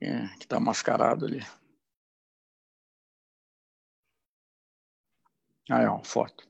[0.00, 1.40] É, que está mascarado ali.
[5.68, 6.48] É uma foto.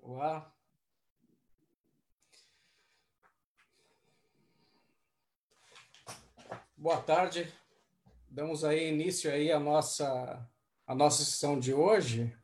[0.00, 0.52] Olá.
[6.76, 7.52] Boa tarde.
[8.28, 10.48] Damos aí início aí a nossa
[10.86, 12.36] a nossa sessão de hoje,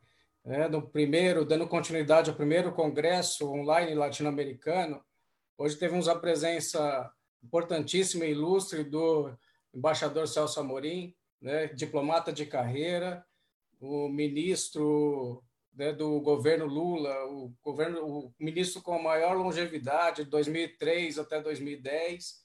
[0.49, 4.99] né, no primeiro, dando continuidade ao primeiro congresso online latino-americano.
[5.55, 7.13] Hoje tivemos a presença
[7.43, 9.31] importantíssima e ilustre do
[9.71, 13.23] embaixador Celso Amorim, né, diplomata de carreira,
[13.79, 21.19] o ministro né, do governo Lula, o governo, o ministro com maior longevidade, de 2003
[21.19, 22.43] até 2010,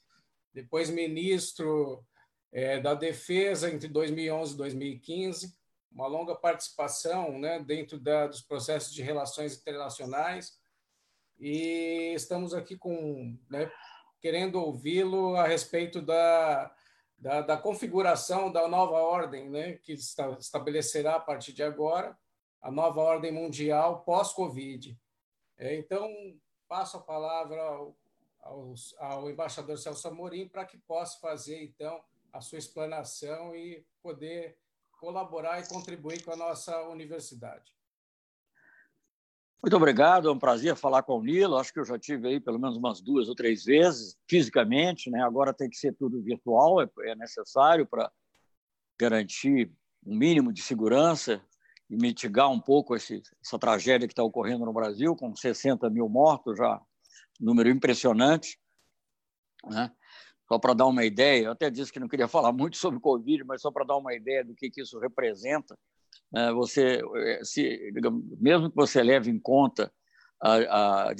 [0.53, 2.05] depois ministro
[2.51, 5.64] é, da Defesa entre 2011 e 2015,
[5.95, 10.59] uma longa participação né, dentro da, dos processos de relações internacionais
[11.39, 13.71] e estamos aqui com né,
[14.19, 16.75] querendo ouvi-lo a respeito da,
[17.17, 22.17] da, da, configuração da nova ordem né, que estabelecerá a partir de agora
[22.61, 24.99] a nova ordem mundial pós-Covid.
[25.57, 26.09] É, então,
[26.67, 27.95] passo a palavra ao,
[28.41, 32.03] ao, ao embaixador Celso Amorim para que possa fazer, então,
[32.33, 34.57] a sua explanação e poder
[34.99, 37.73] colaborar e contribuir com a nossa universidade.
[39.61, 41.57] Muito obrigado, é um prazer falar com o Nilo.
[41.57, 45.23] Acho que eu já tive aí pelo menos umas duas ou três vezes, fisicamente, né?
[45.23, 48.11] agora tem que ser tudo virtual, é, é necessário para
[48.99, 49.71] garantir
[50.05, 51.41] um mínimo de segurança
[51.89, 56.07] e mitigar um pouco esse, essa tragédia que está ocorrendo no Brasil, com 60 mil
[56.07, 56.79] mortos, já
[57.39, 58.59] número impressionante.
[59.65, 59.91] Né?
[60.47, 63.01] Só para dar uma ideia, eu até disse que não queria falar muito sobre o
[63.01, 65.77] Covid, mas só para dar uma ideia do que, que isso representa,
[66.31, 66.51] né?
[66.51, 67.91] você, eh, se,
[68.39, 69.91] mesmo que você leve em conta
[70.41, 71.11] a, a,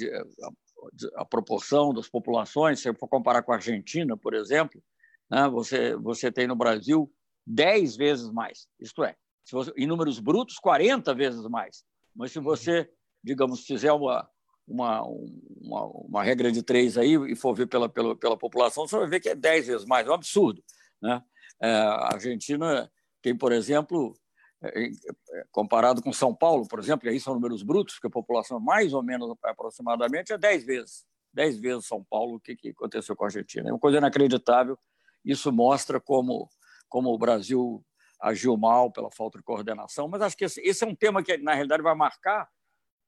[1.16, 4.82] a, proporção das populações, se for comparar com a Argentina, por exemplo,
[5.30, 5.48] né?
[5.48, 7.12] você, você tem no Brasil
[7.46, 9.16] 10 vezes mais, isto é,
[9.50, 11.84] você, em números brutos, 40 vezes mais.
[12.14, 12.90] Mas se você,
[13.22, 14.28] digamos, fizer uma,
[14.66, 18.96] uma, uma, uma, regra de três aí e for ver pela, pela, pela população, você
[18.96, 20.62] vai ver que é dez vezes mais, é um absurdo.
[21.00, 21.22] Né?
[21.60, 22.90] É, a Argentina
[23.22, 24.14] tem, por exemplo,
[24.62, 28.10] é, é, comparado com São Paulo, por exemplo, e aí são números brutos, que a
[28.10, 32.70] população mais ou menos aproximadamente é dez vezes, dez vezes São Paulo, o que, que
[32.70, 33.68] aconteceu com a Argentina.
[33.68, 34.78] É uma coisa inacreditável,
[35.24, 36.48] isso mostra como,
[36.88, 37.84] como o Brasil
[38.20, 41.36] agiu mal pela falta de coordenação, mas acho que esse, esse é um tema que,
[41.36, 42.48] na realidade, vai marcar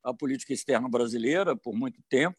[0.03, 2.37] a política externa brasileira por muito tempo,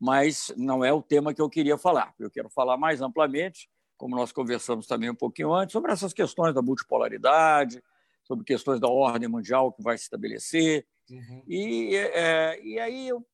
[0.00, 2.14] mas não é o tema que eu queria falar.
[2.18, 6.54] Eu quero falar mais amplamente, como nós conversamos também um pouquinho antes, sobre essas questões
[6.54, 7.82] da multipolaridade,
[8.22, 10.86] sobre questões da ordem mundial que vai se estabelecer.
[11.10, 11.42] Uhum.
[11.48, 13.24] E, é, e aí eu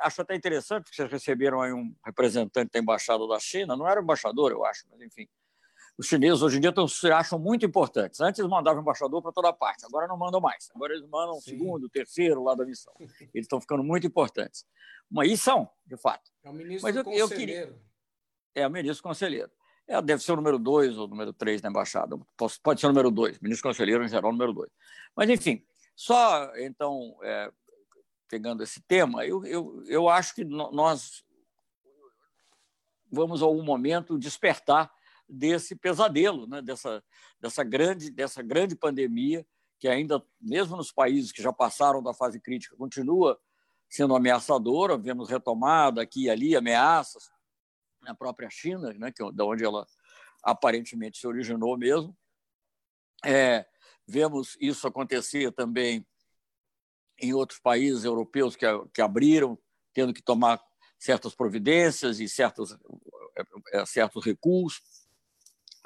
[0.00, 4.00] acho até interessante que vocês receberam aí um representante da embaixada da China, não era
[4.00, 5.28] embaixador, eu acho, mas enfim,
[5.96, 8.20] os chineses hoje em dia tão, se acham muito importantes.
[8.20, 10.68] Antes eles mandavam embaixador para toda parte, agora não mandam mais.
[10.74, 12.92] Agora eles mandam o segundo, terceiro lá da missão.
[13.32, 14.66] Eles estão ficando muito importantes.
[15.10, 16.30] Mas e são, de fato.
[16.42, 17.32] É o ministro Mas eu, conselheiro.
[17.32, 17.82] Eu queria...
[18.54, 19.50] É o ministro conselheiro.
[19.86, 22.18] É, deve ser o número dois ou o número três na embaixada.
[22.62, 23.38] Pode ser o número dois.
[23.38, 24.70] Ministro conselheiro, em geral, o número dois.
[25.14, 27.52] Mas, enfim, só, então, é,
[28.28, 31.24] pegando esse tema, eu, eu, eu acho que nós
[33.12, 34.90] vamos, a algum momento, despertar
[35.28, 36.60] desse pesadelo, né?
[36.62, 37.02] dessa,
[37.40, 39.46] dessa, grande, dessa grande pandemia,
[39.78, 43.40] que ainda, mesmo nos países que já passaram da fase crítica, continua
[43.88, 44.96] sendo ameaçadora.
[44.98, 47.30] Vemos retomada aqui e ali ameaças
[48.02, 49.12] na própria China, né?
[49.12, 49.86] que, é da onde ela
[50.42, 52.16] aparentemente se originou mesmo.
[53.24, 53.66] É,
[54.06, 56.06] vemos isso acontecer também
[57.18, 59.58] em outros países europeus que, que abriram,
[59.92, 60.62] tendo que tomar
[60.98, 62.72] certas providências e certos,
[63.36, 64.93] é, é, certos recursos.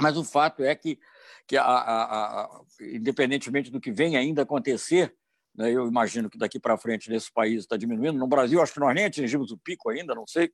[0.00, 0.98] Mas o fato é que,
[1.46, 5.14] que a, a, a, independentemente do que vem ainda acontecer,
[5.54, 8.18] né, eu imagino que daqui para frente nesse país está diminuindo.
[8.18, 10.52] No Brasil, acho que nós nem atingimos o pico ainda, não sei.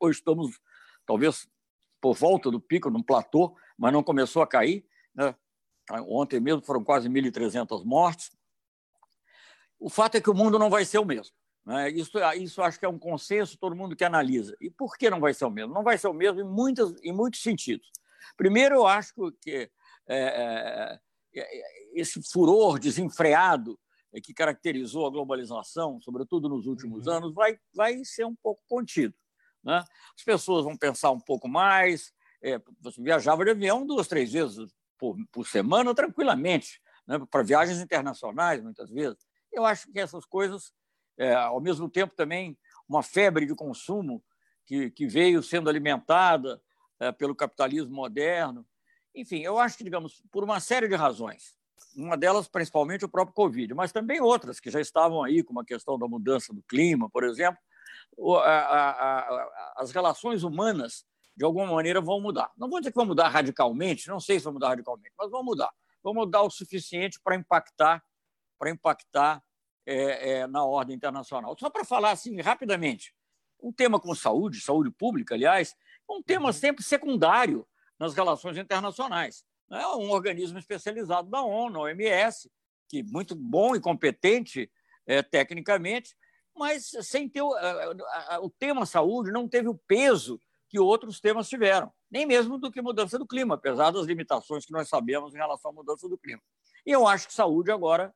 [0.00, 0.58] Ou estamos,
[1.06, 1.48] talvez,
[2.00, 4.84] por volta do pico, num platô, mas não começou a cair.
[5.14, 5.34] Né?
[6.08, 8.36] Ontem mesmo foram quase 1.300 mortes.
[9.78, 11.34] O fato é que o mundo não vai ser o mesmo.
[11.64, 11.90] Né?
[11.90, 14.56] Isso, isso acho que é um consenso, todo mundo que analisa.
[14.60, 15.72] E por que não vai ser o mesmo?
[15.72, 17.90] Não vai ser o mesmo em, muitas, em muitos sentidos.
[18.36, 19.70] Primeiro, eu acho que
[20.08, 21.00] é, é,
[21.36, 23.78] é, esse furor desenfreado
[24.24, 27.12] que caracterizou a globalização, sobretudo nos últimos uhum.
[27.12, 29.14] anos, vai, vai ser um pouco contido.
[29.62, 29.84] Né?
[30.16, 32.12] As pessoas vão pensar um pouco mais.
[32.42, 37.18] É, você viajava de avião duas, três vezes por, por semana tranquilamente, né?
[37.30, 39.18] para viagens internacionais, muitas vezes.
[39.52, 40.72] Eu acho que essas coisas,
[41.16, 42.58] é, ao mesmo tempo, também
[42.88, 44.24] uma febre de consumo
[44.66, 46.60] que, que veio sendo alimentada
[47.18, 48.66] pelo capitalismo moderno.
[49.14, 51.56] Enfim, eu acho que, digamos, por uma série de razões,
[51.96, 55.64] uma delas principalmente o próprio Covid, mas também outras que já estavam aí, como a
[55.64, 57.58] questão da mudança do clima, por exemplo,
[59.76, 61.04] as relações humanas,
[61.36, 62.50] de alguma maneira, vão mudar.
[62.56, 65.42] Não vou dizer que vão mudar radicalmente, não sei se vão mudar radicalmente, mas vão
[65.42, 65.70] mudar.
[66.02, 68.02] Vão mudar o suficiente para impactar,
[68.58, 69.42] para impactar
[69.86, 71.56] é, é, na ordem internacional.
[71.58, 73.14] Só para falar assim rapidamente,
[73.62, 75.74] um tema como saúde, saúde pública, aliás,
[76.10, 76.52] um tema uhum.
[76.52, 77.66] sempre secundário
[77.98, 79.44] nas relações internacionais.
[79.70, 82.50] É um organismo especializado da ONU, a OMS,
[82.88, 84.70] que muito bom e competente
[85.06, 86.16] é, tecnicamente,
[86.54, 87.54] mas sem ter o,
[88.42, 92.80] o tema saúde não teve o peso que outros temas tiveram, nem mesmo do que
[92.80, 96.42] mudança do clima, apesar das limitações que nós sabemos em relação à mudança do clima.
[96.86, 98.14] E eu acho que saúde agora,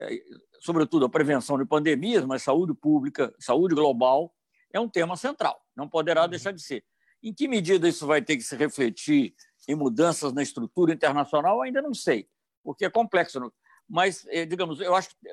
[0.00, 0.20] é,
[0.60, 4.34] sobretudo a prevenção de pandemias, mas saúde pública, saúde global,
[4.72, 6.28] é um tema central, não poderá uhum.
[6.28, 6.84] deixar de ser.
[7.22, 9.34] Em que medida isso vai ter que se refletir
[9.68, 12.28] em mudanças na estrutura internacional, ainda não sei,
[12.62, 13.52] porque é complexo.
[13.88, 15.32] Mas, é, digamos, eu acho que é,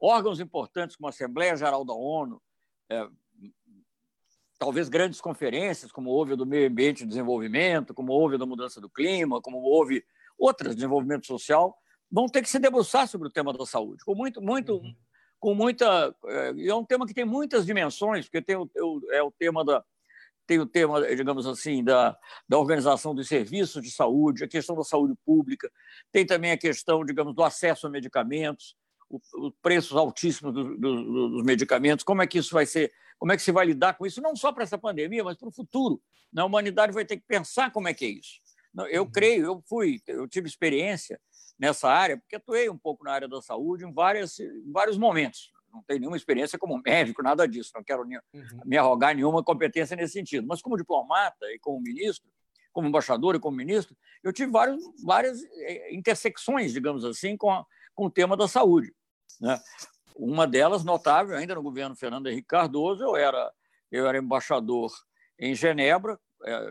[0.00, 2.42] órgãos importantes como a Assembleia Geral da ONU,
[2.90, 3.08] é,
[4.58, 8.90] talvez grandes conferências, como houve do meio ambiente e desenvolvimento, como houve da mudança do
[8.90, 10.04] clima, como houve
[10.38, 11.76] outras desenvolvimento social,
[12.10, 14.94] vão ter que se debruçar sobre o tema da saúde, com muito, muito, uhum.
[15.40, 18.68] com muita, é, é um tema que tem muitas dimensões, porque tem o,
[19.10, 19.82] é o tema da
[20.46, 22.16] tem o tema, digamos assim, da,
[22.48, 25.70] da organização dos serviços de saúde, a questão da saúde pública,
[26.10, 28.76] tem também a questão, digamos, do acesso a medicamentos,
[29.10, 33.36] os preços altíssimos do, do, dos medicamentos, como é que isso vai ser, como é
[33.36, 36.00] que se vai lidar com isso, não só para essa pandemia, mas para o futuro.
[36.34, 38.40] A humanidade vai ter que pensar como é que é isso.
[38.90, 39.10] Eu uhum.
[39.10, 41.20] creio, eu fui, eu tive experiência
[41.58, 45.50] nessa área, porque atuei um pouco na área da saúde em, várias, em vários momentos.
[45.72, 48.20] Não tenho nenhuma experiência como médico, nada disso, não quero uhum.
[48.64, 50.46] me arrogar nenhuma competência nesse sentido.
[50.46, 52.28] Mas como diplomata e como ministro,
[52.72, 57.64] como embaixador e como ministro, eu tive vários, várias eh, intersecções, digamos assim, com, a,
[57.94, 58.94] com o tema da saúde.
[59.40, 59.58] Né?
[60.16, 63.52] Uma delas, notável, ainda no governo Fernando Henrique Cardoso, eu era,
[63.90, 64.90] eu era embaixador
[65.38, 66.18] em Genebra, é,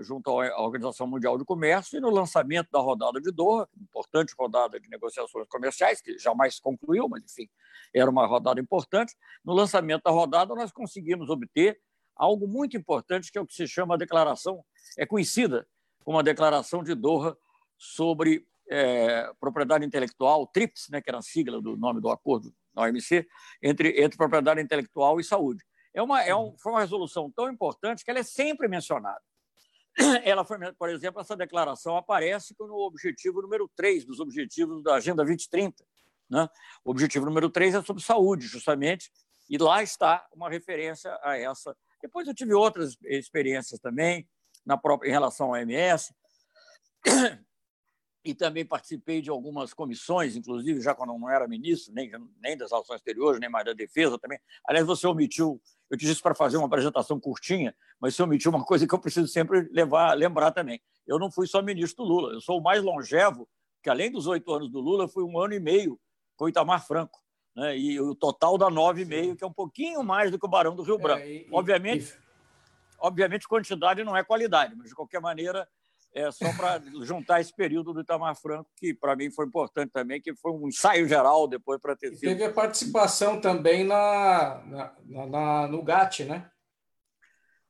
[0.02, 4.80] junto à Organização Mundial do Comércio, e no lançamento da rodada de Doha, importante rodada
[4.80, 7.50] de negociações comerciais, que jamais concluiu, mas, enfim,
[7.94, 9.16] era uma rodada importante.
[9.44, 11.80] No lançamento da rodada, nós conseguimos obter
[12.16, 14.64] algo muito importante, que é o que se chama a declaração,
[14.98, 15.68] é conhecida
[16.04, 17.38] como a Declaração de Doha
[17.78, 22.84] sobre é, propriedade intelectual, TRIPS, né, que era a sigla do nome do acordo na
[22.84, 23.28] OMC,
[23.62, 25.64] entre, entre propriedade intelectual e saúde.
[25.94, 29.22] É uma, é um, foi uma resolução tão importante que ela é sempre mencionada.
[30.24, 35.24] Ela foi, por exemplo, essa declaração aparece no objetivo número 3 dos objetivos da Agenda
[35.24, 35.84] 2030.
[36.30, 36.48] Né?
[36.84, 39.12] O objetivo número 3 é sobre saúde, justamente,
[39.50, 41.76] e lá está uma referência a essa.
[42.02, 44.28] Depois eu tive outras experiências também
[44.66, 46.14] na própria, em relação ao OMS
[48.24, 52.10] e também participei de algumas comissões, inclusive já quando não era ministro, nem,
[52.40, 54.40] nem das relações exteriores, nem mais da defesa também.
[54.66, 55.62] Aliás, você omitiu,
[55.92, 59.00] eu te disse para fazer uma apresentação curtinha, mas você omitiu uma coisa que eu
[59.00, 60.82] preciso sempre levar, lembrar também.
[61.06, 63.46] Eu não fui só ministro do Lula, eu sou o mais longevo,
[63.84, 66.00] que além dos oito anos do Lula, fui um ano e meio
[66.38, 67.20] com o Itamar Franco.
[67.54, 67.78] Né?
[67.78, 70.50] E o total dá nove e meio, que é um pouquinho mais do que o
[70.50, 71.24] Barão do Rio é, Branco.
[71.24, 72.18] É, e, obviamente, e...
[72.98, 75.68] obviamente, quantidade não é qualidade, mas de qualquer maneira
[76.14, 80.22] é, só para juntar esse período do Itamar Franco, que para mim foi importante também,
[80.22, 82.30] que foi um ensaio geral depois para ter sido.
[82.30, 86.50] Teve a participação também na, na, na, no GAT, né?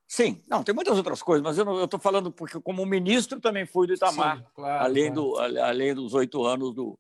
[0.08, 3.88] Sim, não, tem muitas outras coisas, mas eu estou falando porque, como ministro, também fui
[3.88, 5.54] do Itamar, Sim, claro, além, claro.
[5.54, 7.00] Do, além dos oito anos do,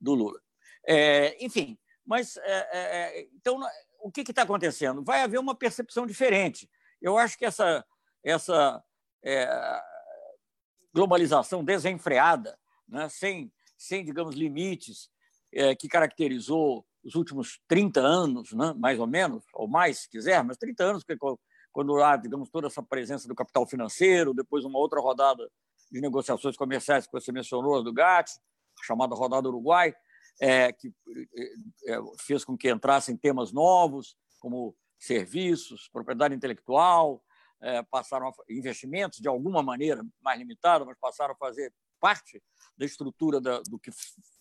[0.00, 0.40] do Lula.
[0.84, 3.60] É, enfim, mas é, é, é então
[4.00, 5.04] o que está acontecendo?
[5.04, 6.68] Vai haver uma percepção diferente.
[7.00, 7.84] Eu acho que essa,
[8.24, 8.82] essa
[9.22, 9.46] é,
[10.98, 15.08] globalização desenfreada, né, sem, sem, digamos, limites,
[15.54, 20.42] é, que caracterizou os últimos 30 anos, né, mais ou menos, ou mais, se quiser,
[20.42, 21.04] mas 30 anos,
[21.70, 25.48] quando há, digamos, toda essa presença do capital financeiro, depois uma outra rodada
[25.88, 28.32] de negociações comerciais que você mencionou, do GATT,
[28.82, 29.94] chamada rodada Uruguai,
[30.40, 30.92] é, que
[31.86, 37.22] é, é, fez com que entrassem temas novos, como serviços, propriedade intelectual,
[37.60, 42.42] é, passaram a, investimentos de alguma maneira mais limitados, mas passaram a fazer parte
[42.76, 43.90] da estrutura da, do que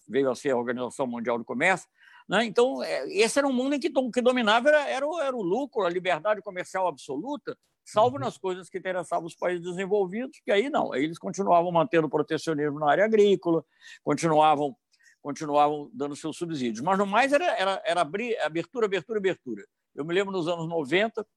[0.07, 1.87] veio a ser a Organização Mundial do Comércio.
[2.27, 2.45] Né?
[2.45, 5.41] Então, é, esse era um mundo em que que dominava era, era, o, era o
[5.41, 8.23] lucro, a liberdade comercial absoluta, salvo uhum.
[8.23, 12.79] nas coisas que interessavam os países desenvolvidos, que aí não, aí eles continuavam mantendo protecionismo
[12.79, 13.63] na área agrícola,
[14.03, 14.75] continuavam
[15.19, 16.79] continuavam dando seus subsídios.
[16.79, 19.65] Mas, no mais, era, era, era abrir, abertura, abertura, abertura.
[19.93, 21.27] Eu me lembro nos anos 90,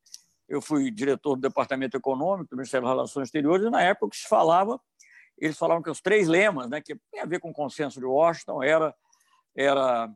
[0.51, 4.27] eu fui diretor do Departamento Econômico do Ministério das Relações Exteriores, e na época se
[4.27, 4.81] falava,
[5.39, 8.05] eles falavam que os três lemas, né, que tem a ver com o consenso de
[8.05, 8.93] Washington, era,
[9.55, 10.13] era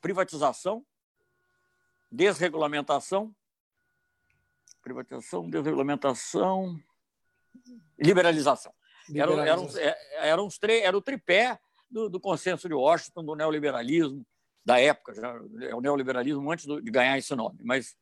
[0.00, 0.82] privatização,
[2.10, 3.34] desregulamentação,
[4.82, 6.80] privatização, desregulamentação,
[7.98, 8.72] liberalização.
[9.06, 9.68] liberalização.
[9.76, 11.60] Eram, eram, eram os três, era o tripé
[11.90, 14.26] do, do, consenso de Washington, do neoliberalismo
[14.64, 15.28] da época, já,
[15.60, 17.58] é o neoliberalismo antes de ganhar esse nome.
[17.62, 17.94] Mas,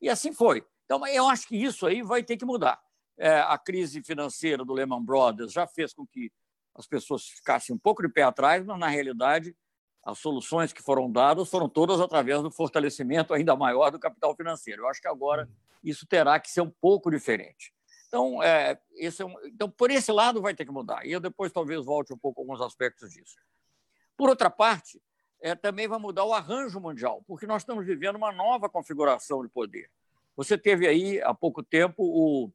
[0.00, 0.64] e assim foi.
[0.86, 2.80] Então, eu acho que isso aí vai ter que mudar.
[3.18, 6.32] É, a crise financeira do Lehman Brothers já fez com que
[6.74, 9.54] as pessoas ficassem um pouco de pé atrás, mas, na realidade,
[10.02, 14.82] as soluções que foram dadas foram todas através do fortalecimento ainda maior do capital financeiro.
[14.82, 15.50] Eu acho que agora
[15.82, 17.74] isso terá que ser um pouco diferente.
[18.06, 21.04] Então, é, esse é um, então, por esse lado vai ter que mudar.
[21.04, 23.36] E eu depois talvez volte um pouco alguns aspectos disso.
[24.16, 25.02] Por outra parte,
[25.40, 29.48] é, também vai mudar o arranjo mundial, porque nós estamos vivendo uma nova configuração de
[29.48, 29.90] poder.
[30.36, 32.52] Você teve aí, há pouco tempo, o,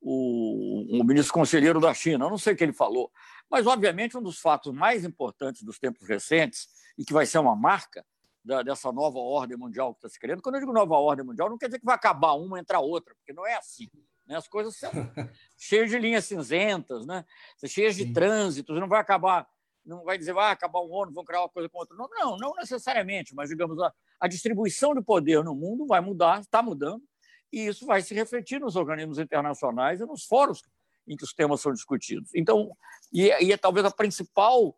[0.00, 3.12] o, o ministro conselheiro da China, eu não sei o que ele falou,
[3.50, 7.56] mas, obviamente, um dos fatos mais importantes dos tempos recentes, e que vai ser uma
[7.56, 8.04] marca
[8.44, 11.50] da, dessa nova ordem mundial que está se criando, quando eu digo nova ordem mundial,
[11.50, 13.88] não quer dizer que vai acabar uma entrar outra, porque não é assim.
[14.26, 14.36] Né?
[14.36, 14.90] As coisas são
[15.58, 17.24] cheias de linhas cinzentas, né?
[17.66, 19.46] cheias de trânsito, não vai acabar
[19.84, 21.96] não vai dizer vai acabar um ano, vão criar uma coisa com outro.
[21.96, 26.40] Não, não, não necessariamente, mas digamos a, a distribuição de poder no mundo vai mudar,
[26.40, 27.02] está mudando,
[27.52, 30.62] e isso vai se refletir nos organismos internacionais e nos fóruns
[31.06, 32.30] em que os temas são discutidos.
[32.34, 32.70] Então,
[33.12, 34.76] e, e é talvez a principal,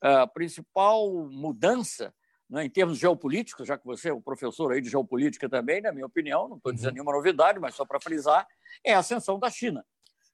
[0.00, 2.14] a principal mudança
[2.48, 5.92] né, em termos geopolíticos, já que você é o professor aí de geopolítica também, na
[5.92, 6.94] minha opinião, não estou dizendo uhum.
[6.94, 8.46] nenhuma novidade, mas só para frisar,
[8.82, 9.84] é a ascensão da China.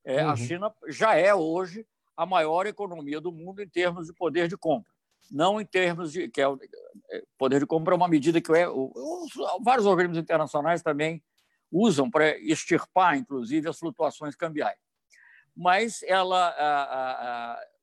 [0.04, 0.30] É, uhum.
[0.30, 1.84] A China já é hoje
[2.16, 4.92] a maior economia do mundo em termos de poder de compra,
[5.28, 6.56] não em termos de que é o
[7.10, 9.32] é, poder de compra é uma medida que é, os,
[9.64, 11.20] vários organismos internacionais também
[11.70, 14.78] usam para extirpar, inclusive, as flutuações cambiais.
[15.56, 16.50] Mas ela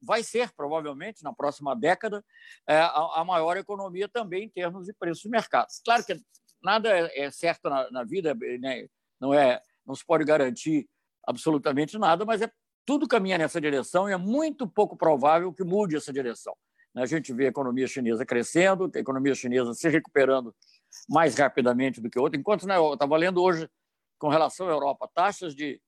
[0.02, 2.24] vai ser, provavelmente, na próxima década,
[2.68, 5.68] é, a, maior economia também em termos de preços de mercado.
[5.86, 6.20] Claro que
[6.62, 8.88] nada é, é certo na, na vida, né?
[9.20, 10.88] não, é, não se pode garantir
[11.26, 12.52] absolutamente nada, mas é,
[12.86, 16.56] tudo caminha nessa direção e é muito pouco provável que mude essa direção.
[16.96, 20.54] A gente vê a economia chinesa crescendo, a economia chinesa se recuperando
[21.10, 23.70] mais rapidamente do que outra, enquanto né, eu estava lendo hoje
[24.18, 25.82] com relação à Europa, taxas de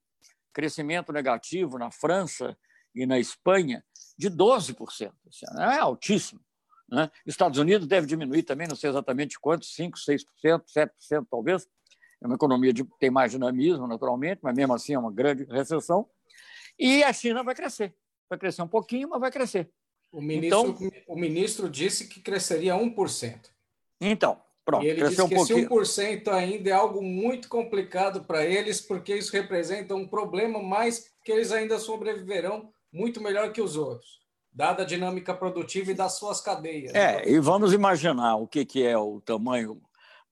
[0.53, 2.57] crescimento negativo na França
[2.95, 3.83] e na Espanha
[4.17, 5.11] de 12%.
[5.59, 6.41] É altíssimo.
[6.89, 7.09] Né?
[7.25, 9.91] Estados Unidos deve diminuir também, não sei exatamente quanto, 5%,
[10.43, 10.63] 6%,
[11.01, 11.67] 7% talvez.
[12.21, 16.07] É uma economia que tem mais dinamismo, naturalmente, mas mesmo assim é uma grande recessão.
[16.79, 17.95] E a China vai crescer.
[18.29, 19.69] Vai crescer um pouquinho, mas vai crescer.
[20.11, 23.49] O ministro, então, o ministro disse que cresceria 1%.
[23.99, 25.81] Então, Pronto, e ele disse um que pouquinho.
[25.81, 31.11] esse 1% ainda é algo muito complicado para eles, porque isso representa um problema, mas
[31.23, 36.17] que eles ainda sobreviverão muito melhor que os outros, dada a dinâmica produtiva e das
[36.17, 36.93] suas cadeias.
[36.93, 39.81] É, e vamos imaginar o que, que é o tamanho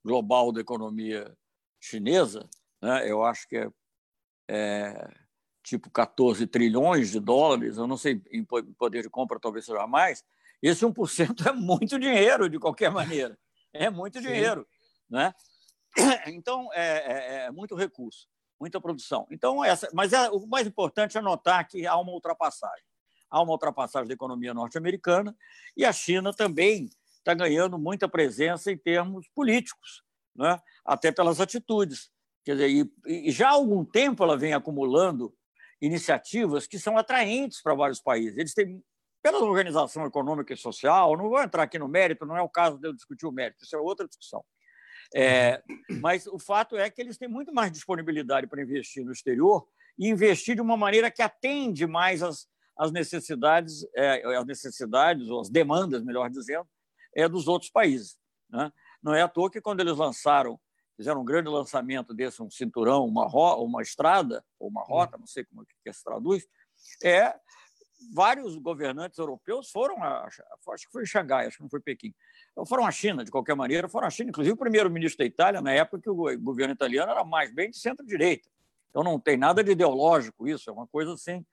[0.04, 1.36] global da economia
[1.80, 2.50] chinesa,
[2.82, 3.10] né?
[3.10, 3.70] eu acho que é,
[4.48, 5.10] é
[5.62, 10.24] tipo 14 trilhões de dólares, eu não sei, em poder de compra talvez seja mais,
[10.62, 13.38] esse 1% é muito dinheiro, de qualquer maneira.
[13.74, 14.28] É muito Sim.
[14.28, 14.68] dinheiro.
[15.10, 15.34] Né?
[16.28, 18.28] Então, é, é, é, muito recurso,
[18.60, 19.28] muita produção.
[19.30, 22.86] Então, essa, mas é, o mais importante é notar que há uma ultrapassagem.
[23.30, 25.36] Há uma ultrapassagem da economia norte-americana
[25.76, 30.04] e a China também está ganhando muita presença em termos políticos,
[30.36, 30.60] né?
[30.86, 32.10] até pelas atitudes.
[32.44, 35.34] Quer dizer, e, e já há algum tempo ela vem acumulando
[35.82, 38.38] iniciativas que são atraentes para vários países.
[38.38, 38.84] Eles têm
[39.22, 42.78] pela organização econômica e social, não vou entrar aqui no mérito, não é o caso
[42.78, 44.44] de eu discutir o mérito, isso é outra discussão.
[45.14, 45.62] É,
[46.02, 49.68] mas o fato é que eles têm muito mais disponibilidade para investir no exterior
[50.00, 52.48] e investir de uma maneira que atende mais às,
[52.78, 56.68] às necessidades, é, às necessidades, ou as demandas, melhor dizendo,
[57.16, 58.18] é, dos outros países.
[58.50, 58.72] Né?
[59.04, 60.60] Não é à toa que quando eles lançaram,
[60.96, 65.28] fizeram um grande lançamento desse, um cinturão, uma, ro uma estrada, ou uma rota, não
[65.28, 66.48] sei como que se traduz,
[67.04, 67.36] é
[68.14, 72.14] vários governantes europeus foram a, acho que foi Xangai, acho que não foi Pequim,
[72.68, 75.72] foram à China, de qualquer maneira, foram à China, inclusive o primeiro-ministro da Itália, na
[75.72, 78.50] época que o governo italiano era mais bem de centro-direita.
[78.90, 81.46] Então não tem nada de ideológico isso, é uma coisa assim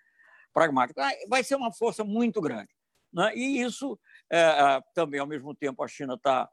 [0.53, 1.05] pragmática.
[1.05, 2.71] Ah, vai ser uma força muito grande.
[3.13, 3.33] Né?
[3.37, 3.99] E isso
[4.31, 6.49] é, também, ao mesmo tempo, a China está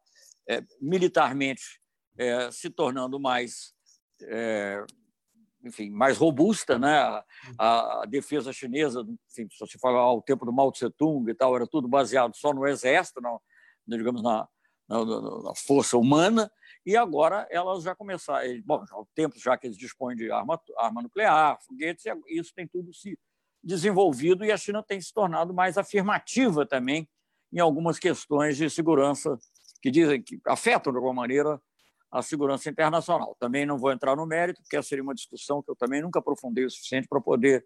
[0.47, 1.81] é, militarmente
[2.17, 3.73] é, se tornando mais
[4.21, 4.85] é,
[5.65, 6.97] enfim, mais robusta, né?
[7.57, 11.33] A, a defesa chinesa, enfim, se você falar ao tempo do Mao Tse Tung e
[11.33, 13.41] tal, era tudo baseado só no exército, no,
[13.87, 14.47] digamos na,
[14.87, 16.51] na, força humana,
[16.85, 18.47] e agora elas já começaram.
[18.63, 22.67] Bom, já há tempo já que eles dispõem de arma, arma nuclear, foguetes, isso tem
[22.67, 23.17] tudo se
[23.63, 27.09] desenvolvido e a China tem se tornado mais afirmativa também
[27.51, 29.39] em algumas questões de segurança
[29.81, 31.59] que dizem que afetam de alguma maneira
[32.15, 33.35] a segurança internacional.
[33.37, 36.19] Também não vou entrar no mérito, porque essa seria uma discussão que eu também nunca
[36.19, 37.65] aprofundei o suficiente para poder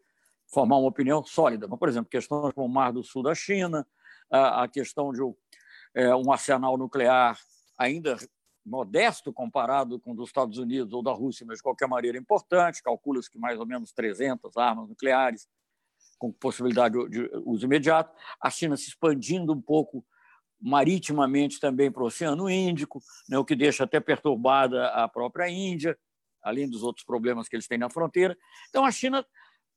[0.51, 1.67] formar uma opinião sólida.
[1.67, 3.85] Mas, por exemplo, questões como o Mar do Sul da China,
[4.31, 5.21] a questão de
[5.93, 7.37] é, um arsenal nuclear
[7.77, 8.17] ainda
[8.65, 12.81] modesto comparado com o dos Estados Unidos ou da Rússia, mas de qualquer maneira importante,
[12.81, 15.47] calcula-se que mais ou menos 300 armas nucleares
[16.17, 20.03] com possibilidade de uso imediato, a China se expandindo um pouco
[20.61, 25.97] maritimamente também para o Oceano Índico, né, o que deixa até perturbada a própria Índia,
[26.41, 28.37] além dos outros problemas que eles têm na fronteira.
[28.69, 29.25] Então, a China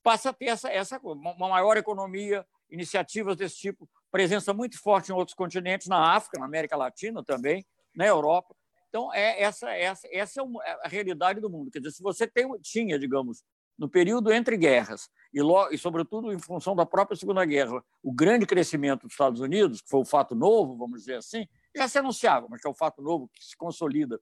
[0.02, 5.14] passa a ter essa, essa uma maior economia, iniciativas desse tipo, presença muito forte em
[5.14, 8.54] outros continentes, na África, na América Latina também, na Europa.
[8.88, 11.70] Então, é essa, essa, essa é, é a realidade do mundo.
[11.70, 13.42] Quer dizer, se você tem, tinha, digamos,
[13.78, 18.46] no período entre guerras, e, e, sobretudo em função da própria Segunda Guerra, o grande
[18.46, 22.46] crescimento dos Estados Unidos, que foi o fato novo, vamos dizer assim, já se anunciava,
[22.48, 24.20] mas que é o fato novo que se consolida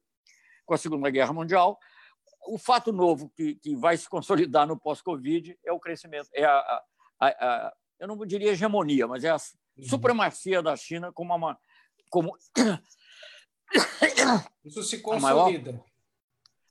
[0.65, 1.79] com a Segunda Guerra Mundial.
[2.47, 6.83] O fato novo que, que vai se consolidar no pós-Covid é o crescimento, é a,
[7.21, 9.85] a, a, eu não diria hegemonia, mas é a uhum.
[9.85, 11.59] supremacia da China como uma.
[12.09, 12.37] Como...
[14.65, 15.73] Isso se consolida.
[15.73, 15.85] Maior,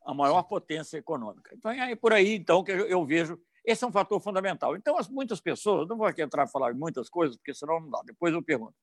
[0.06, 1.54] a maior potência econômica.
[1.54, 4.76] Então, é por aí então, que eu vejo esse é um fator fundamental.
[4.76, 7.90] Então, as, muitas pessoas, não vou aqui entrar e falar muitas coisas, porque senão não
[7.90, 8.74] dá, depois eu pergunto.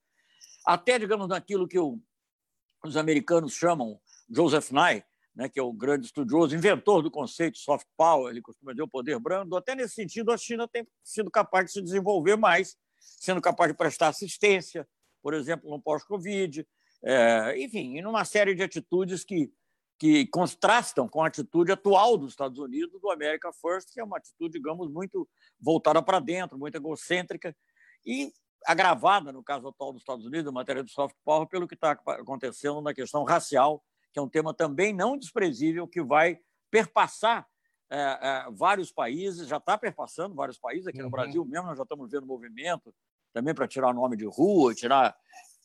[0.65, 1.99] Até, digamos, naquilo que o,
[2.85, 5.03] os americanos chamam Joseph Nye,
[5.35, 8.89] né, que é o grande estudioso, inventor do conceito soft power, ele costuma dizer o
[8.89, 13.41] poder brando, até nesse sentido a China tem sido capaz de se desenvolver mais, sendo
[13.41, 14.89] capaz de prestar assistência,
[15.23, 16.67] por exemplo, no pós-Covid,
[17.05, 19.53] é, enfim, em uma série de atitudes que
[19.99, 24.19] que contrastam com a atitude atual dos Estados Unidos, do America First, que é uma
[24.19, 27.57] atitude, digamos, muito voltada para dentro, muito egocêntrica
[28.05, 28.33] e
[28.67, 31.93] agravada, no caso atual dos Estados Unidos, em matéria de soft power, pelo que está
[31.93, 36.39] acontecendo na questão racial, que é um tema também não desprezível, que vai
[36.71, 37.47] perpassar
[37.89, 41.11] é, é, vários países, já está perpassando vários países, aqui no uhum.
[41.11, 42.93] Brasil mesmo, nós já estamos vendo movimento
[43.33, 45.17] também para tirar nome de rua, tirar,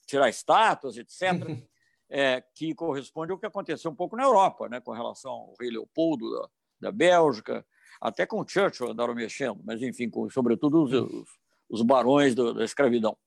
[0.05, 1.21] tirar estátuas, etc.
[2.11, 5.69] é, que corresponde ao que aconteceu um pouco na Europa, né, com relação ao rei
[5.69, 6.49] Leopoldo da,
[6.81, 7.65] da Bélgica,
[8.01, 11.29] até com Churchill andaram mexendo, mas, enfim, com, sobretudo os, os,
[11.69, 13.17] os barões do, da escravidão,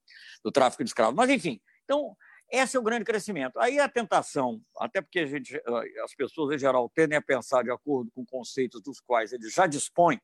[0.45, 1.15] do tráfico de escravos.
[1.15, 2.15] Mas, enfim, então,
[2.51, 3.59] esse é o grande crescimento.
[3.59, 5.59] Aí a tentação, até porque gente,
[6.05, 9.67] as pessoas em geral tendem a pensar de acordo com conceitos dos quais eles já
[9.67, 10.21] dispõem,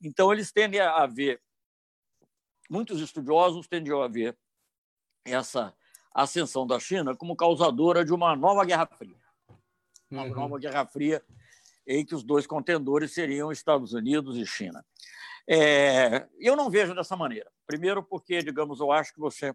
[0.00, 1.42] então eles tendem a ver,
[2.70, 4.38] muitos estudiosos tendem a ver
[5.24, 5.74] essa
[6.14, 9.18] a ascensão da China como causadora de uma nova Guerra Fria.
[10.10, 10.34] Uma uhum.
[10.34, 11.22] nova Guerra Fria
[11.86, 14.86] em que os dois contendores seriam Estados Unidos e China.
[15.46, 17.50] É, eu não vejo dessa maneira.
[17.66, 19.54] Primeiro, porque, digamos, eu acho que você,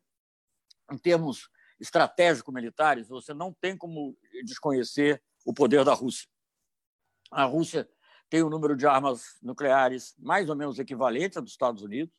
[0.92, 6.28] em termos estratégico-militares, você não tem como desconhecer o poder da Rússia.
[7.32, 7.90] A Rússia
[8.30, 12.19] tem um número de armas nucleares mais ou menos equivalente ao dos Estados Unidos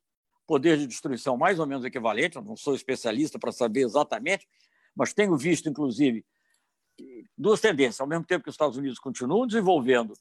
[0.51, 4.49] poder de destruição mais ou menos equivalente, eu não sou especialista para saber exatamente,
[4.97, 6.27] mas tenho visto, inclusive,
[7.39, 8.01] duas tendências.
[8.01, 10.13] Ao mesmo tempo que os Estados Unidos continuam desenvolvendo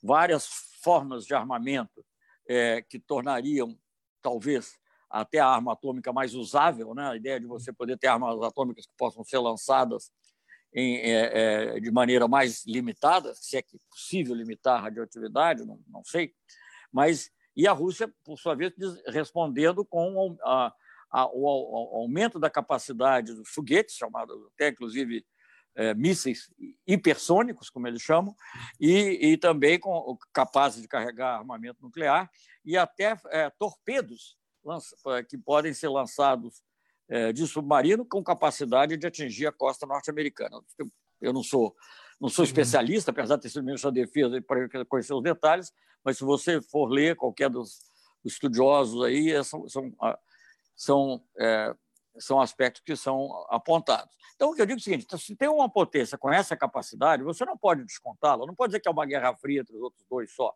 [0.00, 0.46] várias
[0.84, 2.06] formas de armamento
[2.48, 3.76] é, que tornariam,
[4.22, 4.78] talvez,
[5.10, 7.08] até a arma atômica mais usável, né?
[7.08, 10.12] a ideia de você poder ter armas atômicas que possam ser lançadas
[10.72, 15.80] em, é, é, de maneira mais limitada, se é que possível limitar a radioatividade, não,
[15.88, 16.32] não sei,
[16.92, 18.72] mas e a Rússia, por sua vez,
[19.06, 20.72] respondendo com a,
[21.10, 25.24] a, o, o, aumento da capacidade dos foguetes, chamados até inclusive
[25.74, 26.50] é, mísseis
[26.86, 28.34] hipersônicos, como eles chamam,
[28.80, 32.30] e, e também com, capazes de carregar armamento nuclear
[32.64, 34.96] e até é, torpedos lança,
[35.28, 36.62] que podem ser lançados
[37.08, 40.60] é, de submarino com capacidade de atingir a costa norte-americana.
[41.20, 41.74] Eu não sou
[42.20, 42.46] não sou uhum.
[42.48, 45.72] especialista, apesar de ter sido ministro da Defesa para conhecer os detalhes,
[46.04, 47.90] mas se você for ler qualquer dos
[48.24, 50.18] estudiosos aí, é, são, são, ah,
[50.74, 51.74] são, é,
[52.18, 54.14] são aspectos que são apontados.
[54.34, 57.22] Então, o que eu digo é o seguinte: se tem uma potência com essa capacidade,
[57.22, 60.04] você não pode descontá-la, não pode dizer que é uma guerra fria entre os outros
[60.08, 60.54] dois só.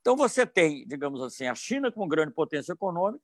[0.00, 3.22] Então, você tem, digamos assim, a China como grande potência econômica,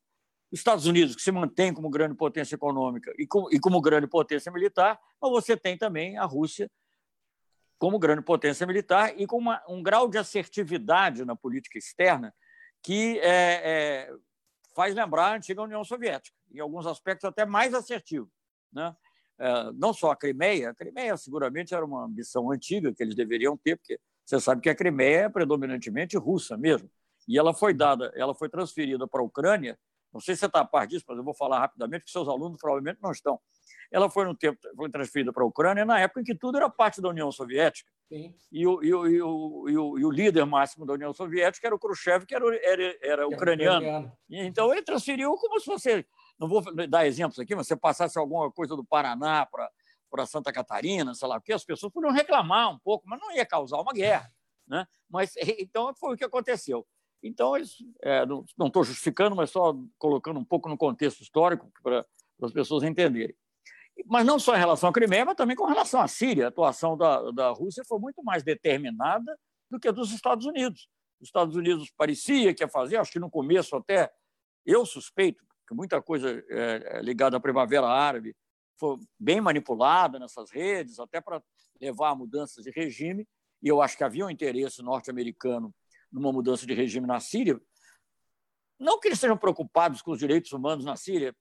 [0.52, 4.52] Estados Unidos, que se mantém como grande potência econômica e como, e como grande potência
[4.52, 6.70] militar, mas você tem também a Rússia
[7.84, 12.34] como grande potência militar e com uma, um grau de assertividade na política externa
[12.82, 14.14] que é, é,
[14.74, 18.30] faz lembrar a antiga União Soviética, em alguns aspectos até mais assertivo.
[18.72, 18.96] Né?
[19.38, 23.54] é, não só a Crimeia, a Crimeia seguramente era uma ambição antiga que eles deveriam
[23.54, 26.90] ter, porque você sabe que a Crimeia é predominantemente russa mesmo.
[27.28, 29.78] E ela foi dada, ela foi transferida para a Ucrânia.
[30.14, 32.28] Não sei se você está a par disso, mas eu vou falar rapidamente, porque seus
[32.28, 33.40] alunos provavelmente não estão.
[33.90, 36.70] Ela foi no tempo foi transferida para a Ucrânia na época em que tudo era
[36.70, 37.90] parte da União Soviética.
[38.52, 41.66] E o, e, o, e, o, e, o, e o líder máximo da União Soviética
[41.66, 43.78] era o Khrushchev, que era, era, era ucraniano.
[43.78, 44.12] ucraniano.
[44.30, 46.06] Então ele transferiu como se você,
[46.38, 49.68] não vou dar exemplos aqui, mas você passasse alguma coisa do Paraná para
[50.14, 53.32] para Santa Catarina, sei lá o que, as pessoas podiam reclamar um pouco, mas não
[53.32, 54.32] ia causar uma guerra.
[54.64, 54.86] Né?
[55.08, 56.86] Mas então foi o que aconteceu.
[57.24, 57.54] Então,
[58.02, 62.06] é, não estou justificando, mas só colocando um pouco no contexto histórico para
[62.42, 63.34] as pessoas entenderem.
[64.06, 66.44] Mas não só em relação à Crimeia, mas também com relação à Síria.
[66.44, 69.38] A atuação da, da Rússia foi muito mais determinada
[69.70, 70.86] do que a dos Estados Unidos.
[71.18, 74.12] Os Estados Unidos parecia que ia fazer, acho que no começo até,
[74.66, 78.36] eu suspeito, que muita coisa é, é ligada à Primavera Árabe
[78.78, 81.42] foi bem manipulada nessas redes, até para
[81.80, 83.26] levar a mudanças de regime,
[83.62, 85.74] e eu acho que havia um interesse norte-americano
[86.14, 87.60] numa mudança de regime na Síria.
[88.78, 91.34] Não que eles estejam preocupados com os direitos humanos na Síria,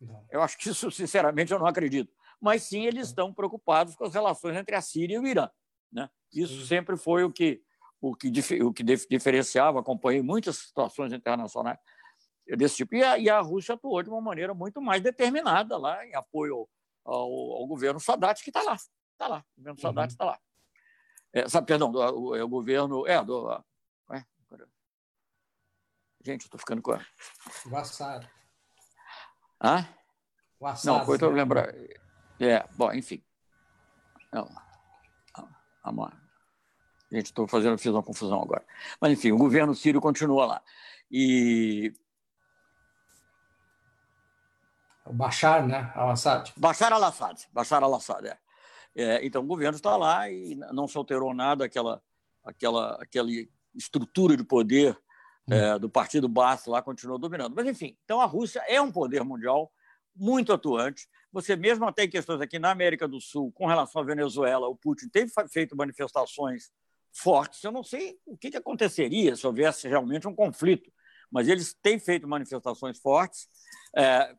[0.00, 0.26] não.
[0.30, 2.12] eu acho que isso, sinceramente, eu não acredito.
[2.40, 5.48] Mas sim, eles estão preocupados com as relações entre a Síria e o Irã.
[5.92, 6.08] Né?
[6.32, 6.66] Isso sim.
[6.66, 7.62] sempre foi o que,
[8.00, 9.80] o que, o que diferenciava.
[9.80, 11.78] Acompanhei muitas situações internacionais
[12.56, 12.94] desse tipo.
[12.94, 16.68] E a, e a Rússia atuou de uma maneira muito mais determinada lá em apoio
[17.04, 18.74] ao, ao governo Sadat, que está lá.
[18.74, 19.44] Está lá.
[19.56, 20.30] O governo Sadat está uhum.
[20.30, 20.38] lá.
[21.32, 23.06] É, sabe, perdão, do, o, é o governo.
[23.06, 23.64] É, do.
[26.24, 27.00] É, gente, eu estou ficando com a.
[27.70, 28.28] O Assad.
[29.62, 29.86] Hã?
[30.58, 30.86] O Assad.
[30.86, 31.28] Não, foi né?
[31.28, 31.74] lembrar.
[32.40, 33.22] É, bom, enfim.
[34.32, 34.48] Não.
[35.82, 36.12] Amor.
[37.12, 38.64] Gente, estou fazendo, fiz uma confusão agora.
[39.00, 40.62] Mas, enfim, o governo sírio continua lá.
[41.10, 41.92] E
[45.04, 45.92] O Bashar, né?
[45.94, 46.52] Al-Assad.
[46.56, 47.46] Bashar al-Assad.
[47.52, 48.38] Bashar al-Assad, é.
[48.96, 49.26] é.
[49.26, 52.02] Então, o governo está lá e não se alterou nada aquela,
[52.42, 53.28] aquela, aquela
[53.74, 54.98] estrutura de poder.
[55.50, 57.54] É, do partido Baath lá continuou dominando.
[57.54, 59.70] Mas, enfim, então a Rússia é um poder mundial
[60.14, 61.08] muito atuante.
[61.32, 64.76] Você mesmo até em questões aqui na América do Sul, com relação à Venezuela, o
[64.76, 66.70] Putin tem feito manifestações
[67.12, 67.62] fortes.
[67.62, 70.92] Eu não sei o que, que aconteceria se houvesse realmente um conflito,
[71.30, 73.48] mas eles têm feito manifestações fortes.
[73.96, 74.34] É,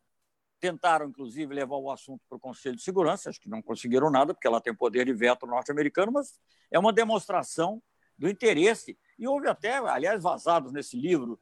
[0.57, 4.33] Tentaram, inclusive, levar o assunto para o Conselho de Segurança, acho que não conseguiram nada,
[4.33, 6.39] porque ela tem poder de veto norte-americano, mas
[6.71, 7.83] é uma demonstração
[8.17, 8.97] do interesse.
[9.17, 11.39] E houve até, aliás, vazados nesse livro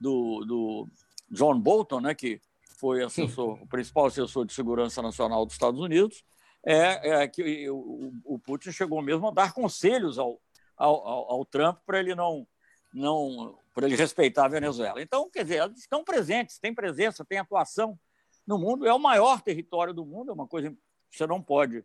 [0.00, 0.88] do, do
[1.30, 2.40] John Bolton, né, que
[2.78, 6.24] foi assessor, o principal assessor de segurança nacional dos Estados Unidos,
[6.64, 10.40] é, é que o, o, Putin chegou mesmo a dar conselhos ao,
[10.76, 12.46] ao, ao, ao Trump para ele não,
[12.92, 15.00] não para ele respeitar a Venezuela.
[15.00, 17.98] Então, quer dizer, eles estão presentes, têm presença, têm atuação
[18.46, 18.86] no mundo.
[18.86, 20.76] É o maior território do mundo, é uma coisa que
[21.16, 21.84] você não pode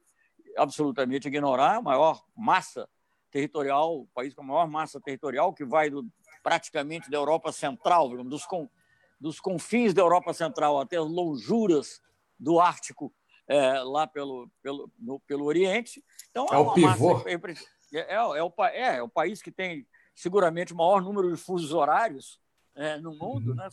[0.57, 2.89] absolutamente ignorar, é a maior massa
[3.35, 6.09] territorial, o país com a maior massa territorial, que vai do,
[6.41, 8.69] praticamente da Europa Central, dos, com,
[9.19, 12.01] dos confins da Europa Central até as lonjuras
[12.39, 13.13] do Ártico,
[13.45, 16.01] é, lá pelo, pelo, no, pelo Oriente.
[16.31, 17.15] Então, é, é o pivô.
[17.15, 17.33] Massa, é,
[17.99, 21.73] é, é, o, é, é o país que tem seguramente o maior número de fusos
[21.73, 22.39] horários
[22.73, 23.49] é, no mundo.
[23.49, 23.55] Uhum.
[23.55, 23.67] Né?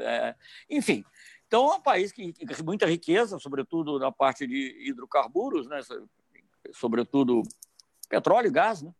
[0.00, 0.34] É,
[0.70, 1.04] enfim,
[1.46, 5.80] então, é um país que tem muita riqueza, sobretudo na parte de hidrocarburos, né?
[6.72, 7.42] sobretudo
[8.08, 8.90] petróleo e gás, né?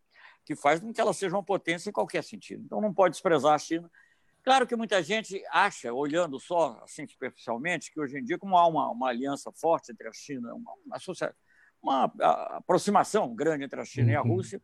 [0.45, 2.63] Que faz com que ela seja uma potência em qualquer sentido.
[2.65, 3.91] Então, não pode desprezar a China.
[4.43, 8.67] Claro que muita gente acha, olhando só assim superficialmente, que hoje em dia, como há
[8.67, 11.35] uma, uma aliança forte entre a China, uma, uma,
[11.81, 12.05] uma
[12.57, 14.13] aproximação grande entre a China uhum.
[14.13, 14.35] e a uhum.
[14.35, 14.61] Rússia,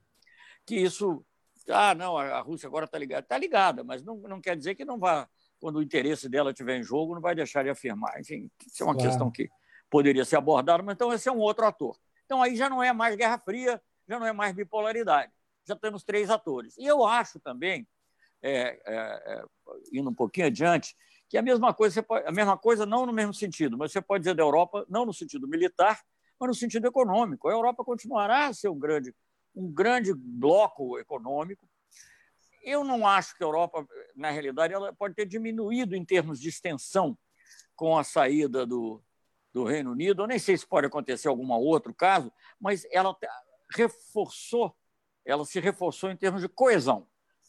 [0.67, 1.25] que isso.
[1.69, 3.23] Ah, não, a Rússia agora está ligada.
[3.23, 5.29] Está ligada, mas não, não quer dizer que não vá
[5.61, 8.19] quando o interesse dela estiver em jogo, não vai deixar de afirmar.
[8.21, 9.09] Enfim, isso é uma claro.
[9.09, 9.51] questão que
[9.91, 11.97] poderia ser abordada, mas então esse é um outro ator.
[12.25, 15.33] Então aí já não é mais Guerra Fria, já não é mais bipolaridade.
[15.69, 16.77] Já temos três atores.
[16.77, 17.87] E eu acho também,
[18.43, 19.45] é, é, é,
[19.93, 20.97] indo um pouquinho adiante,
[21.29, 24.23] que a mesma coisa, pode, a mesma coisa não no mesmo sentido, mas você pode
[24.23, 26.03] dizer da Europa, não no sentido militar,
[26.41, 27.49] mas no sentido econômico.
[27.49, 29.15] A Europa continuará a ser um grande,
[29.55, 31.69] um grande bloco econômico,
[32.63, 36.49] eu não acho que a Europa, na realidade, ela pode ter diminuído em termos de
[36.49, 37.17] extensão
[37.75, 39.03] com a saída do,
[39.53, 40.23] do Reino Unido.
[40.23, 43.17] Eu nem sei se pode acontecer algum outro caso, mas ela
[43.75, 44.77] reforçou,
[45.29, 47.07] ela se reforçou em termos de coesão,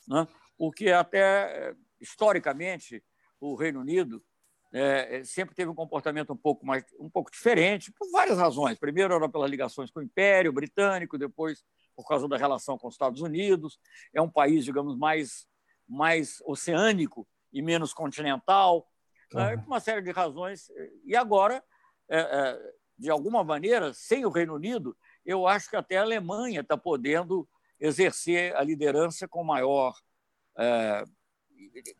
[0.07, 0.27] né?
[0.57, 3.03] o que até historicamente
[3.39, 4.23] o Reino Unido
[4.71, 8.77] é, sempre teve um comportamento um pouco mais um pouco diferente por várias razões.
[8.77, 11.63] Primeiro era pelas ligações com o Império Britânico, depois
[11.95, 13.79] por causa da relação com os Estados Unidos.
[14.13, 15.47] É um país, digamos, mais,
[15.87, 18.87] mais oceânico e menos continental,
[19.33, 19.39] uhum.
[19.39, 20.69] né, por uma série de razões.
[21.03, 21.63] E agora,
[22.09, 26.61] é, é, de alguma maneira, sem o Reino Unido, eu acho que até a Alemanha
[26.61, 29.93] está podendo exercer a liderança com maior.
[30.57, 31.03] É...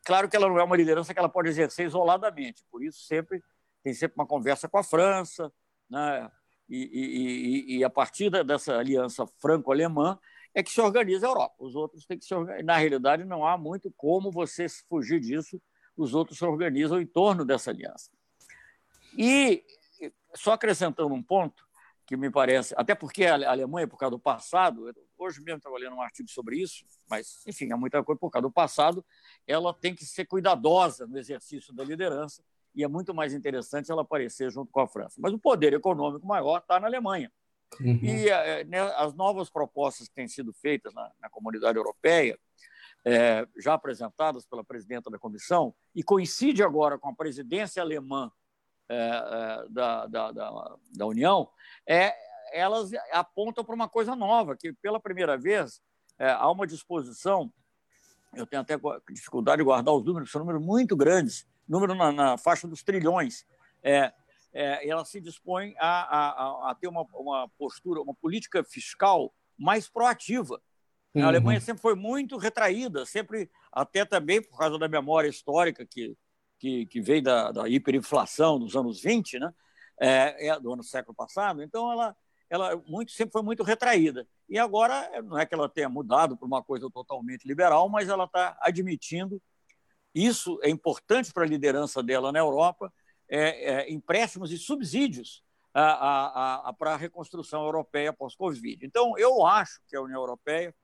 [0.04, 3.42] Claro que ela não é uma liderança que ela pode exercer isoladamente, por isso sempre
[3.82, 5.52] tem sempre uma conversa com a França,
[5.88, 6.30] né?
[6.68, 10.18] e, e, e, e a partir dessa aliança franco-alemã
[10.54, 11.54] é que se organiza a Europa.
[11.58, 12.64] Os outros têm que se organizar.
[12.64, 15.60] Na realidade, não há muito como você fugir disso.
[15.96, 18.10] Os outros se organizam em torno dessa aliança.
[19.16, 19.64] E
[20.34, 21.66] só acrescentando um ponto
[22.10, 25.94] que me parece, até porque a Alemanha, por causa do passado, hoje mesmo estava lendo
[25.94, 29.04] um artigo sobre isso, mas, enfim, há muita coisa por causa do passado,
[29.46, 32.42] ela tem que ser cuidadosa no exercício da liderança
[32.74, 35.20] e é muito mais interessante ela aparecer junto com a França.
[35.20, 37.30] Mas o poder econômico maior está na Alemanha.
[37.80, 38.00] Uhum.
[38.02, 42.36] E é, né, as novas propostas que têm sido feitas na, na comunidade europeia,
[43.04, 48.32] é, já apresentadas pela presidenta da comissão, e coincide agora com a presidência alemã
[48.90, 51.48] é, é da, da, da, da, União,
[51.86, 52.14] é,
[52.52, 55.80] elas apontam para uma coisa nova, que pela primeira vez
[56.18, 57.52] é, há uma disposição,
[58.34, 58.74] eu tenho até
[59.10, 63.46] dificuldade de guardar os números, são números muito grandes, número na, na faixa dos trilhões.
[63.82, 64.12] É,
[64.52, 69.88] é, ela se dispõe a, a, a ter uma, uma, postura, uma política fiscal mais
[69.88, 70.60] proativa.
[71.14, 71.24] Uhum.
[71.24, 76.16] A Alemanha sempre foi muito retraída, sempre, até também por causa da memória histórica que,
[76.60, 79.52] que, que veio da, da hiperinflação dos anos 20, né?
[80.00, 81.62] É, é, do ano século passado.
[81.62, 82.16] Então, ela,
[82.48, 84.26] ela muito, sempre foi muito retraída.
[84.48, 88.24] E agora, não é que ela tenha mudado para uma coisa totalmente liberal, mas ela
[88.24, 89.42] está admitindo
[90.14, 92.92] isso é importante para a liderança dela na Europa,
[93.28, 95.42] é, é, empréstimos e subsídios
[95.72, 98.84] para a reconstrução europeia pós-Covid.
[98.84, 100.74] Então, eu acho que a União Europeia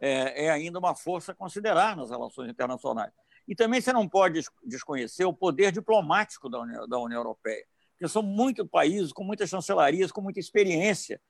[0.00, 3.12] é, é, ainda uma força a considerar nas relações internacionais.
[3.46, 8.08] E também você não pode desconhecer o poder diplomático da União, da União Europeia, porque
[8.08, 11.20] são muitos países com muitas chancelarias, com muita experiência.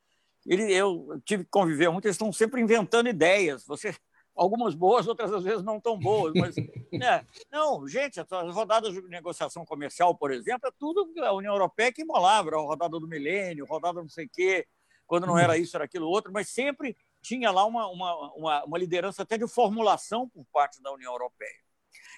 [0.46, 3.64] Ele, eu tive que conviver muito, eles estão sempre inventando ideias.
[3.66, 3.94] Você
[4.36, 6.34] algumas boas, outras às vezes não tão boas.
[6.34, 6.54] Mas,
[6.92, 7.26] né?
[7.50, 12.04] Não, gente, as rodadas de negociação comercial, por exemplo, é tudo a União Europeia que
[12.04, 14.66] molava, a rodada do milênio, rodada não sei o quê,
[15.06, 18.78] quando não era isso, era aquilo outro, mas sempre tinha lá uma, uma, uma, uma
[18.78, 21.65] liderança até de formulação por parte da União Europeia.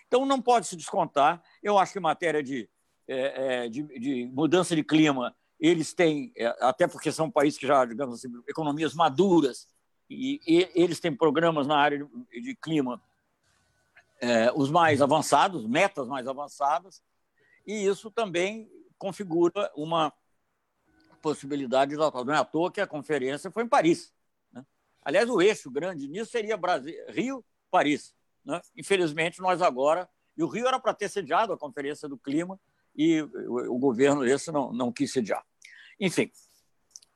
[0.09, 1.42] Então, não pode se descontar.
[1.62, 2.68] Eu acho que em matéria de,
[3.07, 7.66] é, é de, de mudança de clima, eles têm, é, até porque são países que
[7.66, 9.68] já, digamos assim, economias maduras,
[10.11, 13.01] e, e eles têm programas na área de, de clima
[14.21, 17.03] é, os mais avançados, metas mais avançadas,
[17.66, 20.12] e isso também configura uma
[21.21, 24.12] possibilidade de Não é à toa que a conferência foi em Paris.
[24.53, 24.64] Né?
[25.05, 28.14] Aliás, o eixo grande nisso seria Brasil, Rio, Paris.
[28.48, 28.62] Né?
[28.74, 30.08] Infelizmente, nós agora.
[30.34, 32.58] E o Rio era para ter sediado a Conferência do Clima
[32.96, 35.44] e o, o governo esse não, não quis sediar.
[36.00, 36.32] Enfim,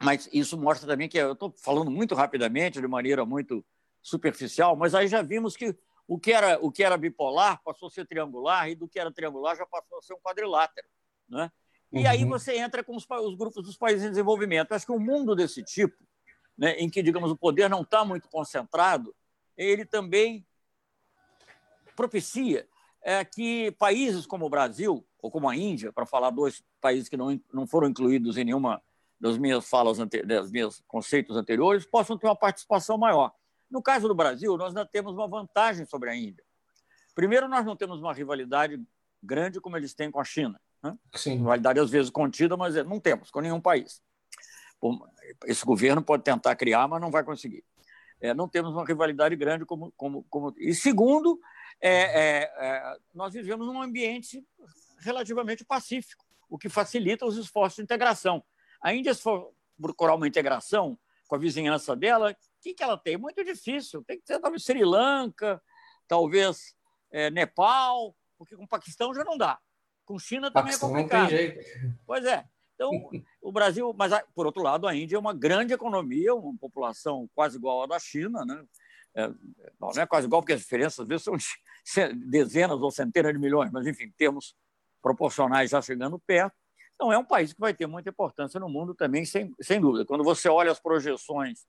[0.03, 3.65] mas isso mostra também que eu estou falando muito rapidamente, de maneira muito
[4.03, 5.75] superficial, mas aí já vimos que
[6.07, 9.11] o que era, o que era bipolar passou a ser triangular e do que era
[9.11, 10.87] triangular já passou a ser um quadrilátero.
[11.29, 11.51] Né?
[11.93, 12.09] E uhum.
[12.09, 14.73] aí você entra com os, os, grupos dos países em desenvolvimento.
[14.73, 15.97] Acho que um mundo desse tipo,
[16.59, 19.15] né, em que, digamos, o poder não está muito concentrado,
[19.57, 20.45] ele também
[21.97, 22.67] propicia
[23.03, 27.17] é, que países como o Brasil, ou como a Índia, para falar dois países que
[27.17, 28.83] não, não foram incluídos em nenhuma
[29.21, 33.33] das minhas falas, das meus conceitos anteriores, possam ter uma participação maior.
[33.71, 36.45] No caso do Brasil, nós ainda temos uma vantagem sobre a Índia.
[37.15, 38.83] Primeiro, nós não temos uma rivalidade
[39.23, 40.61] grande como eles têm com a China.
[40.83, 40.97] Né?
[41.15, 41.37] Sim.
[41.37, 44.03] Rivalidade às vezes contida, mas não temos com nenhum país.
[45.47, 47.65] Esse governo pode tentar criar, mas não vai conseguir.
[48.21, 49.93] É, não temos uma rivalidade grande como.
[49.97, 50.55] como, como...
[50.59, 51.41] E segundo,
[51.81, 54.45] é, é, é, nós vivemos num ambiente
[55.01, 58.45] relativamente pacífico, o que facilita os esforços de integração.
[58.81, 62.97] A Índia, se for procurar uma integração com a vizinhança dela, o que, que ela
[62.97, 63.17] tem?
[63.17, 64.05] Muito difícil.
[64.05, 65.61] Tem que ser talvez Sri Lanka,
[66.07, 66.75] talvez
[67.11, 69.59] é, Nepal, porque com o Paquistão já não dá.
[70.05, 71.23] Com China também é Paquistão é complicado.
[71.23, 71.99] Não tem jeito.
[72.07, 72.45] Pois é.
[72.75, 72.91] Então,
[73.41, 77.57] o Brasil, mas por outro lado, a Índia é uma grande economia, uma população quase
[77.57, 78.65] igual à da China, né?
[79.15, 79.31] É,
[79.81, 81.37] não é quase igual, porque as diferenças às vezes são
[82.09, 84.55] de dezenas ou centenas de milhões, mas enfim, termos
[85.03, 86.55] proporcionais já chegando perto.
[86.95, 90.05] Então, é um país que vai ter muita importância no mundo também, sem, sem dúvida.
[90.05, 91.67] Quando você olha as projeções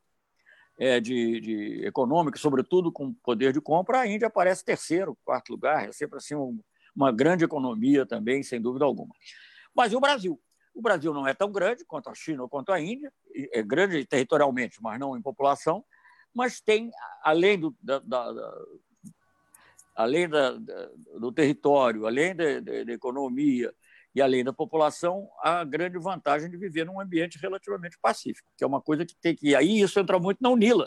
[0.80, 5.90] é, de, de econômicas, sobretudo com poder de compra, a Índia aparece terceiro, quarto lugar,
[5.90, 6.60] é sempre assim um,
[6.96, 9.14] uma grande economia também, sem dúvida alguma.
[9.76, 10.40] Mas e o Brasil?
[10.74, 13.12] O Brasil não é tão grande quanto a China ou quanto a Índia,
[13.52, 15.84] é grande territorialmente, mas não em população,
[16.34, 16.92] mas tem,
[17.24, 18.66] além do, da, da, da
[19.96, 20.52] além da,
[21.20, 23.74] do território, além da, da economia,
[24.16, 28.68] e além da população, a grande vantagem de viver num ambiente relativamente pacífico, que é
[28.68, 29.56] uma coisa que tem que.
[29.56, 30.86] Aí isso entra muito na UNILA.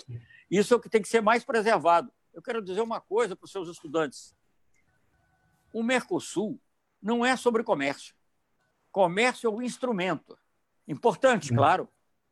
[0.49, 2.13] Isso é o que tem que ser mais preservado.
[2.33, 4.37] Eu quero dizer uma coisa para os seus estudantes.
[5.73, 6.61] O Mercosul
[7.03, 8.15] não é sobre comércio.
[8.93, 10.39] Comércio é um instrumento.
[10.87, 11.89] Importante, claro,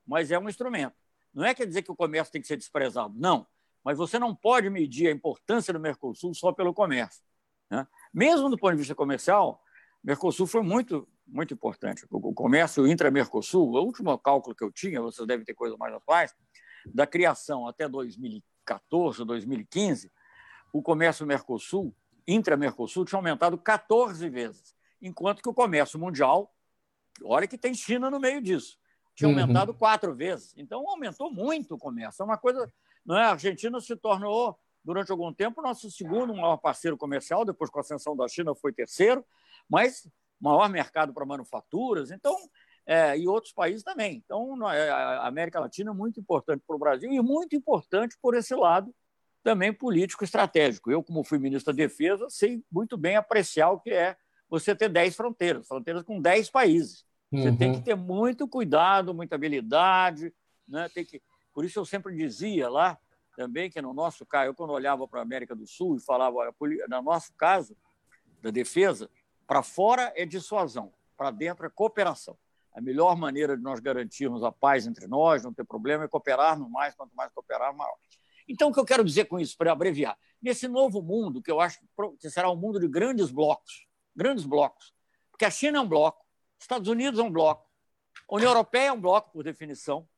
[0.07, 0.95] mas é um instrumento.
[1.35, 3.47] Não é quer dizer que o comércio tem que ser desprezado, não.
[3.83, 7.23] Mas você não pode medir a importância do Mercosul só pelo comércio.
[7.71, 7.87] Né?
[8.13, 9.63] Mesmo do ponto de vista comercial,
[10.03, 12.07] o Mercosul foi muito, muito importante.
[12.11, 16.35] O comércio intra-Mercosul, o último cálculo que eu tinha, vocês devem ter coisa mais atuais,
[16.87, 20.13] da criação até 2014, 2015,
[20.73, 21.95] o comércio Mercosul,
[22.27, 26.55] intra-Mercosul, tinha aumentado 14 vezes, enquanto que o comércio mundial,
[27.23, 28.79] olha que tem China no meio disso,
[29.15, 29.39] tinha uhum.
[29.41, 29.79] aumentado uhum.
[29.79, 30.55] quatro vezes.
[30.57, 32.23] Então, aumentou muito o comércio.
[32.23, 32.73] É uma coisa.
[33.05, 33.23] Não é?
[33.23, 37.83] A Argentina se tornou, durante algum tempo, nosso segundo maior parceiro comercial, depois com a
[37.83, 39.25] ascensão da China foi terceiro,
[39.69, 40.09] mas
[40.41, 42.11] maior mercado para manufaturas.
[42.11, 42.37] Então,
[42.87, 44.23] é, e outros países também.
[44.25, 48.35] Então, é, a América Latina é muito importante para o Brasil e muito importante por
[48.35, 48.95] esse lado
[49.43, 50.91] também político estratégico.
[50.91, 54.17] Eu, como fui ministro da Defesa, sei muito bem apreciar o que é
[54.49, 57.05] você ter 10 fronteiras, fronteiras com 10 países.
[57.37, 57.57] Você uhum.
[57.57, 60.33] tem que ter muito cuidado, muita habilidade.
[60.69, 60.89] Né?
[60.89, 61.23] Tem que...
[61.53, 62.99] Por isso eu sempre dizia lá
[63.37, 66.55] também que no nosso caso, eu quando olhava para a América do Sul e falava,
[66.89, 67.77] no nosso caso
[68.41, 69.11] da defesa,
[69.47, 72.37] para fora é dissuasão, para dentro é cooperação.
[72.73, 76.69] A melhor maneira de nós garantirmos a paz entre nós, não ter problema, é cooperarmos
[76.71, 77.97] mais, quanto mais cooperarmos, maior.
[78.49, 80.19] Então, o que eu quero dizer com isso, para abreviar?
[80.43, 81.79] Nesse novo mundo, que eu acho
[82.19, 84.93] que será um mundo de grandes blocos, grandes blocos,
[85.31, 86.24] porque a China é um bloco,
[86.65, 87.69] Estados Unidos é um bloco.
[88.29, 90.09] A União Europeia é um bloco, por definição.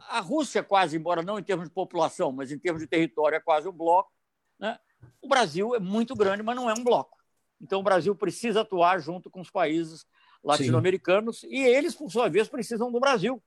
[0.00, 3.40] A Rússia, quase, embora não em termos de população, mas em termos de território, é
[3.40, 4.12] quase um bloco.
[4.58, 4.78] Né?
[5.20, 7.16] O Brasil é muito grande, mas não é um bloco.
[7.60, 10.04] Então, o Brasil precisa atuar junto com os países
[10.44, 13.42] latino-americanos e eles, por sua vez, precisam do Brasil.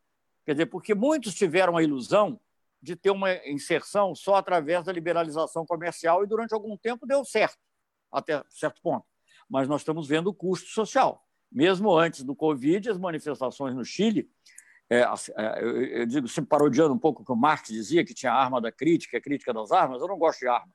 [0.46, 2.40] Quer dizer, porque muitos tiveram a ilusão
[2.82, 7.60] de ter uma inserção só através da liberalização comercial e, durante algum tempo, deu certo,
[8.12, 9.06] até certo ponto.
[9.48, 14.30] Mas nós estamos vendo o custo social mesmo antes do Covid, as manifestações no Chile,
[14.90, 18.32] é, é, eu, digo, sempre parodiando um pouco o que o Marx dizia, que tinha
[18.32, 20.72] a arma da crítica, a crítica das armas, eu não gosto de arma.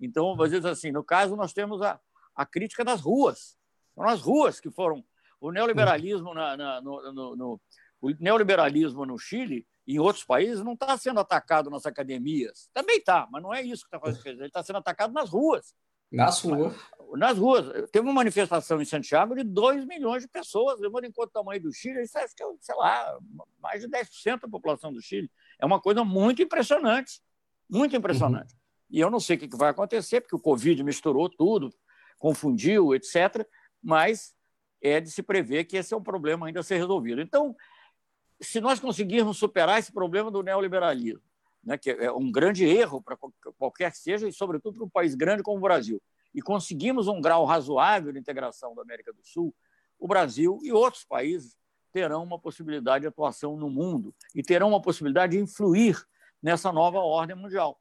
[0.00, 2.00] Então, às vezes, assim, no caso, nós temos a,
[2.34, 3.56] a crítica das ruas.
[3.94, 5.04] São as ruas que foram.
[5.40, 7.60] O neoliberalismo, na, na, no, no, no,
[8.00, 12.68] o neoliberalismo no Chile e em outros países não está sendo atacado nas academias.
[12.72, 14.38] Também está, mas não é isso que está fazendo.
[14.38, 15.74] Ele está sendo atacado nas ruas.
[16.12, 16.74] Nas ruas.
[17.14, 17.90] Nas ruas.
[17.90, 21.62] Teve uma manifestação em Santiago de 2 milhões de pessoas, levando em conta o tamanho
[21.62, 23.18] do Chile, isso acho que é, sei lá,
[23.60, 25.30] mais de 10% da população do Chile.
[25.58, 27.20] É uma coisa muito impressionante,
[27.68, 28.54] muito impressionante.
[28.54, 28.60] Uhum.
[28.90, 31.72] E eu não sei o que vai acontecer, porque o Covid misturou tudo,
[32.18, 33.46] confundiu, etc.,
[33.82, 34.34] mas
[34.80, 37.20] é de se prever que esse é um problema ainda a ser resolvido.
[37.20, 37.56] Então,
[38.40, 41.22] se nós conseguirmos superar esse problema do neoliberalismo,
[41.62, 43.16] né, que é um grande erro para
[43.56, 46.02] qualquer que seja, e sobretudo para um país grande como o Brasil.
[46.34, 49.54] E conseguimos um grau razoável de integração da América do Sul,
[49.98, 51.56] o Brasil e outros países
[51.92, 56.02] terão uma possibilidade de atuação no mundo e terão uma possibilidade de influir
[56.42, 57.78] nessa nova ordem mundial.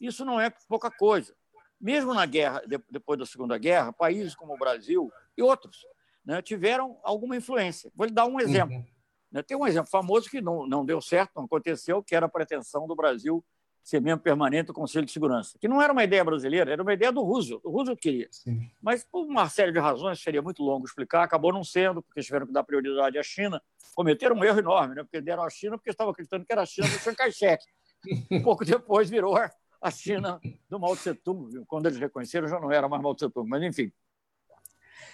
[0.00, 1.34] Isso não é pouca coisa.
[1.80, 5.86] Mesmo na guerra, depois da Segunda Guerra, países como o Brasil e outros
[6.24, 7.90] né, tiveram alguma influência.
[7.94, 8.76] Vou lhe dar um exemplo.
[8.76, 8.86] Uhum.
[9.30, 9.42] Né?
[9.42, 12.86] Tem um exemplo famoso que não, não deu certo, não aconteceu, que era a pretensão
[12.86, 13.44] do Brasil
[13.82, 16.92] ser membro permanente do Conselho de Segurança, que não era uma ideia brasileira, era uma
[16.92, 17.62] ideia do Roosevelt.
[17.64, 18.28] O Roosevelt queria.
[18.30, 18.70] Sim.
[18.80, 22.46] Mas, por uma série de razões, seria muito longo explicar, acabou não sendo, porque tiveram
[22.46, 23.60] que dar prioridade à China.
[23.94, 25.02] Cometeram um erro enorme, né?
[25.02, 27.64] porque deram à China porque estavam acreditando que era a China do Chiang Kai-shek.
[28.44, 31.64] Pouco depois virou a China do Mao Tse-tung.
[31.66, 33.90] Quando eles reconheceram, já não era mais Mao Tse-tung, mas enfim.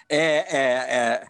[0.09, 1.27] É, é, é,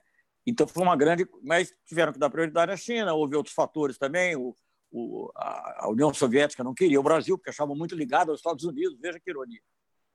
[0.48, 1.28] então, foi uma grande.
[1.44, 4.36] Mas tiveram que dar prioridade à China, houve outros fatores também.
[4.36, 4.56] O,
[4.90, 8.98] o, a, União Soviética não queria o Brasil, porque achava muito ligado aos Estados Unidos,
[9.00, 9.60] veja que ironia.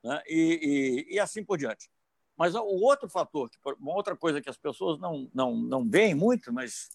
[0.03, 0.21] Né?
[0.27, 1.87] E, e, e, assim por diante.
[2.35, 3.47] Mas o outro fator,
[3.79, 6.89] uma outra coisa que as pessoas não, não, não veem muito, mas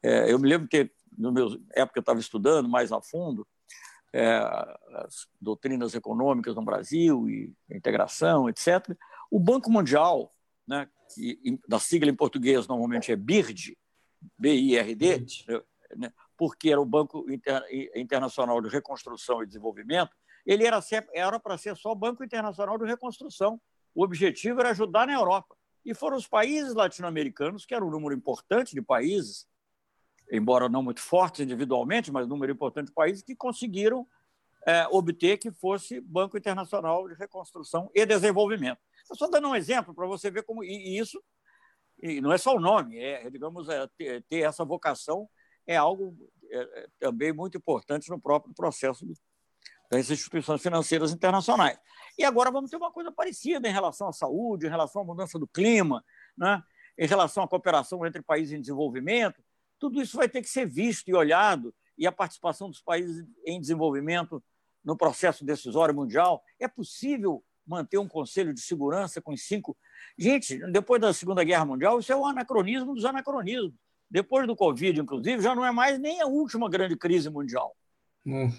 [0.00, 0.88] é, eu me lembro que,
[1.18, 3.44] meu época, eu estava estudando mais a fundo
[4.12, 4.36] é,
[5.04, 8.96] as doutrinas econômicas no Brasil e integração, etc.
[9.30, 10.30] O Banco Mundial,
[10.66, 13.76] né, que, da sigla em português normalmente é BIRD,
[14.38, 15.26] B-I-R-D,
[15.96, 17.24] né, porque era o Banco
[17.94, 23.60] Internacional de Reconstrução e Desenvolvimento, ele era para ser só Banco Internacional de Reconstrução.
[23.94, 25.56] O objetivo era ajudar na Europa.
[25.84, 29.46] E foram os países latino-americanos, que era um número importante de países,
[30.30, 34.06] embora não muito fortes individualmente, mas um número importante de países, que conseguiram
[34.66, 38.80] é, obter que fosse Banco Internacional de Reconstrução e Desenvolvimento.
[39.06, 40.64] Estou só dando um exemplo para você ver como.
[40.64, 41.22] E isso
[42.02, 45.28] e não é só o nome, é, digamos, é, ter, ter essa vocação
[45.66, 46.14] é algo
[46.50, 49.06] é, é, também muito importante no próprio processo
[49.90, 51.78] das instituições financeiras internacionais.
[52.18, 55.38] E agora vamos ter uma coisa parecida em relação à saúde, em relação à mudança
[55.38, 56.04] do clima,
[56.36, 56.62] né?
[56.98, 59.42] em relação à cooperação entre países em desenvolvimento.
[59.78, 63.60] Tudo isso vai ter que ser visto e olhado, e a participação dos países em
[63.60, 64.42] desenvolvimento
[64.84, 66.42] no processo decisório mundial.
[66.60, 69.76] É possível manter um Conselho de Segurança com cinco.
[70.16, 73.74] Gente, depois da Segunda Guerra Mundial, isso é o anacronismo dos anacronismos.
[74.08, 77.76] Depois do Covid, inclusive, já não é mais nem a última grande crise mundial.
[78.24, 78.52] Hum.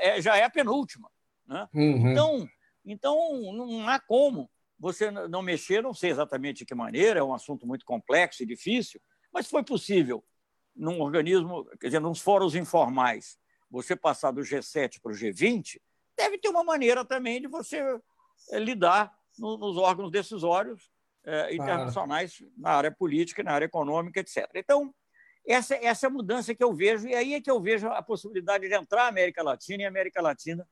[0.00, 1.10] É, já é a penúltima.
[1.46, 1.68] Né?
[1.74, 2.10] Uhum.
[2.10, 2.48] Então,
[2.84, 7.34] então, não há como você não mexer, não sei exatamente de que maneira, é um
[7.34, 9.00] assunto muito complexo e difícil,
[9.32, 10.24] mas foi possível,
[10.74, 13.36] num organismo, quer dizer, nos fóruns informais,
[13.68, 15.80] você passar do G7 para o G20,
[16.16, 17.82] deve ter uma maneira também de você
[18.52, 20.90] lidar no, nos órgãos decisórios
[21.24, 22.46] é, internacionais ah.
[22.56, 24.48] na área política, na área econômica, etc.
[24.54, 24.94] Então,
[25.46, 28.02] essa, essa é a mudança que eu vejo, e aí é que eu vejo a
[28.02, 30.66] possibilidade de entrar a América Latina e a América Latina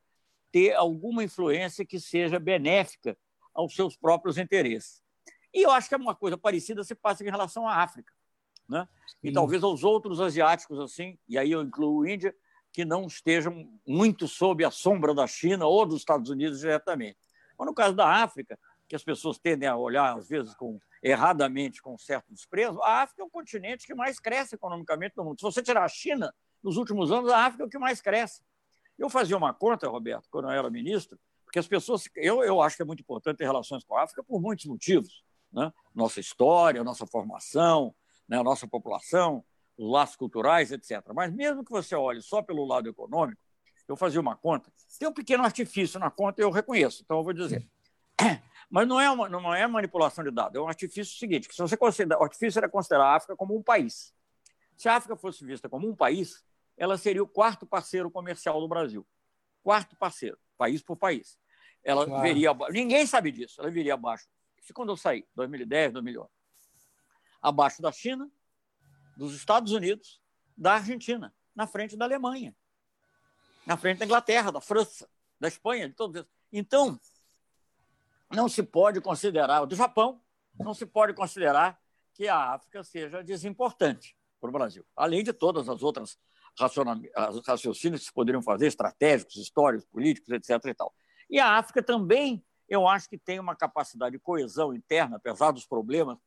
[0.51, 3.17] ter alguma influência que seja benéfica
[3.53, 5.01] aos seus próprios interesses.
[5.53, 8.13] E eu acho que é uma coisa parecida se passa em relação à África,
[8.69, 8.87] né?
[9.23, 12.35] e talvez aos outros asiáticos, assim, e aí eu incluo a Índia,
[12.71, 17.17] que não estejam muito sob a sombra da China ou dos Estados Unidos diretamente.
[17.57, 21.81] Mas no caso da África, que as pessoas tendem a olhar, às vezes, com, erradamente,
[21.81, 25.39] com certo desprezo, a África é o continente que mais cresce economicamente no mundo.
[25.39, 26.33] Se você tirar a China,
[26.63, 28.41] nos últimos anos, a África é o que mais cresce.
[28.97, 32.09] Eu fazia uma conta, Roberto, quando eu era ministro, porque as pessoas.
[32.15, 35.23] Eu, eu acho que é muito importante ter relações com a África por muitos motivos.
[35.51, 35.71] Né?
[35.93, 37.95] Nossa história, nossa formação,
[38.27, 38.41] né?
[38.41, 39.43] nossa população,
[39.77, 41.01] os laços culturais, etc.
[41.13, 43.41] Mas mesmo que você olhe só pelo lado econômico,
[43.87, 47.33] eu fazia uma conta, tem um pequeno artifício na conta, eu reconheço, então eu vou
[47.33, 47.67] dizer.
[48.69, 51.61] Mas não é, uma, não é manipulação de dados, é um artifício seguinte, que se
[51.61, 54.13] você considera, o artifício era considerar a África como um país.
[54.75, 56.43] Se a África fosse vista como um país,
[56.77, 59.05] ela seria o quarto parceiro comercial do Brasil.
[59.63, 61.39] Quarto parceiro, país por país.
[61.83, 62.21] Ela claro.
[62.21, 63.59] viria Ninguém sabe disso.
[63.59, 64.27] Ela viria abaixo.
[64.61, 66.29] Se quando eu saí, 2010, 2011,
[67.41, 68.29] abaixo da China,
[69.15, 70.21] dos Estados Unidos,
[70.55, 72.53] da Argentina, na frente da Alemanha,
[73.67, 76.31] na frente da Inglaterra, da França, da Espanha, de todos esses.
[76.53, 76.97] Então,
[78.33, 80.21] não se pode considerar, do Japão,
[80.57, 81.77] não se pode considerar
[82.13, 86.17] que a África seja desimportante para o Brasil, além de todas as outras
[87.45, 90.65] raciocínios que se poderiam fazer, estratégicos, históricos, políticos, etc.
[90.65, 90.93] E, tal.
[91.29, 95.65] e a África também, eu acho que tem uma capacidade de coesão interna, apesar dos
[95.67, 96.17] problemas,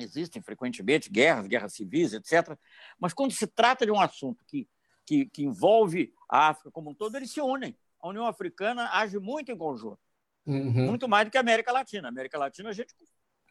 [0.00, 2.58] existem frequentemente guerras, guerras civis, etc.
[2.98, 4.66] Mas quando se trata de um assunto que,
[5.06, 7.76] que, que envolve a África como um todo, eles se unem.
[8.00, 9.98] A União Africana age muito em conjunto,
[10.46, 10.86] uhum.
[10.86, 12.08] muito mais do que a América Latina.
[12.08, 12.94] A América Latina a gente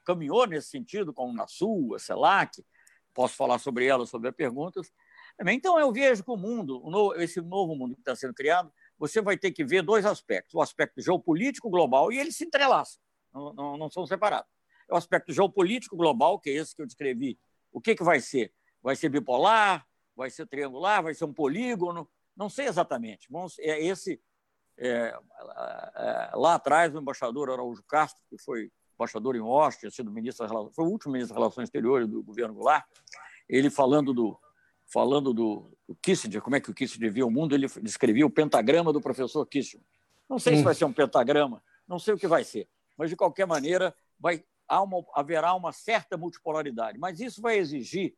[0.05, 2.63] caminhou nesse sentido com a Unasul, a CELAC,
[3.13, 4.91] posso falar sobre ela, sobre as perguntas,
[5.47, 6.81] então, eu vejo que o mundo,
[7.17, 10.61] esse novo mundo que está sendo criado, você vai ter que ver dois aspectos: o
[10.61, 13.01] aspecto geopolítico global, e eles se entrelaçam,
[13.33, 14.49] não, não, não são separados.
[14.89, 17.39] É o aspecto geopolítico global, que é esse que eu descrevi.
[17.71, 18.53] O que, que vai ser?
[18.81, 19.87] Vai ser bipolar?
[20.15, 21.03] Vai ser triangular?
[21.03, 22.09] Vai ser um polígono?
[22.35, 23.27] Não sei exatamente.
[23.59, 24.21] É esse.
[24.77, 25.15] É,
[25.95, 30.85] é, lá atrás, o embaixador Araújo Castro, que foi embaixador em Washington, sido ministro foi
[30.85, 32.85] o último ministro das Relações Exteriores do governo Goulart,
[33.47, 34.39] ele falando do,
[34.91, 38.29] falando do, do, Kissinger, como é que o Kissinger via o mundo, ele descrevia o
[38.29, 39.85] pentagrama do professor Kissinger.
[40.29, 40.57] Não sei hum.
[40.57, 43.95] se vai ser um pentagrama, não sei o que vai ser, mas de qualquer maneira
[44.19, 46.97] vai, uma, haverá uma certa multipolaridade.
[46.97, 48.15] Mas isso vai exigir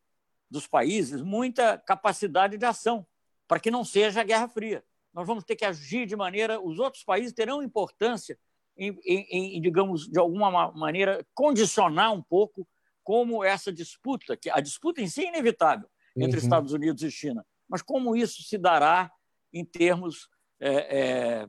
[0.49, 3.05] dos países muita capacidade de ação
[3.47, 4.83] para que não seja a Guerra Fria.
[5.13, 6.59] Nós vamos ter que agir de maneira.
[6.59, 8.37] Os outros países terão importância
[8.77, 12.67] em, em, em digamos, de alguma maneira, condicionar um pouco
[13.03, 15.87] como essa disputa, que a disputa em si é inevitável,
[16.17, 16.43] entre uhum.
[16.43, 17.45] Estados Unidos e China.
[17.69, 19.11] Mas como isso se dará
[19.53, 20.27] em termos
[20.59, 21.47] é, é,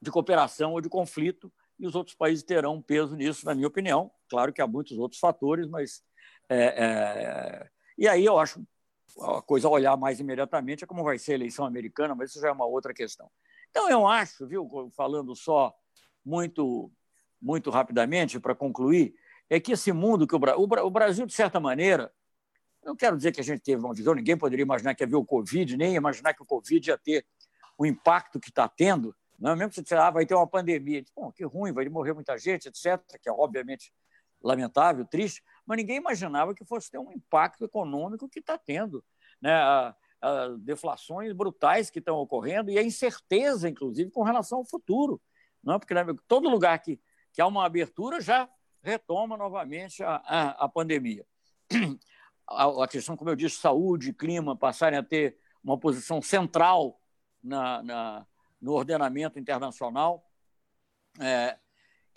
[0.00, 3.66] de cooperação ou de conflito, e os outros países terão um peso nisso, na minha
[3.66, 4.10] opinião.
[4.28, 6.02] Claro que há muitos outros fatores, mas.
[6.48, 7.70] É, é
[8.00, 8.60] e aí eu acho
[9.20, 12.40] a coisa a olhar mais imediatamente é como vai ser a eleição americana, mas isso
[12.40, 13.30] já é uma outra questão.
[13.70, 15.74] Então, eu acho, viu, falando só
[16.24, 16.90] muito,
[17.40, 19.14] muito rapidamente, para concluir,
[19.48, 22.12] é que esse mundo que o, o Brasil, de certa maneira,
[22.84, 25.24] não quero dizer que a gente teve uma visão, ninguém poderia imaginar que havia o
[25.24, 27.26] Covid, nem imaginar que o Covid ia ter
[27.76, 29.14] o impacto que está tendo.
[29.38, 29.52] Não?
[29.52, 29.56] É?
[29.56, 31.04] Mesmo você disser, ah, vai ter uma pandemia.
[31.14, 33.92] Bom, que ruim, vai morrer muita gente, etc., que é obviamente
[34.42, 39.04] lamentável, triste, mas ninguém imaginava que fosse ter um impacto econômico que está tendo.
[39.40, 39.54] Né?
[40.20, 45.22] As deflações brutais que estão ocorrendo e a incerteza, inclusive, com relação ao futuro.
[45.62, 45.74] Não?
[45.74, 45.78] É?
[45.78, 47.00] Porque né, todo lugar que,
[47.32, 48.50] que há uma abertura já
[48.82, 51.24] retoma novamente a, a, a pandemia.
[52.48, 57.00] A, a, questão, como eu disse, saúde, clima, passarem a ter uma posição central
[57.40, 58.26] na, na
[58.60, 60.28] no ordenamento internacional.
[61.20, 61.56] É,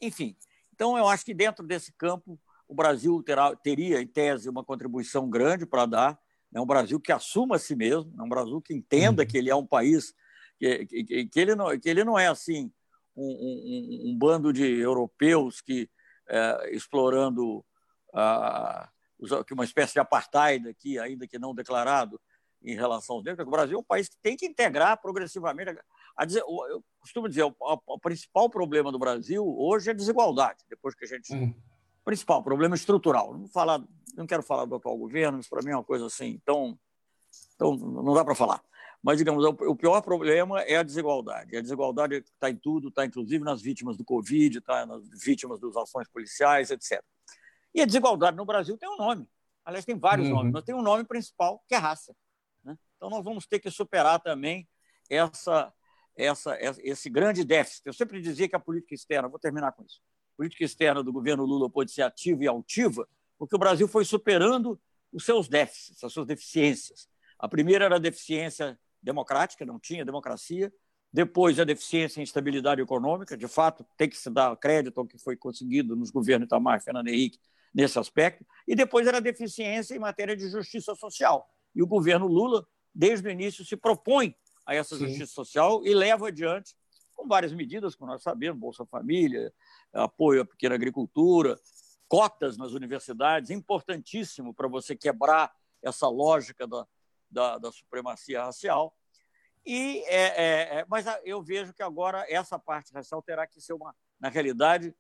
[0.02, 0.36] enfim,
[0.74, 2.40] então eu acho que dentro desse campo
[2.74, 6.20] o Brasil terá, teria, em tese, uma contribuição grande para dar.
[6.52, 9.28] É um Brasil que assuma a si mesmo, é um Brasil que entenda uhum.
[9.28, 10.14] que ele é um país
[10.58, 12.72] que, que, que, ele, não, que ele não é assim
[13.16, 15.88] um, um, um bando de europeus que
[16.28, 17.64] é, explorando
[18.12, 18.90] a,
[19.52, 22.20] uma espécie de apartheid aqui, ainda que não declarado,
[22.64, 23.48] em relação aos negros.
[23.48, 25.78] O Brasil é um país que tem que integrar progressivamente.
[26.18, 30.64] A dizer, eu costumo dizer, o, o, principal problema do Brasil hoje é a desigualdade.
[30.68, 31.54] Depois que a gente hum.
[32.04, 33.38] Principal problema estrutural.
[33.38, 33.82] Não falar,
[34.16, 36.78] não quero falar do atual governo, isso para mim é uma coisa assim, então,
[37.56, 38.62] então não dá para falar.
[39.04, 41.58] Mas, digamos, o pior problema é a desigualdade.
[41.58, 45.76] A desigualdade está em tudo, está inclusive nas vítimas do Covid, está nas vítimas das
[45.76, 47.04] ações policiais, etc.
[47.76, 49.28] E a desigualdade no Brasil tem um nome.
[49.66, 50.36] Aliás, tem vários uhum.
[50.36, 52.16] nomes, mas tem um nome principal, que é raça.
[52.64, 52.78] Né?
[52.96, 54.70] Então, nós vamos ter que superar também
[55.10, 55.74] essa,
[56.16, 57.82] essa, esse grande déficit.
[57.86, 60.00] Eu sempre dizia que a política externa, vou terminar com isso,
[60.36, 63.08] política externa do governo Lula pode ser ativa e altiva,
[63.38, 64.80] porque o Brasil foi superando
[65.12, 67.08] os seus déficits, as suas deficiências.
[67.38, 70.74] A primeira era a deficiência democrática, não tinha democracia.
[71.12, 73.38] Depois, a deficiência em estabilidade econômica.
[73.38, 76.84] De fato, tem que se dar crédito ao que foi conseguido nos governos Itamar e
[76.84, 77.40] Fernando Henrique
[77.74, 78.46] nesse aspecto.
[78.68, 81.48] E depois era a deficiência em matéria de justiça social.
[81.76, 85.06] E o governo Lula, desde o início, se propõe a essa Sim.
[85.06, 86.76] justiça social e leva adiante
[87.24, 89.54] com várias medidas, como nós sabemos, Bolsa Família,
[89.94, 91.58] apoio à pequena agricultura,
[92.06, 96.86] cotas nas universidades, importantíssimo para você quebrar essa lógica da,
[97.32, 98.94] da, da supremacia racial.
[99.66, 103.72] E, é, é, é, mas eu vejo que agora essa parte racial terá que ser,
[103.72, 104.94] uma, na realidade,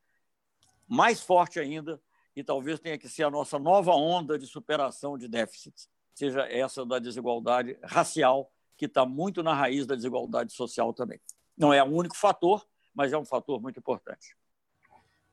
[0.87, 2.01] mais forte ainda,
[2.33, 6.85] e talvez tenha que ser a nossa nova onda de superação de déficits, seja essa
[6.85, 11.19] da desigualdade racial, que está muito na raiz da desigualdade social também.
[11.57, 14.35] Não é o único fator, mas é um fator muito importante.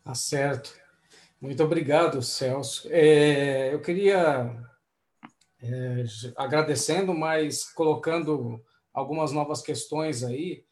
[0.05, 0.75] Tá certo.
[1.41, 2.89] Muito obrigado, Celso.
[2.91, 4.57] É, eu queria
[5.63, 6.05] é,
[6.37, 8.63] agradecendo, mas colocando
[8.93, 10.65] algumas novas questões aí,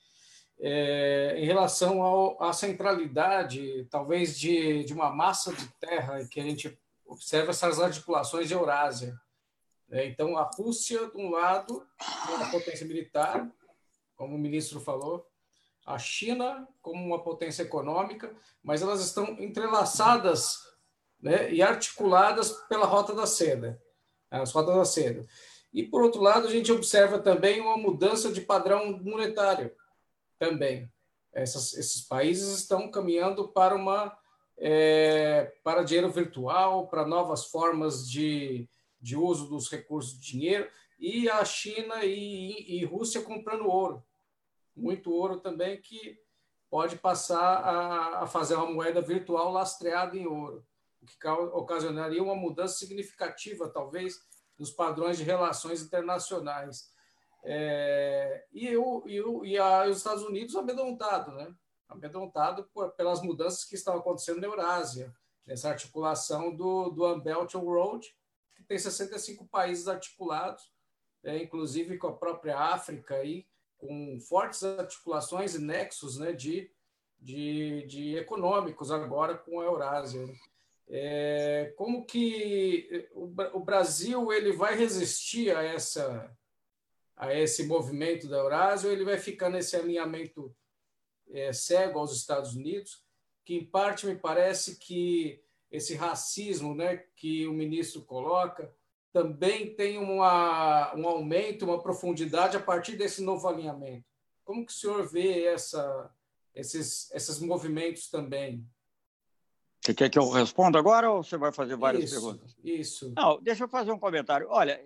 [0.61, 6.43] é, em relação ao, à centralidade, talvez, de, de uma massa de terra que a
[6.43, 9.19] gente observa essas articulações de Eurásia.
[9.91, 11.87] É, então, a Rússia, de um lado,
[12.29, 13.51] uma potência militar,
[14.17, 15.27] como o ministro falou,
[15.95, 20.59] a China como uma potência econômica, mas elas estão entrelaçadas
[21.21, 23.81] né, e articuladas pela Rota da Seda
[24.31, 25.27] as rotas da seda.
[25.73, 29.73] E, por outro lado, a gente observa também uma mudança de padrão monetário
[30.39, 30.91] também.
[31.33, 34.17] Essas, esses países estão caminhando para uma
[34.57, 38.69] é, para dinheiro virtual, para novas formas de,
[39.01, 40.69] de uso dos recursos de dinheiro,
[40.99, 44.03] e a China e, e Rússia comprando ouro.
[44.79, 46.19] Muito ouro também que
[46.71, 50.67] pode passar a, a fazer uma moeda virtual lastreada em ouro
[51.01, 54.21] o que ocasionaria uma mudança significativa, talvez,
[54.59, 56.93] nos padrões de relações internacionais.
[57.45, 61.55] É, e, o, e, o, e, a, e os Estados Unidos amedrontado, né?
[61.89, 65.15] amedrontado por, pelas mudanças que estão acontecendo na Eurásia,
[65.47, 68.15] nessa articulação do, do Unbelt Road,
[68.57, 70.71] que tem 65 países articulados,
[71.23, 73.47] é, inclusive com a própria África, aí,
[73.79, 76.71] com fortes articulações e nexos né, de,
[77.19, 80.27] de, de econômicos agora com a Eurásia.
[80.27, 80.35] Né?
[80.91, 86.35] É, como que o, Brasil ele vai resistir a essa
[87.15, 90.55] a esse movimento da Eurásia ou ele vai ficar nesse alinhamento
[91.33, 93.03] é, cego aos Estados Unidos,
[93.45, 98.73] que em parte me parece que esse racismo né, que o ministro coloca
[99.19, 104.05] também tem uma, um aumento, uma profundidade a partir desse novo alinhamento.
[104.45, 106.09] Como que o senhor vê essa,
[106.55, 108.65] esses, esses movimentos também?
[109.81, 112.57] Você quer que eu responda agora ou você vai fazer várias isso, perguntas?
[112.63, 113.13] Isso.
[113.17, 114.47] Não, deixa eu fazer um comentário.
[114.51, 114.81] Olha,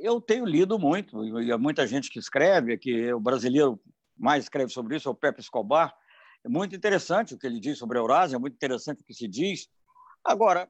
[0.00, 3.80] eu tenho lido muito, e há muita gente que escreve, que o brasileiro
[4.18, 5.94] mais escreve sobre isso é o Pepe Escobar.
[6.42, 9.14] É muito interessante o que ele diz sobre a Eurásia, é muito interessante o que
[9.14, 9.68] se diz.
[10.24, 10.68] Agora,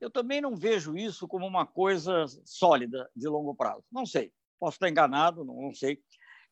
[0.00, 3.84] eu também não vejo isso como uma coisa sólida de longo prazo.
[3.90, 6.00] Não sei, posso estar enganado, não, sei.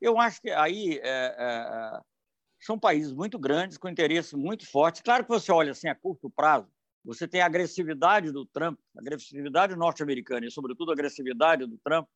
[0.01, 2.01] Eu acho que aí é, é,
[2.61, 5.03] são países muito grandes, com interesse muito forte.
[5.03, 6.68] Claro que você olha assim a curto prazo,
[7.05, 12.09] você tem a agressividade do Trump, a agressividade norte-americana e, sobretudo, a agressividade do Trump,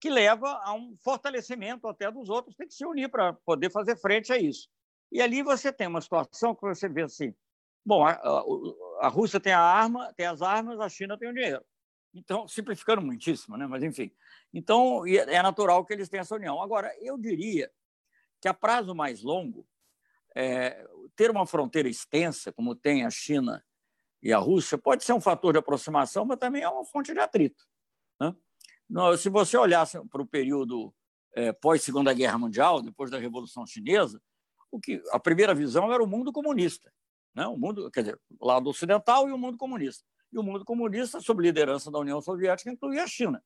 [0.00, 3.96] que leva a um fortalecimento até dos outros, tem que se unir para poder fazer
[3.96, 4.68] frente a isso.
[5.12, 7.32] E ali você tem uma situação que você vê assim:
[7.86, 8.04] bom,
[9.00, 11.64] a Rússia tem a arma, tem as armas, a China tem o dinheiro.
[12.14, 13.66] Então, simplificando muitíssimo, né?
[13.66, 14.12] mas enfim.
[14.52, 16.62] Então, é natural que eles tenham essa união.
[16.62, 17.70] Agora, eu diria
[18.40, 19.66] que a prazo mais longo,
[20.34, 20.86] é,
[21.16, 23.64] ter uma fronteira extensa, como tem a China
[24.22, 27.18] e a Rússia, pode ser um fator de aproximação, mas também é uma fonte de
[27.18, 27.64] atrito.
[28.20, 28.34] Né?
[29.18, 30.94] Se você olhasse para o período
[31.34, 34.22] é, pós-Segunda Guerra Mundial, depois da Revolução Chinesa,
[34.70, 36.92] o que a primeira visão era o mundo comunista,
[37.34, 37.46] né?
[37.46, 40.04] o mundo, quer dizer, o lado ocidental e o mundo comunista.
[40.32, 43.42] E o mundo comunista, sob liderança da União Soviética, incluía a China.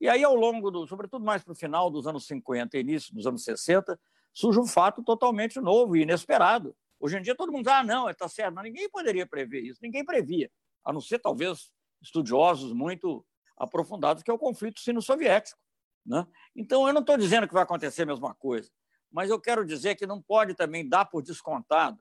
[0.00, 3.14] E aí, ao longo do, sobretudo mais para o final dos anos 50 e início
[3.14, 3.98] dos anos 60,
[4.32, 6.76] surge um fato totalmente novo e inesperado.
[7.00, 9.80] Hoje em dia todo mundo diz, ah, não, está certo, mas ninguém poderia prever isso,
[9.82, 10.50] ninguém previa,
[10.84, 11.70] a não ser talvez
[12.02, 13.24] estudiosos muito
[13.56, 15.58] aprofundados, que é o conflito sino-soviético.
[16.04, 16.26] Né?
[16.54, 18.70] Então, eu não estou dizendo que vai acontecer a mesma coisa,
[19.10, 21.98] mas eu quero dizer que não pode também dar por descontado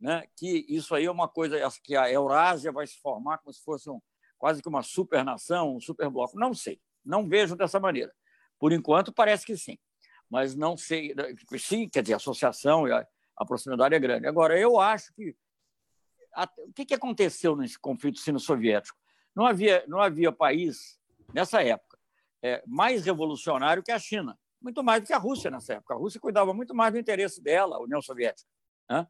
[0.00, 3.62] né, que isso aí é uma coisa que a Eurásia vai se formar como se
[3.62, 4.00] fosse um,
[4.38, 6.38] quase que uma supernação, um superbloco.
[6.38, 8.12] Não sei, não vejo dessa maneira.
[8.58, 9.78] Por enquanto, parece que sim,
[10.28, 11.14] mas não sei.
[11.58, 14.26] Sim, quer dizer, a associação e a, a proximidade é grande.
[14.26, 15.36] Agora, eu acho que.
[16.34, 18.96] A, o que, que aconteceu nesse conflito sino-soviético?
[19.34, 21.00] Não havia, não havia país,
[21.34, 21.98] nessa época,
[22.42, 25.94] é, mais revolucionário que a China, muito mais do que a Rússia nessa época.
[25.94, 28.48] A Rússia cuidava muito mais do interesse dela, a União Soviética.
[28.88, 29.06] Né?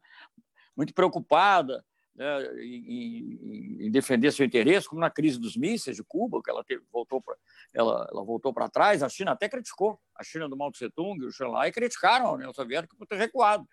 [0.75, 1.83] Muito preocupada
[2.15, 6.63] né, em, em, defender seu interesse, como na crise dos mísseis de Cuba, que ela
[6.63, 7.35] teve, voltou para
[7.73, 9.01] ela, ela voltou para trás.
[9.01, 12.33] A China até criticou, a China do Mao Tse Tung e o Xanlai criticaram a
[12.33, 13.67] União Soviética por ter recuado.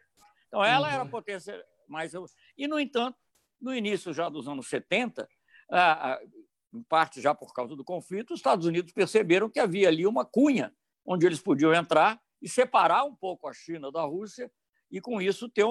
[0.46, 0.94] Então, ela uhum.
[0.94, 2.12] era a potência mais.
[2.56, 3.18] E, no entanto,
[3.60, 5.28] no início já dos anos 70,
[6.72, 10.24] em parte já por causa do conflito, os Estados Unidos perceberam que havia ali uma
[10.24, 10.72] cunha
[11.04, 14.50] onde eles podiam entrar e separar um pouco a China da Rússia
[14.90, 15.64] e, com isso, ter,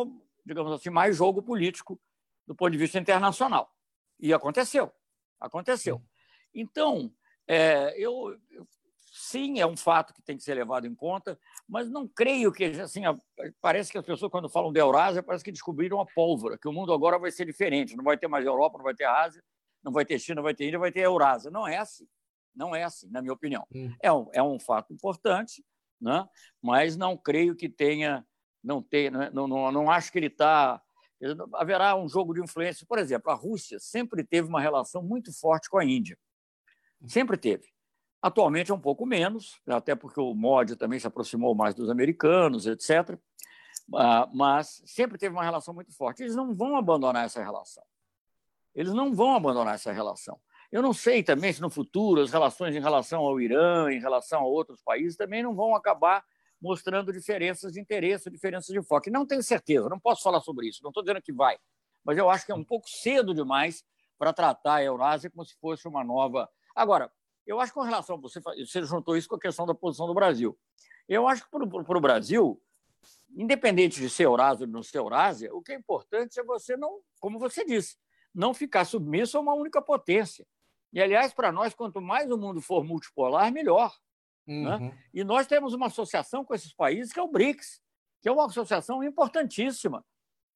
[0.47, 1.99] digamos assim, mais jogo político
[2.45, 3.71] do ponto de vista internacional.
[4.19, 4.91] E aconteceu.
[5.39, 6.01] Aconteceu.
[6.53, 7.11] Então,
[7.47, 8.35] é, eu,
[8.99, 12.63] sim, é um fato que tem que ser levado em conta, mas não creio que
[12.65, 13.01] assim
[13.61, 16.73] parece que as pessoas quando falam da Eurásia parece que descobriram a pólvora, que o
[16.73, 19.43] mundo agora vai ser diferente, não vai ter mais Europa, não vai ter Ásia,
[19.83, 21.51] não vai ter China, não vai ter Índia, vai ter Eurásia.
[21.51, 22.07] Não é assim.
[22.55, 23.65] Não é assim, na minha opinião.
[23.73, 23.93] Hum.
[24.01, 25.63] É, um, é um fato importante,
[26.01, 26.27] né?
[26.61, 28.25] mas não creio que tenha.
[28.64, 29.30] Não, tenha, né?
[29.34, 30.82] não, não, não acho que ele está.
[31.53, 32.86] Haverá um jogo de influência.
[32.88, 36.18] Por exemplo, a Rússia sempre teve uma relação muito forte com a Índia.
[37.05, 37.68] Sempre teve.
[38.22, 42.66] Atualmente é um pouco menos, até porque o MOD também se aproximou mais dos americanos,
[42.66, 43.18] etc.
[43.95, 46.24] Ah, mas sempre teve uma relação muito forte.
[46.24, 47.84] Eles não vão abandonar essa relação.
[48.74, 50.39] Eles não vão abandonar essa relação.
[50.72, 54.41] Eu não sei também se no futuro as relações em relação ao Irã, em relação
[54.41, 56.24] a outros países, também não vão acabar
[56.62, 59.10] mostrando diferenças de interesse, diferenças de foco.
[59.10, 61.58] Não tenho certeza, não posso falar sobre isso, não estou dizendo que vai,
[62.03, 63.84] mas eu acho que é um pouco cedo demais
[64.18, 66.49] para tratar a Eurásia como se fosse uma nova.
[66.76, 67.12] Agora,
[67.45, 70.14] eu acho que com relação você, você juntou isso com a questão da posição do
[70.14, 70.58] Brasil.
[71.08, 72.62] Eu acho que para o Brasil,
[73.36, 76.99] independente de ser Eurásia ou não ser Eurásia, o que é importante é você não,
[77.20, 77.97] como você disse,
[78.34, 80.45] não ficar submisso a uma única potência.
[80.91, 83.93] E, aliás, para nós, quanto mais o mundo for multipolar, melhor.
[84.47, 84.75] Né?
[84.75, 84.79] Uhum.
[84.79, 84.97] Né?
[85.13, 87.81] E nós temos uma associação com esses países, que é o BRICS,
[88.21, 90.03] que é uma associação importantíssima.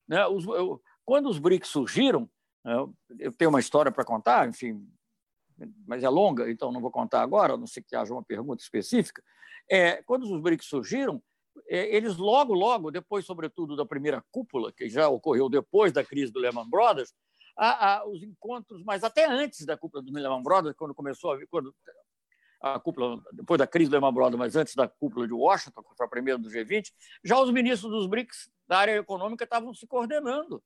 [0.08, 0.26] Né?
[0.26, 2.28] Os, eu, quando os BRICS surgiram,
[2.64, 4.88] eu tenho uma história para contar, enfim,
[5.86, 8.62] mas é longa, então não vou contar agora, a não sei que haja uma pergunta
[8.62, 9.22] específica.
[9.70, 11.22] É, quando os BRICS surgiram,
[11.68, 16.32] é, eles logo, logo, depois, sobretudo, da primeira cúpula, que já ocorreu depois da crise
[16.32, 17.12] do Lehman Brothers,
[17.56, 21.46] a, a, os encontros, mas até antes da cúpula do Lehman Brothers, quando começou a
[21.48, 21.74] quando
[22.62, 25.96] a cúpula, depois da crise do Lehman Brothers, mas antes da cúpula de Washington, que
[25.96, 26.92] foi a primeira do G20,
[27.24, 30.62] já os ministros dos BRICS da área econômica estavam se coordenando.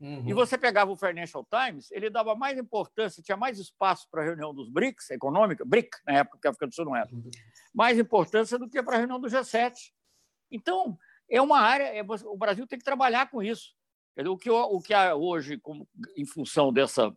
[0.00, 0.28] Uhum.
[0.28, 4.24] E você pegava o Financial Times, ele dava mais importância, tinha mais espaço para a
[4.24, 7.10] reunião dos BRICS, econômica, BRIC, na época que a África do Sul não era,
[7.74, 9.74] mais importância do que para a reunião do G7.
[10.50, 10.96] Então,
[11.28, 13.74] é uma área, é, o Brasil tem que trabalhar com isso.
[14.28, 17.16] O que, o que há hoje, como, em função dessa,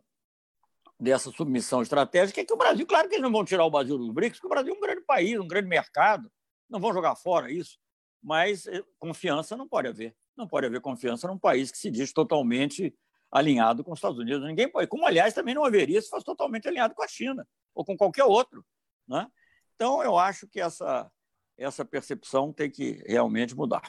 [0.98, 3.98] dessa submissão estratégica, é que o Brasil, claro que eles não vão tirar o Brasil
[3.98, 6.30] dos BRICS, porque o Brasil é um grande país, um grande mercado,
[6.68, 7.78] não vão jogar fora isso,
[8.22, 10.16] mas eh, confiança não pode haver.
[10.36, 12.94] Não pode haver confiança num país que se diz totalmente
[13.30, 14.46] alinhado com os Estados Unidos.
[14.46, 17.84] Ninguém pode, como aliás também não haveria se fosse totalmente alinhado com a China ou
[17.84, 18.64] com qualquer outro.
[19.06, 19.26] Né?
[19.74, 21.10] Então, eu acho que essa,
[21.56, 23.82] essa percepção tem que realmente mudar.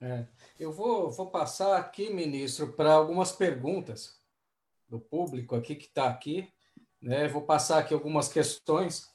[0.00, 0.26] É.
[0.58, 4.17] Eu vou, vou passar aqui, ministro, para algumas perguntas
[4.88, 6.52] do público aqui que está aqui.
[7.00, 7.28] Né?
[7.28, 9.08] Vou passar aqui algumas questões.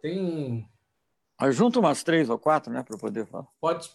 [0.00, 0.68] Tem.
[1.40, 3.46] Eu umas três ou quatro, né, para poder falar.
[3.60, 3.90] Pode,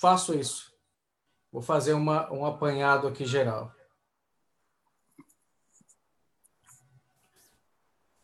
[0.00, 0.72] faço isso.
[1.52, 3.72] Vou fazer uma, um apanhado aqui geral.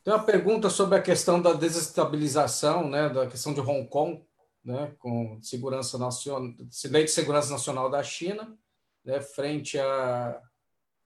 [0.03, 4.23] Tem uma pergunta sobre a questão da desestabilização, né, da questão de Hong Kong,
[4.63, 6.53] né, com segurança nacional,
[6.91, 8.59] lei de segurança nacional da China,
[9.05, 10.43] né, frente a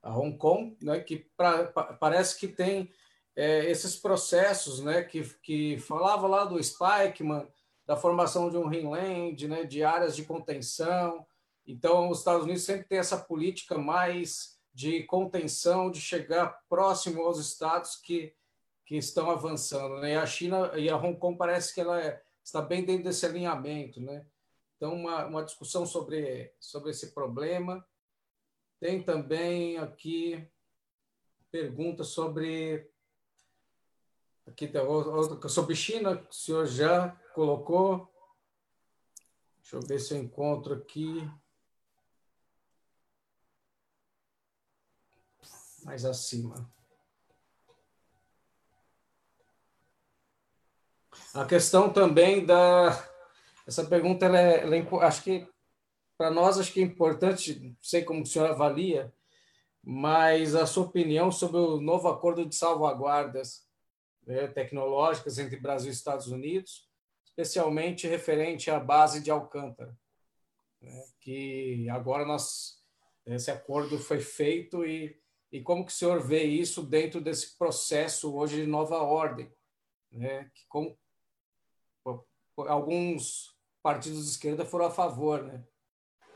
[0.02, 2.90] a Hong Kong, né, que pra, pa, parece que tem
[3.34, 7.46] é, esses processos, né, que, que falava lá do Spikeman,
[7.86, 11.26] da formação de um Ringland, né, de áreas de contenção.
[11.66, 17.38] Então, os Estados Unidos sempre tem essa política mais de contenção, de chegar próximo aos
[17.38, 18.34] estados que
[18.88, 20.12] que estão avançando, né?
[20.12, 23.26] E a China e a Hong Kong parece que ela é, está bem dentro desse
[23.26, 24.24] alinhamento, né?
[24.74, 27.86] Então, uma, uma discussão sobre, sobre esse problema.
[28.80, 30.48] Tem também aqui
[31.50, 32.88] pergunta sobre
[34.46, 38.12] aqui tem outra sobre China, que o senhor já colocou.
[39.58, 41.28] Deixa eu ver se eu encontro aqui.
[45.84, 46.70] Mais acima.
[51.34, 52.88] A questão também da.
[53.66, 55.46] Essa pergunta, ela é, ela é, acho que
[56.18, 59.14] para nós, acho que é importante, não sei como o senhor avalia,
[59.82, 63.64] mas a sua opinião sobre o novo acordo de salvaguardas
[64.26, 66.90] né, tecnológicas entre Brasil e Estados Unidos,
[67.24, 69.96] especialmente referente à base de Alcântara,
[70.82, 72.76] né, que agora nós
[73.24, 75.16] esse acordo foi feito e,
[75.52, 79.52] e como que o senhor vê isso dentro desse processo hoje de nova ordem,
[80.10, 80.98] né, que como
[82.66, 85.62] alguns partidos de esquerda foram a favor, né?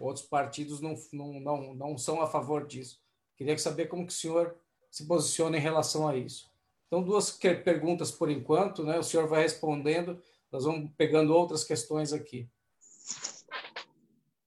[0.02, 3.00] Outros partidos não, não, não, não são a favor disso.
[3.36, 4.56] Queria saber como que o senhor
[4.90, 6.50] se posiciona em relação a isso.
[6.88, 8.98] Então, duas perguntas por enquanto, né?
[8.98, 12.48] O senhor vai respondendo, nós vamos pegando outras questões aqui.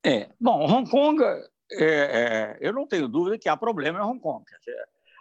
[0.05, 1.47] É, bom, Hong Kong, é,
[1.81, 4.43] é, eu não tenho dúvida que há problema em Hong Kong.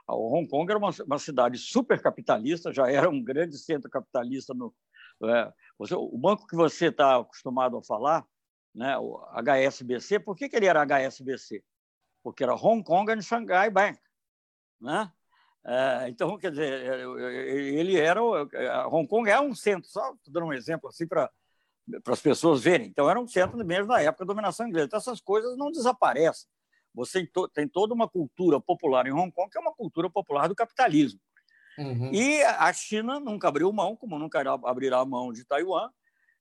[0.08, 4.52] O Hong Kong era uma, uma cidade super capitalista, já era um grande centro capitalista
[4.52, 4.74] no,
[5.22, 8.26] é, você, o banco que você está acostumado a falar,
[8.74, 11.62] né, o HSBC, por que, que ele era HSBC?
[12.22, 13.98] Porque era Hong Kong and Shanghai Bank.
[14.80, 15.10] Né?
[15.66, 17.00] É, então, quer dizer,
[17.78, 18.22] ele era.
[18.88, 21.30] Hong Kong é um centro, só dando um exemplo assim para
[22.02, 22.86] para as pessoas verem.
[22.86, 24.86] Então, era um centro mesmo da época da dominação inglesa.
[24.86, 26.48] Então, essas coisas não desaparecem.
[26.94, 30.54] Você tem toda uma cultura popular em Hong Kong, que é uma cultura popular do
[30.54, 31.20] capitalismo.
[31.76, 32.10] Uhum.
[32.12, 35.90] E a China nunca abriu mão, como nunca abrirá mão de Taiwan,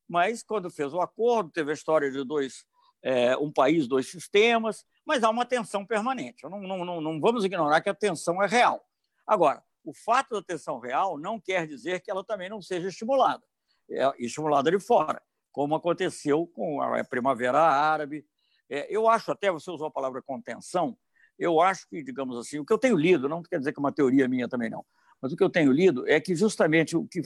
[0.08, 2.66] mas quando fez o acordo, teve a história de dois,
[3.02, 6.44] é, um país, dois sistemas, mas há uma tensão permanente.
[6.44, 8.86] Não, não, não, vamos ignorar que a tensão é real.
[9.26, 13.44] Agora, o fato da tensão real não quer dizer que ela também não seja estimulada,
[13.90, 18.26] é, estimulada de fora, como aconteceu com a Primavera Árabe.
[18.70, 20.98] É, eu acho até, você usou a palavra contenção,
[21.38, 23.82] eu acho que, digamos assim, o que eu tenho lido, não quer dizer que é
[23.82, 24.86] uma teoria minha também não,
[25.24, 27.22] mas o que eu tenho lido é que justamente o que,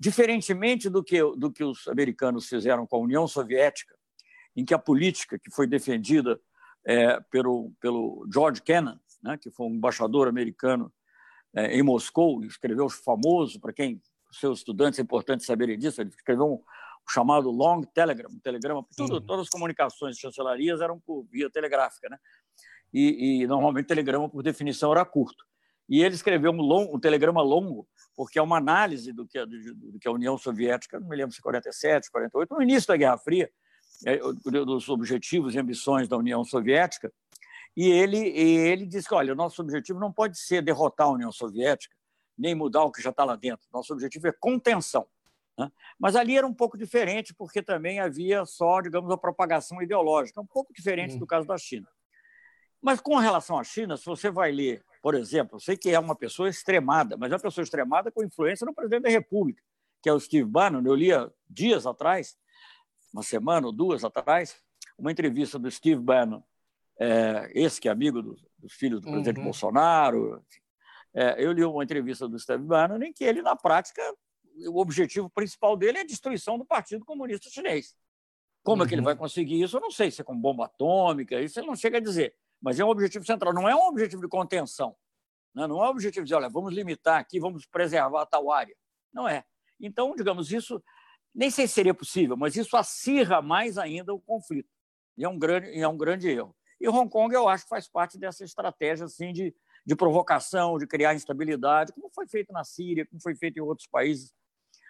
[0.00, 3.94] diferentemente do que do que os americanos fizeram com a União Soviética,
[4.56, 6.40] em que a política que foi defendida
[6.86, 10.90] é, pelo pelo George Kennan, né, que foi um embaixador americano
[11.54, 14.00] é, em Moscou, escreveu o famoso para quem
[14.32, 18.86] seus estudantes é importante saberem disso, ele escreveu um, um chamado Long Telegram, um telegrama,
[18.96, 22.18] tudo, todas as comunicações de chancelarias eram por via telegráfica, né?
[22.90, 25.44] E, e normalmente telegrama por definição era curto.
[25.88, 29.74] E ele escreveu um, long, um telegrama longo, porque é uma análise do que, do,
[29.74, 33.16] do que a União Soviética, não me lembro se 47, 48, no início da Guerra
[33.16, 33.50] Fria,
[34.04, 37.12] é, dos objetivos e ambições da União Soviética,
[37.76, 41.12] e ele, e ele disse que, olha, o nosso objetivo não pode ser derrotar a
[41.12, 41.94] União Soviética,
[42.36, 43.66] nem mudar o que já está lá dentro.
[43.72, 45.06] Nosso objetivo é contenção.
[45.56, 45.70] Né?
[45.98, 50.46] Mas ali era um pouco diferente, porque também havia só, digamos, a propagação ideológica, um
[50.46, 51.18] pouco diferente hum.
[51.18, 51.88] do caso da China.
[52.80, 55.98] Mas com relação à China, se você vai ler por exemplo, eu sei que é
[55.98, 59.62] uma pessoa extremada, mas é uma pessoa extremada com influência no presidente da República,
[60.02, 60.82] que é o Steve Bannon.
[60.84, 62.36] Eu lia dias atrás,
[63.10, 64.60] uma semana ou duas atrás,
[64.98, 66.42] uma entrevista do Steve Bannon,
[67.00, 69.44] é, esse que é amigo dos, dos filhos do presidente uhum.
[69.44, 70.44] Bolsonaro.
[71.14, 74.02] É, eu li uma entrevista do Steve Bannon em que ele, na prática,
[74.66, 77.96] o objetivo principal dele é a destruição do Partido Comunista Chinês.
[78.62, 78.84] Como uhum.
[78.84, 79.06] é que ele uhum.
[79.06, 79.74] vai conseguir isso?
[79.74, 82.78] Eu não sei se é com bomba atômica, isso ele não chega a dizer mas
[82.78, 84.96] é um objetivo central, não é um objetivo de contenção.
[85.54, 85.66] Né?
[85.66, 88.76] Não é um objetivo de, olha, vamos limitar aqui, vamos preservar tal área.
[89.12, 89.44] Não é.
[89.80, 90.82] Então, digamos, isso
[91.34, 94.68] nem sei se seria possível, mas isso acirra mais ainda o conflito.
[95.16, 96.54] E é um grande, é um grande erro.
[96.80, 99.54] E Hong Kong, eu acho que faz parte dessa estratégia assim, de,
[99.84, 103.86] de provocação, de criar instabilidade, como foi feito na Síria, como foi feito em outros
[103.88, 104.32] países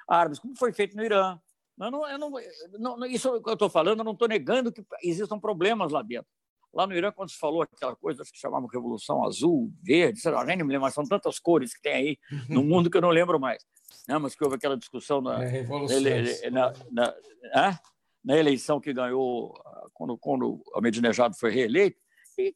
[0.06, 1.40] árabes, como foi feito no Irã.
[1.78, 2.30] Eu não, eu não,
[2.78, 6.28] não, isso que eu estou falando, eu não estou negando que existam problemas lá dentro.
[6.72, 10.44] Lá no Irã, quando se falou aquela coisa que chamavam Revolução Azul, Verde, sei lá,
[10.44, 13.10] nem me lembro, mas são tantas cores que tem aí no mundo que eu não
[13.10, 13.64] lembro mais.
[14.06, 14.18] Né?
[14.18, 17.14] Mas que houve aquela discussão na, é, na, na,
[17.52, 17.80] na,
[18.24, 19.54] na, eleição que ganhou
[19.94, 21.98] quando, quando a Medinejado foi reeleito,
[22.38, 22.54] e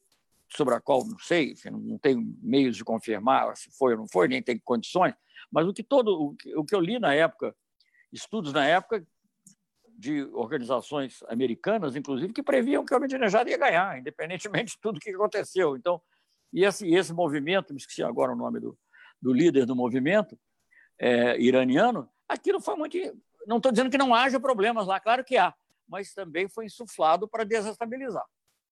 [0.49, 4.27] sobre a qual não sei, não tenho meios de confirmar se foi ou não foi,
[4.27, 5.13] nem tenho condições,
[5.51, 7.55] mas o que todo o que eu li na época,
[8.11, 9.05] estudos na época
[10.03, 15.09] de organizações americanas, inclusive, que previam que o Ahmadinejad ia ganhar, independentemente de tudo que
[15.11, 15.77] aconteceu.
[15.77, 16.01] Então,
[16.51, 18.77] e esse, esse movimento, me esqueci agora o nome do,
[19.21, 20.37] do líder do movimento
[20.99, 22.97] é, iraniano, aquilo foi muito.
[23.47, 25.53] Não estou dizendo que não haja problemas lá, claro que há,
[25.87, 28.25] mas também foi insuflado para desestabilizar.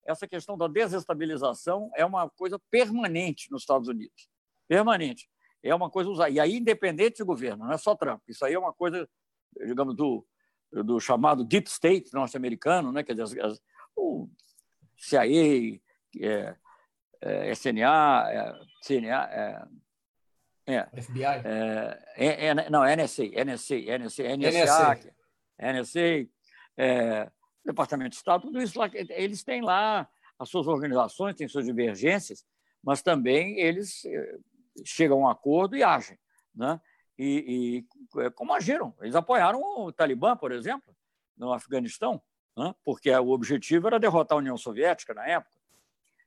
[0.06, 4.28] Essa questão da desestabilização é uma coisa permanente nos Estados Unidos.
[4.68, 5.30] Permanente.
[5.64, 6.30] É uma coisa usada.
[6.30, 8.22] E aí, independente do governo, não é só Trump.
[8.28, 9.08] Isso aí é uma coisa,
[9.66, 10.26] digamos, do,
[10.72, 13.04] do chamado Deep State norte-americano, né?
[13.04, 13.62] quer dizer, as,
[13.96, 14.30] o
[14.98, 15.80] CIA,
[16.20, 16.56] é,
[17.22, 19.68] é, SNA, é, CNA, é,
[20.68, 21.24] é, FBI?
[21.24, 25.00] É, é, é, não, NSA, NSA, NSA, NSA,
[25.60, 26.30] NSA,
[26.78, 27.32] é,
[27.66, 30.08] Departamento de Estado, tudo isso lá, eles têm lá
[30.40, 32.46] as suas organizações, têm suas divergências,
[32.84, 34.04] mas também eles
[34.84, 36.18] chegam a um acordo e agem.
[36.56, 36.80] Né?
[37.22, 38.96] E, e é, como agiram.
[39.00, 40.96] Eles apoiaram o Talibã, por exemplo,
[41.38, 42.20] no Afeganistão,
[42.58, 42.74] né?
[42.84, 45.52] porque o objetivo era derrotar a União Soviética na época.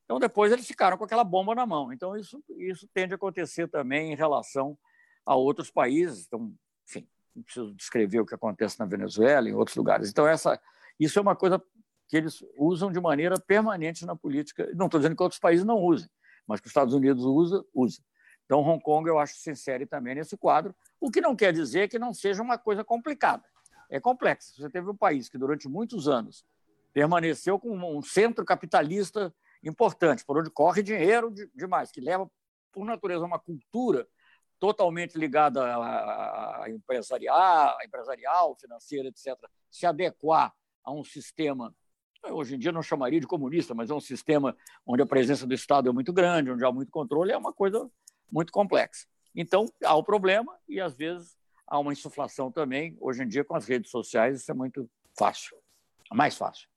[0.05, 1.93] Então, depois eles ficaram com aquela bomba na mão.
[1.93, 4.79] Então, isso, isso tende a acontecer também em relação
[5.27, 6.27] a outros países.
[6.27, 6.55] Então,
[6.87, 10.11] enfim, não preciso descrever o que acontece na Venezuela, em outros lugares.
[10.11, 10.61] Então, essa,
[11.01, 11.61] isso é uma coisa
[12.07, 14.71] que eles usam de maneira permanente na política.
[14.77, 16.09] Não estou dizendo que outros países não usem,
[16.47, 18.01] mas que os Estados Unidos usa, usa.
[18.45, 21.89] Então, Hong Kong, eu acho se insere também nesse quadro, o que não quer dizer
[21.89, 23.45] que não seja uma coisa complicada.
[23.91, 24.55] É complexo.
[24.57, 26.45] Você teve um país que, durante muitos anos,
[26.93, 32.31] permaneceu com um centro capitalista importante, por onde corre dinheiro demais, que leva,
[32.73, 34.07] por natureza, uma cultura
[34.59, 39.37] totalmente ligada à empresarial, empresarial, financeira, etc.,
[39.71, 41.75] se adequar a um sistema,
[42.31, 45.55] hoje em dia não chamaria de comunista, mas é um sistema onde a presença do
[45.55, 47.91] Estado é muito grande, onde há muito controle, é uma coisa
[48.31, 49.07] muito complexa.
[49.35, 52.97] Então, há o problema e, às vezes, há uma insuflação também.
[53.01, 55.57] Hoje em dia, com as redes sociais, isso é muito fácil,
[56.13, 56.69] mais fácil.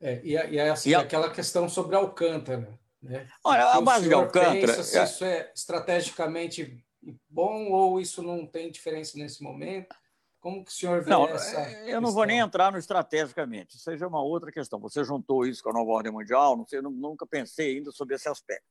[0.00, 1.00] É, e, e, assim, e a...
[1.00, 2.78] aquela questão sobre Alcântara.
[3.02, 3.28] Né?
[3.44, 4.60] Olha, a base de Alcântara.
[4.60, 5.04] Pensa se é...
[5.04, 6.84] isso é estrategicamente
[7.28, 9.94] bom ou isso não tem diferença nesse momento?
[10.40, 11.60] Como que o senhor vê não, essa?
[11.60, 12.00] Eu questão?
[12.00, 14.78] não vou nem entrar no estrategicamente, seja uma outra questão.
[14.80, 18.14] Você juntou isso com a nova ordem mundial, não sei, eu nunca pensei ainda sobre
[18.14, 18.66] esse aspecto.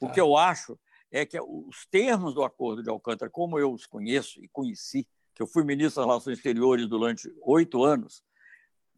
[0.00, 0.10] O ah.
[0.10, 0.78] que eu acho
[1.10, 5.42] é que os termos do Acordo de Alcântara, como eu os conheço e conheci, que
[5.42, 8.22] eu fui ministro das Relações Exteriores durante oito anos,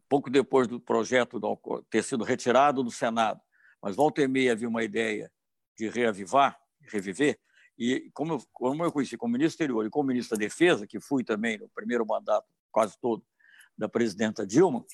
[0.07, 1.39] pouco depois do projeto
[1.89, 3.41] ter sido retirado do Senado,
[3.81, 5.31] mas volta e meia havia uma ideia
[5.77, 7.39] de reavivar, reviver,
[7.77, 10.99] e como eu, como eu conheci como ministro exterior e como ministro da Defesa, que
[10.99, 13.25] fui também no primeiro mandato quase todo
[13.75, 14.85] da presidenta Dilma,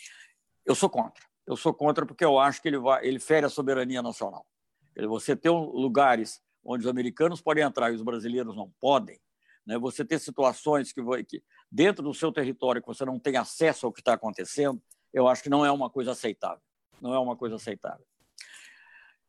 [0.65, 1.23] eu sou contra.
[1.45, 4.45] Eu sou contra porque eu acho que ele, vai, ele fere a soberania nacional.
[5.07, 9.19] Você ter lugares onde os americanos podem entrar e os brasileiros não podem,
[9.65, 9.77] né?
[9.77, 13.91] você ter situações que, que dentro do seu território que você não tem acesso ao
[13.91, 14.81] que está acontecendo,
[15.13, 16.61] eu acho que não é uma coisa aceitável.
[17.01, 18.05] Não é uma coisa aceitável.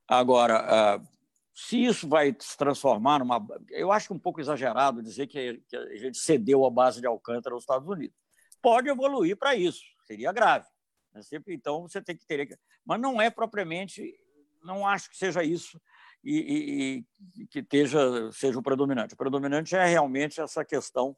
[0.07, 1.09] Agora, uh,
[1.55, 3.47] se isso vai se transformar numa.
[3.71, 7.55] Eu acho um pouco exagerado dizer que, que a gente cedeu a base de Alcântara
[7.55, 8.17] aos Estados Unidos.
[8.61, 10.67] Pode evoluir para isso, seria grave.
[11.13, 11.23] Né?
[11.23, 12.59] Sempre, então, você tem que ter.
[12.85, 14.19] Mas não é propriamente.
[14.63, 15.81] Não acho que seja isso
[16.23, 17.05] e,
[17.37, 19.15] e, e que esteja, seja o predominante.
[19.15, 21.17] O predominante é realmente essa questão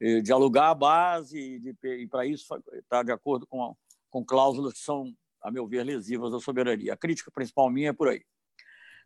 [0.00, 3.76] eh, de alugar a base de, e para isso está de acordo com,
[4.10, 6.94] com cláusulas que são, a meu ver, lesivas da soberania.
[6.94, 8.24] A crítica principal minha é por aí.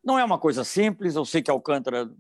[0.03, 2.11] Não é uma coisa simples, eu sei que Alcântara.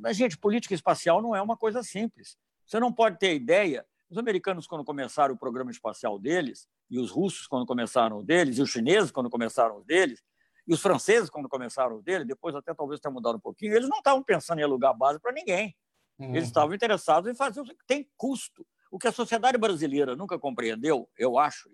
[0.00, 2.36] Mas, gente, política espacial não é uma coisa simples.
[2.64, 3.84] Você não pode ter ideia.
[4.08, 8.58] Os americanos, quando começaram o programa espacial deles, e os russos, quando começaram o deles,
[8.58, 10.22] e os chineses, quando começaram o deles,
[10.66, 13.88] e os franceses, quando começaram o dele, depois até talvez tenha mudado um pouquinho, eles
[13.88, 15.76] não estavam pensando em alugar base para ninguém.
[16.18, 16.34] Uhum.
[16.34, 18.66] Eles estavam interessados em fazer o que tem custo.
[18.90, 21.68] O que a sociedade brasileira nunca compreendeu, eu acho,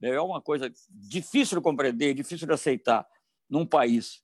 [0.00, 3.06] né, é uma coisa difícil de compreender, difícil de aceitar
[3.48, 4.22] num país.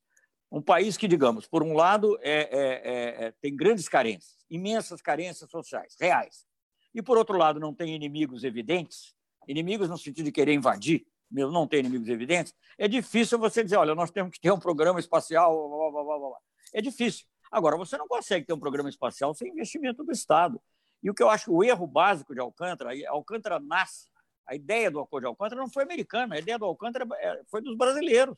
[0.52, 5.02] Um país que, digamos, por um lado, é, é, é, é, tem grandes carências, imensas
[5.02, 6.46] carências sociais, reais.
[6.94, 9.14] E, por outro lado, não tem inimigos evidentes,
[9.48, 11.04] inimigos no sentido de querer invadir,
[11.34, 14.58] mesmo não tem inimigos evidentes, é difícil você dizer, olha, nós temos que ter um
[14.58, 16.38] programa espacial, blá, blá, blá, blá.
[16.72, 17.26] é difícil.
[17.50, 20.60] Agora, você não consegue ter um programa espacial sem investimento do Estado.
[21.02, 24.08] E o que eu acho o erro básico de Alcântara, Alcântara nasce
[24.46, 27.60] a ideia do acordo de Alcântara não foi americana, a ideia do Alcântara é, foi
[27.60, 28.36] dos brasileiros.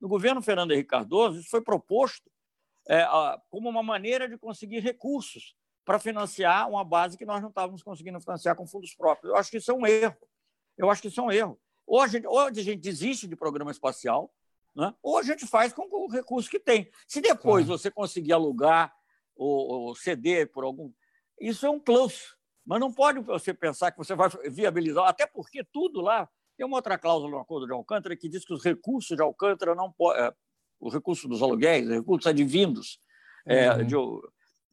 [0.00, 2.30] No governo Fernando Henrique Cardoso, isso foi proposto
[2.88, 3.04] é,
[3.50, 8.20] como uma maneira de conseguir recursos para financiar uma base que nós não estávamos conseguindo
[8.20, 9.30] financiar com fundos próprios.
[9.30, 10.16] Eu acho que isso é um erro.
[10.76, 11.58] Eu acho que isso é um erro.
[11.88, 14.30] Ou a gente, ou a gente desiste de programa espacial,
[14.76, 14.94] né?
[15.02, 16.90] ou a gente faz com o recurso que tem.
[17.06, 17.78] Se depois claro.
[17.78, 18.94] você conseguir alugar
[19.34, 20.92] ou, ou ceder por algum.
[21.40, 22.36] Isso é um plus.
[22.66, 26.28] Mas não pode você pensar que você vai viabilizar, até porque tudo lá.
[26.58, 29.74] Tem uma outra cláusula no acordo de Alcântara que diz que os recursos de Alcântara
[29.74, 30.24] não podem.
[30.24, 30.34] É,
[30.80, 33.00] o recurso dos aluguéis, recursos advindos
[33.46, 33.86] é, uhum.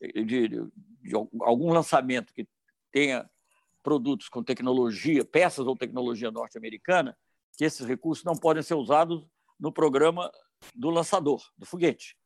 [0.02, 2.48] de, de, de, de algum lançamento que
[2.92, 3.28] tenha
[3.86, 7.16] produtos com tecnologia, peças ou tecnologia norte-americana,
[7.56, 9.24] que esses recursos não podem ser usados
[9.60, 10.32] no programa
[10.74, 12.18] do lançador, do foguete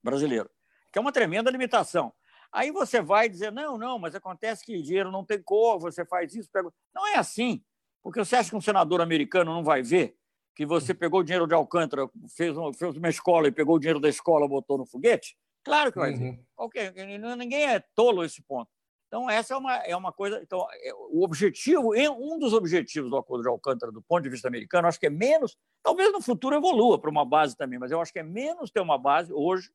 [0.00, 0.48] brasileiro,
[0.92, 2.12] que é uma tremenda limitação.
[2.52, 6.32] Aí você vai dizer, não, não, mas acontece que dinheiro não tem cor, você faz
[6.36, 6.72] isso, pega...
[6.94, 7.60] Não é assim,
[8.00, 10.16] porque você acha que um senador americano não vai ver
[10.54, 13.78] que você pegou o dinheiro de Alcântara, fez, um, fez uma escola e pegou o
[13.80, 15.36] dinheiro da escola botou no foguete?
[15.64, 16.18] Claro que vai uhum.
[16.18, 16.40] ver.
[16.54, 16.94] Qualquer,
[17.36, 18.70] ninguém é tolo esse ponto.
[19.08, 20.40] Então, essa é uma, é uma coisa.
[20.42, 24.46] Então, é, o objetivo, um dos objetivos do Acordo de Alcântara, do ponto de vista
[24.46, 25.56] americano, acho que é menos.
[25.82, 28.80] Talvez no futuro evolua para uma base também, mas eu acho que é menos ter
[28.80, 29.70] uma base hoje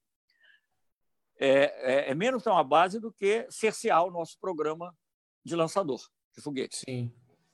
[1.39, 4.95] é, é, é, menos ter uma base do que cercear o nosso programa
[5.43, 5.99] de lançador
[6.35, 6.77] de foguete.
[6.85, 7.11] Sim.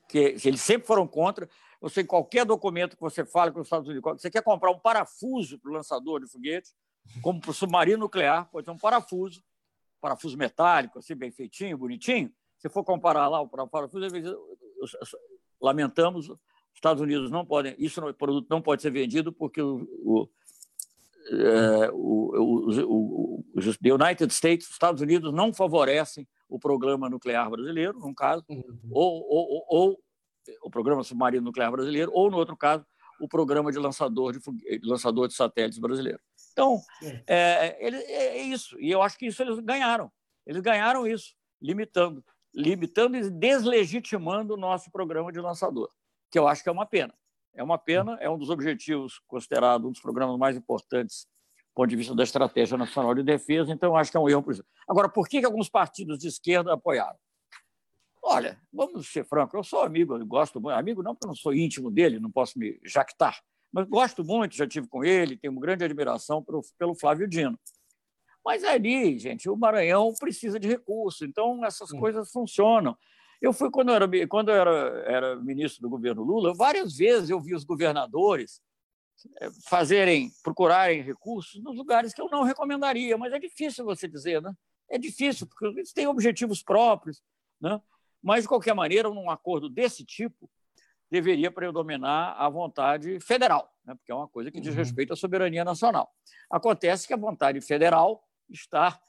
[0.07, 1.49] Que, que eles sempre foram contra.
[1.82, 5.57] Você, qualquer documento que você fale com os Estados Unidos, você quer comprar um parafuso
[5.59, 6.71] para o lançador de foguete,
[7.21, 9.43] como para o submarino nuclear, pode ser um parafuso,
[9.99, 12.31] parafuso metálico, assim, bem feitinho, bonitinho.
[12.57, 14.05] Se for comparar lá o parafuso,
[15.61, 16.37] lamentamos, os
[16.73, 20.29] Estados Unidos não podem, isso o produto não pode ser vendido porque o, o
[21.31, 27.49] é, o, o, o, the United States, os Estados Unidos, não favorecem o programa nuclear
[27.49, 28.63] brasileiro, num caso, uhum.
[28.91, 29.99] ou, ou, ou,
[30.63, 32.83] o programa submarino nuclear brasileiro, ou, no outro caso,
[33.19, 34.39] o programa de lançador de,
[34.83, 36.19] lançador de satélites brasileiro.
[36.60, 36.82] Então,
[37.26, 38.78] é, é, é, isso.
[38.82, 40.12] E eu acho que isso eles ganharam.
[40.45, 45.89] Eles ganharam isso, limitando, limitando e deslegitimando o nosso programa de lançador,
[46.30, 47.14] que eu acho que é uma pena.
[47.55, 51.28] É uma pena, é um dos objetivos considerado um dos programas mais importantes
[51.70, 54.43] do ponto de vista da Estratégia Nacional de Defesa, então acho que é um erro.
[54.88, 57.18] Agora, por que, que alguns partidos de esquerda apoiaram?
[58.22, 61.36] Olha, vamos ser franco, eu sou amigo, eu gosto muito, amigo não porque eu não
[61.36, 63.39] sou íntimo dele, não posso me jactar,
[63.72, 67.57] mas gosto muito, já tive com ele, tenho uma grande admiração pelo, pelo Flávio Dino.
[68.43, 71.99] Mas ali, gente, o Maranhão precisa de recursos, então essas hum.
[71.99, 72.97] coisas funcionam.
[73.41, 77.30] Eu fui, quando eu, era, quando eu era, era ministro do governo Lula, várias vezes
[77.30, 78.61] eu vi os governadores
[79.39, 84.41] eh, fazerem, procurarem recursos nos lugares que eu não recomendaria, mas é difícil você dizer,
[84.41, 84.53] né?
[84.89, 87.22] É difícil, porque eles têm objetivos próprios,
[87.61, 87.80] né?
[88.22, 90.49] Mas, de qualquer maneira, num acordo desse tipo,
[91.10, 93.95] deveria predominar a vontade federal, né?
[93.95, 94.78] porque é uma coisa que diz uhum.
[94.78, 96.10] respeito à soberania nacional.
[96.49, 98.99] Acontece que a vontade federal está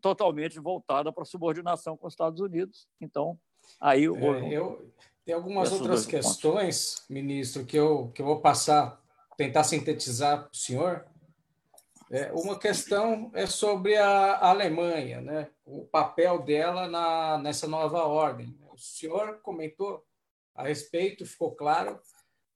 [0.00, 2.88] totalmente voltada para a subordinação com os Estados Unidos.
[3.00, 3.38] Então,
[3.80, 4.92] Aí é, eu
[5.24, 7.06] tem algumas outras questões, pontos.
[7.10, 8.98] ministro, que eu, que eu vou passar,
[9.36, 11.04] tentar sintetizar para o senhor.
[12.10, 15.50] É, uma questão é sobre a Alemanha, né?
[15.66, 18.58] o papel dela na, nessa nova ordem.
[18.72, 20.02] O senhor comentou
[20.58, 22.00] a respeito, ficou claro,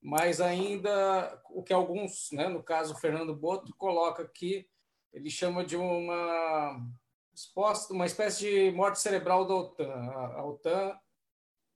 [0.01, 4.67] mas ainda o que alguns, né, no caso Fernando Boto, coloca aqui,
[5.13, 6.85] ele chama de uma
[7.33, 9.93] exposta, uma espécie de morte cerebral da OTAN.
[9.93, 10.99] A OTAN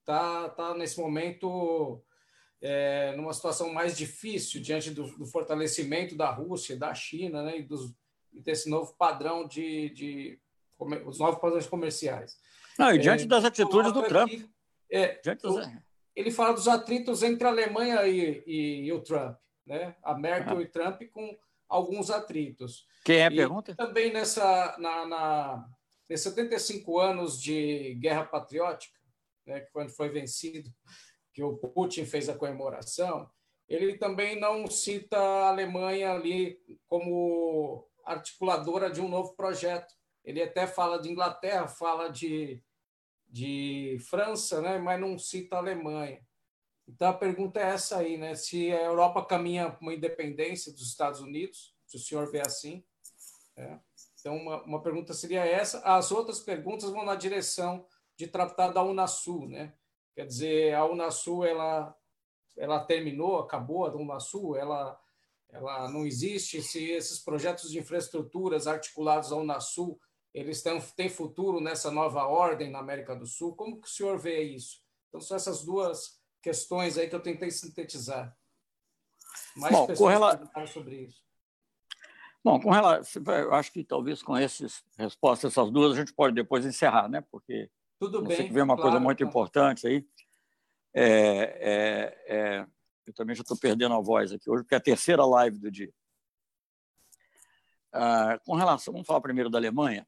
[0.01, 2.03] está tá nesse momento
[2.61, 7.63] é, numa situação mais difícil diante do, do, fortalecimento da Rússia, da China, né, e,
[7.63, 7.95] dos,
[8.34, 10.39] e desse novo padrão de, de,
[11.05, 12.38] os novos padrões comerciais.
[12.78, 14.30] Não, e diante é, das atitudes do Trump.
[14.30, 14.49] Aqui,
[14.91, 15.86] é, dos...
[16.18, 19.95] Ele fala dos atritos entre a Alemanha e, e, e o Trump, né?
[20.01, 20.61] A Merkel ah.
[20.63, 21.38] e Trump com
[21.70, 22.88] alguns atritos.
[23.05, 23.76] Quem é a pergunta?
[23.76, 25.70] Também nessa na, na
[26.09, 28.97] nesses 75 anos de guerra patriótica,
[29.45, 30.74] né, quando foi vencido,
[31.34, 33.30] que o Putin fez a comemoração,
[33.70, 36.57] ele também não cita a Alemanha ali
[36.88, 39.93] como articuladora de um novo projeto.
[40.24, 42.63] Ele até fala de Inglaterra, fala de,
[43.30, 46.25] de França, né, mas não cita a Alemanha.
[46.88, 48.34] Então a pergunta é essa aí, né?
[48.34, 52.84] Se a Europa caminha para uma independência dos Estados Unidos, se o senhor vê assim.
[53.57, 53.78] É.
[54.19, 55.80] Então uma, uma pergunta seria essa.
[55.80, 59.73] As outras perguntas vão na direção de tratar da Unasul, né?
[60.15, 61.95] Quer dizer, a Unasul ela
[62.55, 64.99] ela terminou, acabou a Unasul, ela
[65.49, 66.61] ela não existe.
[66.61, 69.99] Se esses projetos de infraestruturas articulados à Unasul
[70.38, 74.19] eles têm, têm futuro nessa nova ordem na América do Sul, como que o senhor
[74.19, 74.79] vê isso?
[75.09, 78.38] Então são essas duas questões aí que eu tentei sintetizar.
[79.55, 80.67] Mais Bom, pessoas rela...
[80.67, 81.25] sobre isso.
[82.43, 86.35] Bom, com relação, eu acho que talvez com essas respostas, essas duas, a gente pode
[86.35, 87.21] depois encerrar, né?
[87.31, 87.69] Porque
[87.99, 88.38] tudo bem.
[88.38, 90.07] Sei que vem uma claro, coisa muito importante aí.
[90.93, 92.67] É, é, é,
[93.07, 95.71] eu também já estou perdendo a voz aqui hoje, porque é a terceira live do
[95.71, 95.91] dia.
[97.91, 100.07] Ah, com relação, vamos falar primeiro da Alemanha.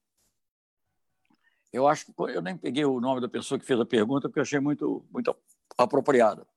[1.71, 4.39] Eu acho que eu nem peguei o nome da pessoa que fez a pergunta, porque
[4.39, 5.35] eu achei muito, muito
[5.77, 6.47] apropriada.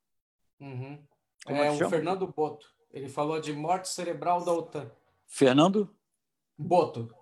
[0.58, 0.98] Uhum.
[1.46, 2.72] É, é o Fernando Boto.
[2.90, 4.90] Ele falou de morte cerebral da OTAN.
[5.26, 5.94] Fernando?
[6.56, 7.14] Boto.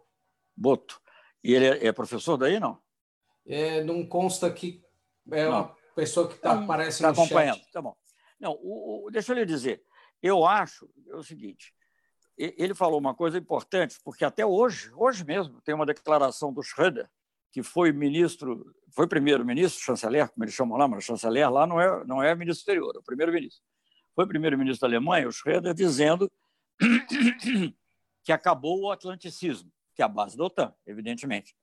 [0.57, 1.01] Boto.
[1.43, 2.79] E ele é, é professor daí, não?
[3.47, 4.85] É, não consta que
[5.31, 5.51] é não.
[5.51, 7.59] uma pessoa que tá, aparece tá no acompanhando.
[7.59, 7.73] Chat.
[7.73, 7.97] Tá bom.
[8.39, 9.83] Não, o, o, deixa eu lhe dizer.
[10.23, 11.75] Eu acho é o seguinte.
[12.37, 17.07] Ele falou uma coisa importante, porque até hoje, hoje mesmo, tem uma declaração do Schröder,
[17.53, 22.05] que foi ministro, foi primeiro-ministro, chanceler, como eles chamam lá, mas chanceler lá não é,
[22.05, 23.63] não é ministro exterior, é o primeiro-ministro.
[24.15, 26.31] Foi primeiro-ministro da Alemanha, o Schröder, dizendo
[28.25, 31.55] que acabou o atlanticismo, que é a base da OTAN, evidentemente.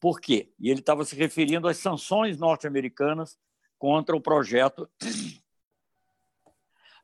[0.00, 0.52] Por quê?
[0.58, 3.38] E ele estava se referindo às sanções norte-americanas
[3.78, 4.88] contra o projeto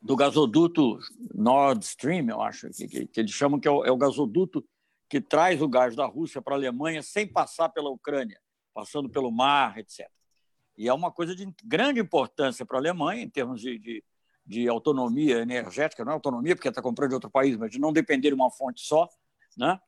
[0.01, 0.99] do gasoduto
[1.35, 4.67] Nord Stream, eu acho, que, que, que eles chamam que é o, é o, gasoduto
[5.11, 8.41] que traz o gás da Rússia para a Alemanha sem passar pela Ucrânia,
[8.73, 10.09] passando pelo mar, etc.
[10.79, 14.05] E é uma coisa de grande importância para a Alemanha, em termos de, de,
[14.47, 17.93] de autonomia energética, não é autonomia porque está comprando de outro país, mas de não
[17.93, 19.09] depender de uma fonte só,
[19.59, 19.81] né?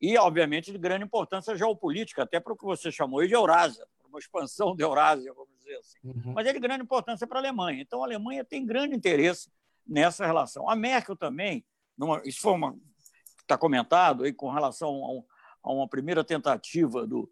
[0.00, 4.20] e, obviamente, de grande importância geopolítica, até para o que você chamou de Eurásia, uma
[4.20, 5.98] expansão da Eurásia, vamos dizer assim.
[6.04, 6.32] Uhum.
[6.34, 7.82] Mas é de grande importância para a Alemanha.
[7.82, 9.50] Então, a Alemanha tem grande interesse
[9.86, 10.70] nessa relação.
[10.70, 11.64] A Merkel também,
[11.96, 12.78] numa, isso foi uma
[13.48, 15.24] está comentado aí com relação a, um,
[15.62, 17.30] a, uma primeira tentativa do,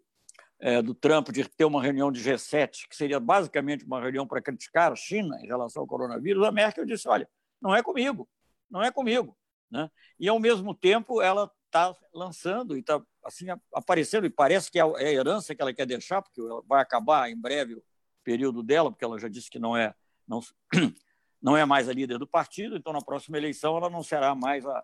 [0.59, 4.41] é, do Trump de ter uma reunião de G7, que seria basicamente uma reunião para
[4.41, 7.29] criticar a China em relação ao coronavírus, a Merkel disse: olha,
[7.61, 8.27] não é comigo,
[8.69, 9.37] não é comigo.
[9.69, 9.89] Né?
[10.19, 14.81] E, ao mesmo tempo, ela está lançando e está assim, aparecendo, e parece que é,
[14.81, 17.83] é a herança que ela quer deixar, porque vai acabar em breve o
[18.23, 19.93] período dela, porque ela já disse que não é,
[20.25, 20.39] não,
[21.41, 24.65] não é mais a líder do partido, então na próxima eleição ela não será mais
[24.65, 24.83] a,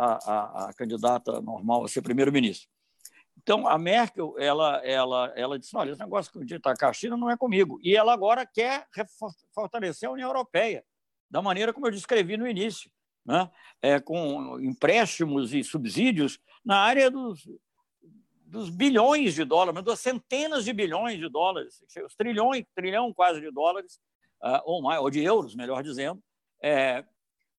[0.00, 2.68] a, a, a candidata normal a ser primeiro-ministro.
[3.36, 7.30] Então, a Merkel, ela, ela, ela disse, olha, esse negócio de atacar a China não
[7.30, 7.78] é comigo.
[7.82, 8.86] E ela agora quer
[9.54, 10.84] fortalecer a União Europeia,
[11.30, 12.90] da maneira como eu descrevi no início
[13.24, 13.50] né?
[13.80, 17.48] é, com empréstimos e subsídios na área dos,
[18.46, 23.50] dos bilhões de dólares, das centenas de bilhões de dólares, os trilhões, trilhão quase de
[23.50, 24.00] dólares,
[24.42, 26.22] uh, ou mais, ou de euros, melhor dizendo,
[26.62, 27.04] é,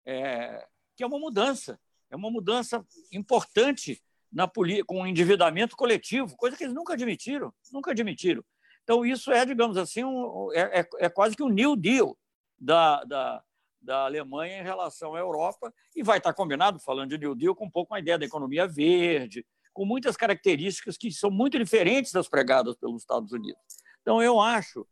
[0.05, 1.79] é, que é uma mudança,
[2.11, 4.01] é uma mudança importante
[4.31, 4.49] na
[4.85, 8.43] com o endividamento coletivo, coisa que eles nunca admitiram, nunca admitiram.
[8.83, 12.17] Então, isso é, digamos assim, um, é, é, é quase que um New Deal
[12.57, 13.43] da, da,
[13.81, 17.65] da Alemanha em relação à Europa e vai estar combinado, falando de New Deal, com
[17.65, 22.27] um pouco a ideia da economia verde, com muitas características que são muito diferentes das
[22.27, 23.61] pregadas pelos Estados Unidos.
[24.01, 24.87] Então, eu acho,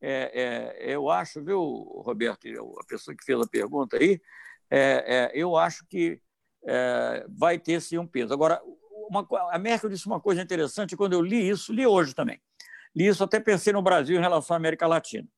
[0.00, 1.60] é, é, eu acho, viu,
[2.04, 2.46] Roberto,
[2.80, 4.20] a pessoa que fez a pergunta aí,
[4.70, 6.20] é, é eu acho que
[6.64, 8.32] é, vai ter sim um peso.
[8.32, 8.60] Agora,
[9.08, 12.40] uma, a Merkel disse uma coisa interessante quando eu li isso, li hoje também.
[12.94, 15.28] Li isso, até pensei no Brasil em relação à América Latina.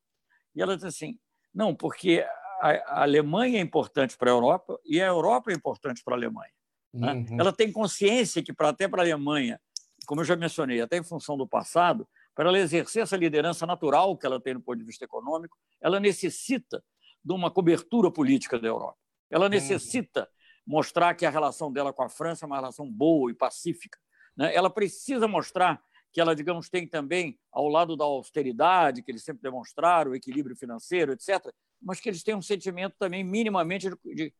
[0.54, 1.18] E ela disse assim:
[1.54, 2.24] não, porque
[2.60, 6.52] a, Alemanha é importante para a Europa e a Europa é importante para a Alemanha.
[6.92, 7.12] Né?
[7.12, 7.40] Uhum.
[7.40, 9.60] Ela tem consciência que, para até para a Alemanha,
[10.06, 14.16] como eu já mencionei, até em função do passado, para ela exercer essa liderança natural
[14.16, 16.82] que ela tem no ponto de vista econômico, ela necessita
[17.24, 18.98] de uma cobertura política da Europa.
[19.30, 20.28] Ela necessita.
[20.66, 23.98] Mostrar que a relação dela com a França é uma relação boa e pacífica.
[24.36, 24.54] Né?
[24.54, 25.82] Ela precisa mostrar
[26.12, 30.56] que ela, digamos, tem também, ao lado da austeridade, que eles sempre demonstraram, o equilíbrio
[30.56, 34.32] financeiro, etc., mas que eles têm um sentimento também minimamente de, de,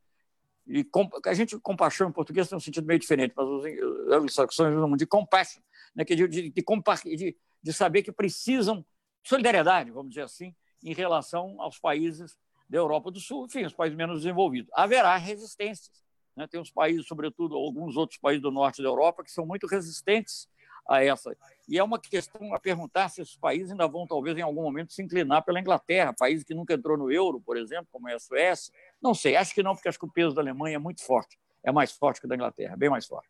[0.66, 0.90] de
[1.26, 3.64] a gente compaixão em português tem um sentido meio diferente, mas os
[4.12, 5.60] anglo-saxões chamam de compassion,
[5.94, 8.84] né, que é de, de, de, de saber que precisam
[9.22, 12.36] solidariedade, vamos dizer assim, em relação aos países
[12.68, 14.70] da Europa do Sul, enfim, os países menos desenvolvidos.
[14.74, 16.03] Haverá resistências.
[16.36, 16.46] Né?
[16.46, 20.48] Tem uns países, sobretudo alguns outros países do norte da Europa, que são muito resistentes
[20.88, 21.34] a essa.
[21.68, 24.92] E é uma questão a perguntar se esses países ainda vão, talvez, em algum momento,
[24.92, 28.18] se inclinar pela Inglaterra, país que nunca entrou no euro, por exemplo, como é a
[28.18, 28.72] Suécia.
[29.00, 31.38] Não sei, acho que não, porque acho que o peso da Alemanha é muito forte.
[31.62, 33.28] É mais forte que o da Inglaterra, bem mais forte.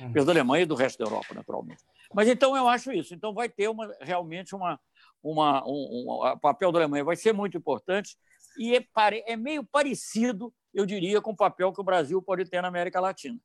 [0.00, 1.82] O peso da Alemanha e do resto da Europa, naturalmente.
[2.12, 3.14] Mas então eu acho isso.
[3.14, 4.78] Então vai ter uma, realmente uma,
[5.22, 8.16] uma, um, um, o papel da Alemanha vai ser muito importante
[8.56, 8.86] e é,
[9.26, 13.00] é meio parecido, eu diria, com o papel que o Brasil pode ter na América
[13.00, 13.38] Latina.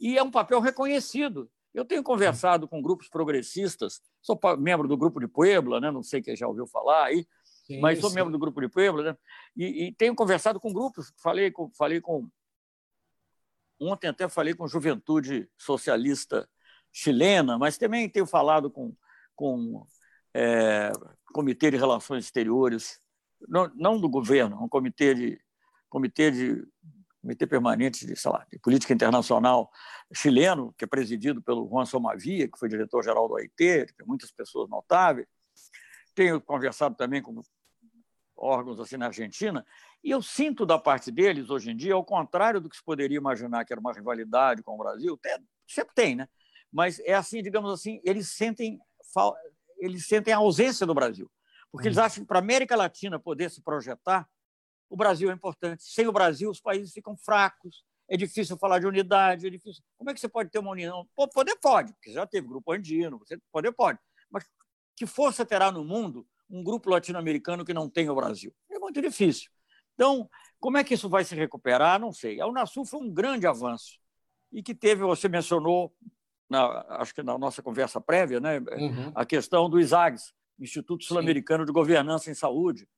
[0.00, 5.20] E é um papel reconhecido eu tenho conversado com grupos progressistas, sou membro do grupo
[5.20, 5.90] de Puebla, né?
[5.90, 7.28] não sei quem já ouviu falar aí,
[7.66, 8.16] sim, mas sou sim.
[8.16, 9.18] membro do Grupo de Puebla, né?
[9.54, 12.26] E, e, tenho conversado com grupos, falei com, falei com.
[13.78, 16.48] Ontem até falei com Juventude Socialista
[16.90, 18.96] Chilena, mas também tenho falado com,
[19.34, 19.86] com
[20.32, 20.90] é,
[21.34, 23.02] Comitê de Relações Exteriores,
[23.48, 25.40] não, não do governo, um comitê de,
[25.88, 26.66] comitê de
[27.26, 29.68] comitê permanente de, lá, de política internacional
[30.14, 34.70] chileno, que é presidido pelo Juan Somavia, que foi diretor-geral do OIT, tem muitas pessoas
[34.70, 35.26] notáveis.
[36.14, 37.40] Tenho conversado também com
[38.36, 39.66] órgãos assim na Argentina,
[40.04, 43.16] e eu sinto da parte deles, hoje em dia, ao contrário do que se poderia
[43.16, 45.18] imaginar que era uma rivalidade com o Brasil,
[45.66, 46.28] sempre tem, né?
[46.70, 48.78] mas é assim, digamos assim, eles sentem,
[49.78, 51.30] eles sentem a ausência do Brasil,
[51.76, 54.26] porque eles acham que para a América Latina poder se projetar,
[54.88, 55.84] o Brasil é importante.
[55.84, 59.84] Sem o Brasil, os países ficam fracos, é difícil falar de unidade, é difícil.
[59.98, 61.06] Como é que você pode ter uma união?
[61.14, 63.98] Pô, poder pode, porque já teve grupo andino, você poder pode.
[64.30, 64.48] Mas
[64.96, 68.54] que força terá no mundo um grupo latino-americano que não tem o Brasil?
[68.70, 69.50] É muito difícil.
[69.94, 72.00] Então, como é que isso vai se recuperar?
[72.00, 72.40] Não sei.
[72.40, 73.98] A Unasul foi um grande avanço
[74.50, 75.94] e que teve, você mencionou,
[76.48, 79.12] na, acho que na nossa conversa prévia, né, uhum.
[79.14, 82.88] a questão do ISAGS, Instituto Sul-Americano de Governança em Saúde,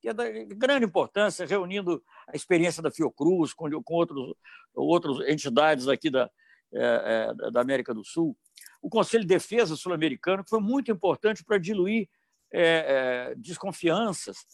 [0.00, 0.24] que é da
[0.54, 4.34] grande importância, reunindo a experiência da Fiocruz com, com outros,
[4.74, 6.30] outras entidades aqui da,
[6.72, 8.36] é, é, da América do Sul.
[8.80, 12.08] O Conselho de Defesa Sul-Americano foi muito importante para diluir
[12.52, 14.46] é, é, desconfianças.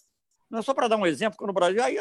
[0.50, 1.96] Não é só para dar um exemplo, quando no Brasil, aí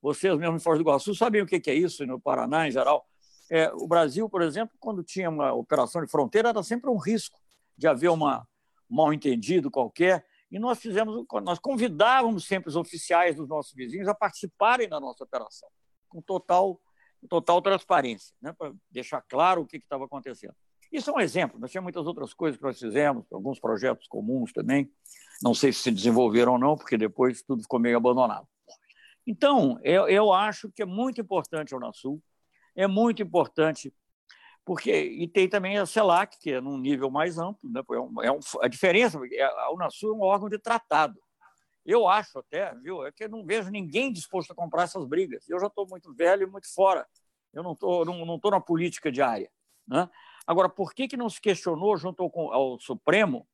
[0.00, 3.06] vocês mesmo em Foz do Iguaçu sabem o que é isso, no Paraná em geral.
[3.50, 7.38] É, o Brasil, por exemplo, quando tinha uma operação de fronteira, era sempre um risco
[7.76, 8.46] de haver uma
[8.92, 14.14] mal entendido qualquer e nós fizemos, nós convidávamos sempre os oficiais dos nossos vizinhos a
[14.14, 15.68] participarem da nossa operação,
[16.08, 16.78] com total,
[17.26, 20.54] total transparência, né, para deixar claro o que estava acontecendo.
[20.92, 24.52] Isso é um exemplo, nós tínhamos muitas outras coisas que nós fizemos, alguns projetos comuns
[24.52, 24.92] também,
[25.42, 28.46] não sei se se desenvolveram ou não, porque depois tudo ficou meio abandonado.
[29.26, 32.22] Então, eu, eu acho que é muito importante a Unasul,
[32.76, 33.90] é muito importante
[34.64, 37.82] porque e tem também a CELAC, que é num nível mais amplo, né?
[37.90, 41.20] é, um, é um, a diferença, a Unasul é um órgão de tratado.
[41.84, 45.48] Eu acho até, viu, é que eu não vejo ninguém disposto a comprar essas brigas.
[45.48, 47.06] Eu já estou muito velho e muito fora.
[47.52, 49.50] Eu não estou não, não tô na política diária.
[49.86, 50.08] Né?
[50.46, 53.48] Agora, por que, que não se questionou, junto ao, ao Supremo,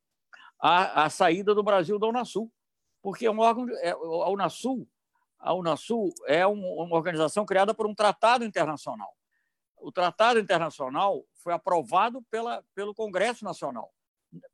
[0.60, 2.52] a, a, saída do Brasil da Unasul?
[3.00, 4.86] Porque é um órgão, é, a Unasul,
[5.38, 9.17] a Unasul é um, uma organização criada por um tratado internacional
[9.80, 13.92] o Tratado Internacional foi aprovado pela, pelo Congresso Nacional.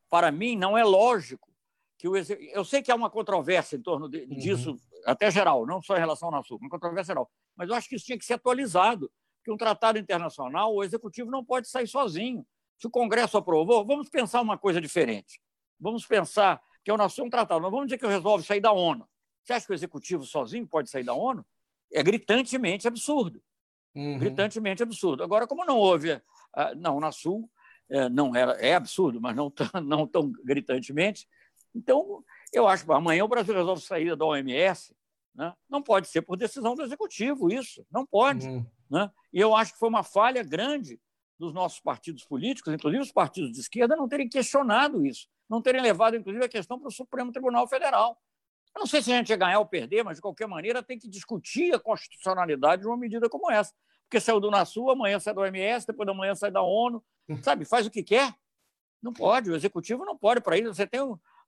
[0.08, 1.52] Para mim, não é lógico
[1.98, 4.36] que o eu sei que há uma controvérsia em torno de, uhum.
[4.36, 7.88] disso, até geral, não só em relação ao Nasul, uma controvérsia geral, mas eu acho
[7.88, 9.10] que isso tinha que ser atualizado,
[9.42, 12.46] que um tratado internacional, o executivo não pode sair sozinho.
[12.78, 15.40] Se o Congresso aprovou, vamos pensar uma coisa diferente.
[15.78, 18.72] Vamos pensar que o Nasul é um tratado, não vamos dizer que resolve sair da
[18.72, 19.06] ONU.
[19.42, 21.44] Você acha que o executivo sozinho pode sair da ONU?
[21.92, 23.42] É gritantemente absurdo
[23.94, 24.18] uhum.
[24.18, 25.22] gritantemente absurdo.
[25.22, 26.20] Agora, como não houve.
[26.54, 27.50] Ah, não, na Sul
[27.88, 31.28] é, não era, é absurdo, mas não tão, não tão gritantemente.
[31.74, 34.94] Então, eu acho que amanhã o Brasil resolve sair da OMS.
[35.34, 35.52] Né?
[35.68, 37.84] Não pode ser por decisão do executivo, isso.
[37.90, 38.46] Não pode.
[38.46, 38.64] Uhum.
[38.90, 39.10] Né?
[39.32, 41.00] E eu acho que foi uma falha grande
[41.38, 45.82] dos nossos partidos políticos, inclusive os partidos de esquerda, não terem questionado isso, não terem
[45.82, 48.16] levado, inclusive, a questão para o Supremo Tribunal Federal.
[48.74, 50.98] Eu não sei se a gente ia ganhar ou perder, mas, de qualquer maneira, tem
[50.98, 53.72] que discutir a constitucionalidade de uma medida como essa.
[54.02, 57.02] Porque saiu do NASU, amanhã sai do OMS, depois da manhã sai da ONU,
[57.42, 57.64] sabe?
[57.64, 58.34] Faz o que quer.
[59.00, 60.74] Não pode, o executivo não pode para isso.
[60.74, 61.00] Você tem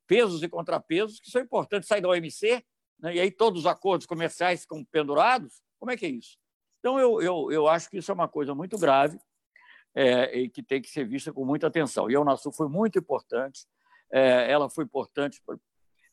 [0.07, 1.89] pesos e contrapesos que são importantes.
[1.89, 2.65] Sai da OMC,
[3.01, 3.16] né?
[3.16, 5.61] e aí todos os acordos comerciais ficam pendurados.
[5.78, 6.39] Como é que é isso?
[6.78, 9.19] Então, eu, eu, eu acho que isso é uma coisa muito grave
[9.94, 12.11] é, e que tem que ser vista com muita atenção.
[12.11, 13.66] E a Unasul foi muito importante.
[14.12, 15.43] É, ela foi importante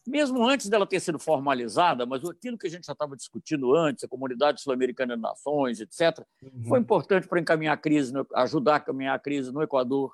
[0.05, 4.03] mesmo antes dela ter sido formalizada, mas aquilo que a gente já estava discutindo antes,
[4.03, 6.65] a Comunidade Sul-Americana de Nações, etc., uhum.
[6.67, 10.13] foi importante para encaminhar a crise, ajudar a caminhar a crise no Equador,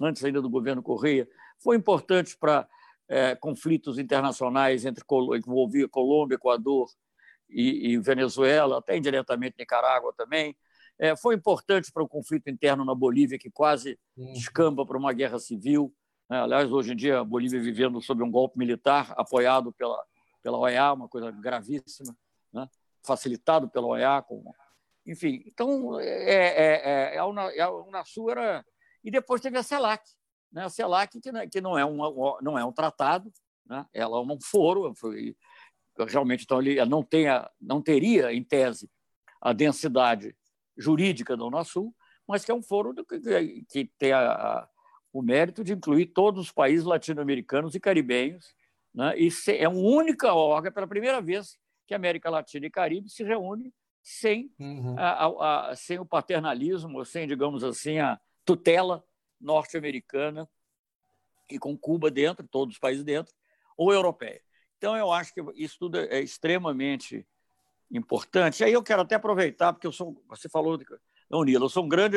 [0.00, 1.28] antes ainda do governo Correia,
[1.58, 2.66] foi importante para
[3.08, 5.04] é, conflitos internacionais entre
[5.36, 6.88] envolvia Colômbia, Equador
[7.48, 10.56] e, e, Venezuela, até indiretamente Nicarágua também.
[10.98, 14.32] É, foi importante para o conflito interno na Bolívia, que quase uhum.
[14.32, 15.92] descamba para uma guerra civil.
[16.28, 16.40] Né?
[16.40, 20.04] Aliás, hoje em dia, a Bolívia vivendo sob um golpe militar apoiado pela,
[20.42, 22.14] pela OEA, uma coisa gravíssima,
[22.52, 22.68] né?
[23.02, 24.22] facilitado pela OEA.
[24.22, 24.52] Com...
[25.06, 28.64] Enfim, então, é, é, é, é a Unasul era...
[29.02, 30.02] E depois teve a CELAC,
[30.52, 30.64] né?
[30.64, 31.98] a CELAC, que, que não, é um,
[32.42, 33.32] não é um tratado,
[33.64, 33.86] né?
[33.94, 35.36] ela é um foro, foi,
[36.08, 38.90] realmente então, ele não, tem a, não teria, em tese,
[39.40, 40.36] a densidade
[40.76, 41.94] jurídica da Unasul,
[42.26, 44.68] mas que é um foro que, que tem a,
[45.18, 48.54] o mérito de incluir todos os países latino-americanos e caribenhos
[48.94, 49.14] Né?
[49.18, 53.24] E é a única órgão, pela primeira vez, que a América Latina e Caribe se
[53.24, 53.72] reúne
[54.02, 54.94] sem, uhum.
[54.98, 59.04] a, a, a, sem o paternalismo, sem, digamos assim, a tutela
[59.40, 60.48] norte-americana
[61.50, 63.34] e com Cuba dentro, todos os países dentro,
[63.76, 64.40] ou europeia.
[64.76, 67.26] Então, eu acho que isso tudo é extremamente
[67.90, 68.60] importante.
[68.60, 70.78] E aí eu quero até aproveitar, porque eu sou, você falou,
[71.28, 72.16] não, Nilo, eu sou um grande.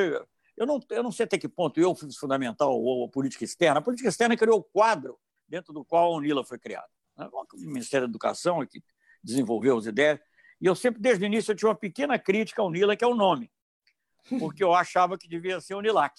[0.57, 3.80] Eu não, eu não sei até que ponto eu fiz fundamental ou a política externa.
[3.80, 6.88] A política externa criou o quadro dentro do qual a UNILA foi criada.
[7.18, 7.30] Né?
[7.32, 8.84] O Ministério da Educação que
[9.23, 10.19] desenvolveu as ideias.
[10.60, 13.07] E eu sempre, desde o início, eu tinha uma pequena crítica à UNILA, que é
[13.07, 13.52] o nome,
[14.40, 16.14] porque eu achava que devia ser UNILAC,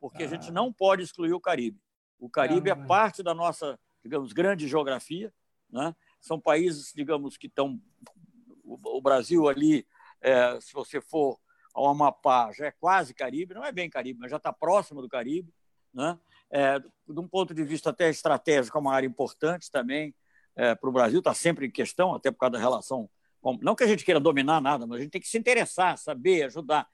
[0.00, 0.52] porque a gente ah.
[0.52, 1.80] não pode excluir o Caribe.
[2.18, 5.32] O Caribe é parte da nossa, digamos, grande geografia.
[5.70, 5.94] Né?
[6.20, 7.80] São países, digamos, que estão.
[8.64, 9.86] O Brasil ali,
[10.20, 11.38] é, se você for
[11.76, 15.08] ao Amapá, já é quase Caribe, não é bem Caribe, mas já está próximo do
[15.08, 15.52] Caribe.
[15.92, 16.18] Né?
[16.50, 20.14] É, de um ponto de vista até estratégico, é uma área importante também
[20.56, 23.10] é, para o Brasil, está sempre em questão, até por causa da relação.
[23.42, 23.58] Com...
[23.60, 26.44] Não que a gente queira dominar nada, mas a gente tem que se interessar, saber,
[26.44, 26.88] ajudar.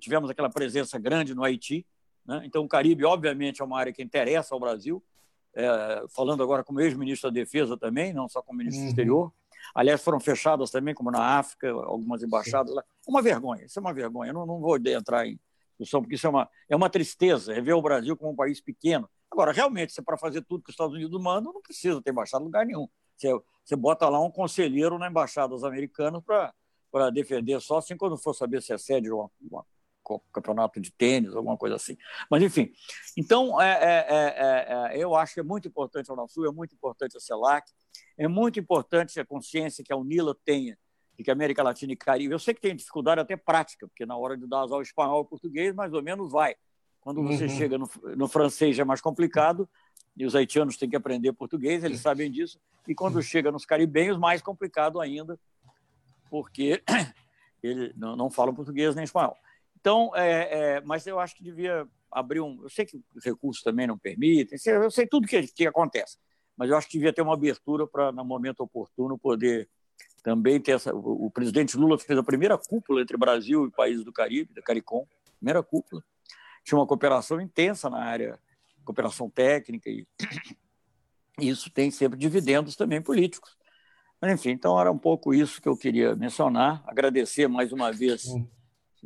[0.00, 1.86] Tivemos aquela presença grande no Haiti,
[2.26, 2.42] né?
[2.44, 5.00] então o Caribe, obviamente, é uma área que interessa ao Brasil.
[5.54, 8.86] É, falando agora como ex-ministro da Defesa também, não só como ministro uhum.
[8.86, 9.32] do Exterior.
[9.74, 12.84] Aliás, foram fechadas também, como na África, algumas embaixadas lá.
[13.06, 14.30] Uma vergonha, isso é uma vergonha.
[14.30, 15.38] Eu não, não vou entrar em
[15.78, 18.60] discussão, porque isso é uma, é uma tristeza, é ver o Brasil como um país
[18.60, 19.08] pequeno.
[19.30, 22.10] Agora, realmente, se é para fazer tudo que os Estados Unidos mandam, não precisa ter
[22.10, 22.88] embaixada em lugar nenhum.
[23.16, 23.28] Você,
[23.64, 28.34] você bota lá um conselheiro na embaixada dos americanos para defender só assim quando for
[28.34, 29.28] saber se é sede de um
[30.32, 31.96] campeonato de tênis, alguma coisa assim.
[32.30, 32.72] Mas, enfim.
[33.16, 36.74] Então, é, é, é, é, eu acho que é muito importante a Unasul, é muito
[36.74, 37.70] importante a CELAC,
[38.16, 40.78] é muito importante a consciência que a UNILA tenha
[41.16, 42.32] de que a América Latina e Caribe.
[42.32, 45.22] Eu sei que tem dificuldade até prática, porque na hora de dar as aulas espanhol
[45.22, 46.54] e português, mais ou menos vai.
[47.00, 47.50] Quando você uhum.
[47.50, 49.68] chega no, no, francês é mais complicado,
[50.16, 52.58] e os haitianos têm que aprender português, eles sabem disso.
[52.86, 55.38] E quando chega nos caribenhos, mais complicado ainda,
[56.30, 56.82] porque
[57.62, 59.36] eles não, não falam português nem espanhol.
[59.78, 62.62] Então, é, é, mas eu acho que devia abrir um.
[62.62, 66.16] Eu sei que os recursos também não permitem, eu sei tudo que, que acontece,
[66.56, 69.68] mas eu acho que devia ter uma abertura para, no momento oportuno, poder
[70.26, 74.12] também tem essa, o, presidente Lula fez a primeira cúpula entre Brasil e países do
[74.12, 75.06] Caribe, da CARICOM,
[75.38, 76.02] primeira cúpula.
[76.64, 78.36] Tinha uma cooperação intensa na área,
[78.84, 80.04] cooperação técnica, e
[81.38, 83.56] isso tem sempre dividendos também políticos.
[84.20, 86.82] Mas, enfim, então era um pouco isso que eu queria mencionar.
[86.88, 88.24] Agradecer mais uma vez.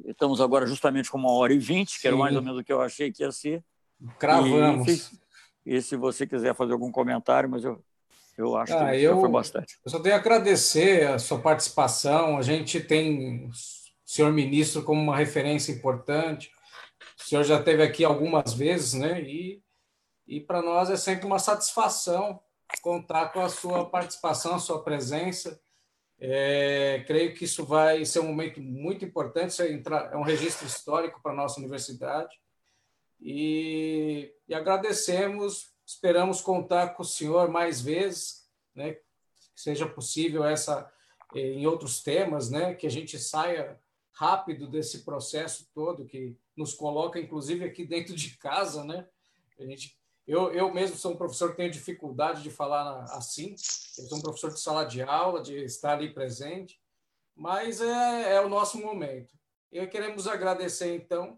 [0.04, 2.72] Estamos agora justamente com uma hora e vinte, que era mais ou menos o que
[2.72, 3.62] eu achei que ia ser.
[4.18, 5.12] Cravamos.
[5.66, 7.82] E, e se você quiser fazer algum comentário, mas eu
[8.40, 9.78] eu acho ah, que eu, foi bastante.
[9.84, 12.38] Eu só tenho a agradecer a sua participação.
[12.38, 13.50] A gente tem o
[14.04, 16.50] senhor ministro como uma referência importante.
[17.18, 19.20] O senhor já esteve aqui algumas vezes, né?
[19.20, 19.62] E,
[20.26, 22.40] e para nós é sempre uma satisfação
[22.80, 25.60] contar com a sua participação, a sua presença.
[26.20, 29.82] É, creio que isso vai ser um momento muito importante, isso é,
[30.12, 32.38] é um registro histórico para a nossa universidade.
[33.20, 38.92] E, e agradecemos Esperamos contar com o senhor mais vezes, né?
[38.94, 39.02] Que
[39.56, 40.88] seja possível essa
[41.34, 42.76] eh, em outros temas, né?
[42.76, 43.76] Que a gente saia
[44.12, 49.04] rápido desse processo todo que nos coloca, inclusive aqui dentro de casa, né?
[49.58, 49.99] A gente,
[50.30, 53.50] eu, eu mesmo sou um professor que tenho dificuldade de falar assim.
[53.98, 56.80] Eu sou um professor de sala de aula, de estar ali presente,
[57.34, 59.36] mas é, é o nosso momento.
[59.72, 61.36] E queremos agradecer então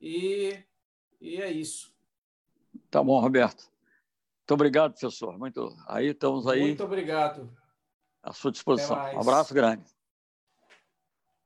[0.00, 0.56] e,
[1.20, 1.92] e é isso.
[2.88, 3.64] Tá bom, Roberto.
[4.38, 5.36] Muito obrigado, professor.
[5.36, 5.76] Muito.
[5.88, 6.60] Aí estamos aí.
[6.60, 7.52] Muito obrigado.
[8.22, 8.96] À sua disposição.
[9.16, 9.84] Um abraço grande.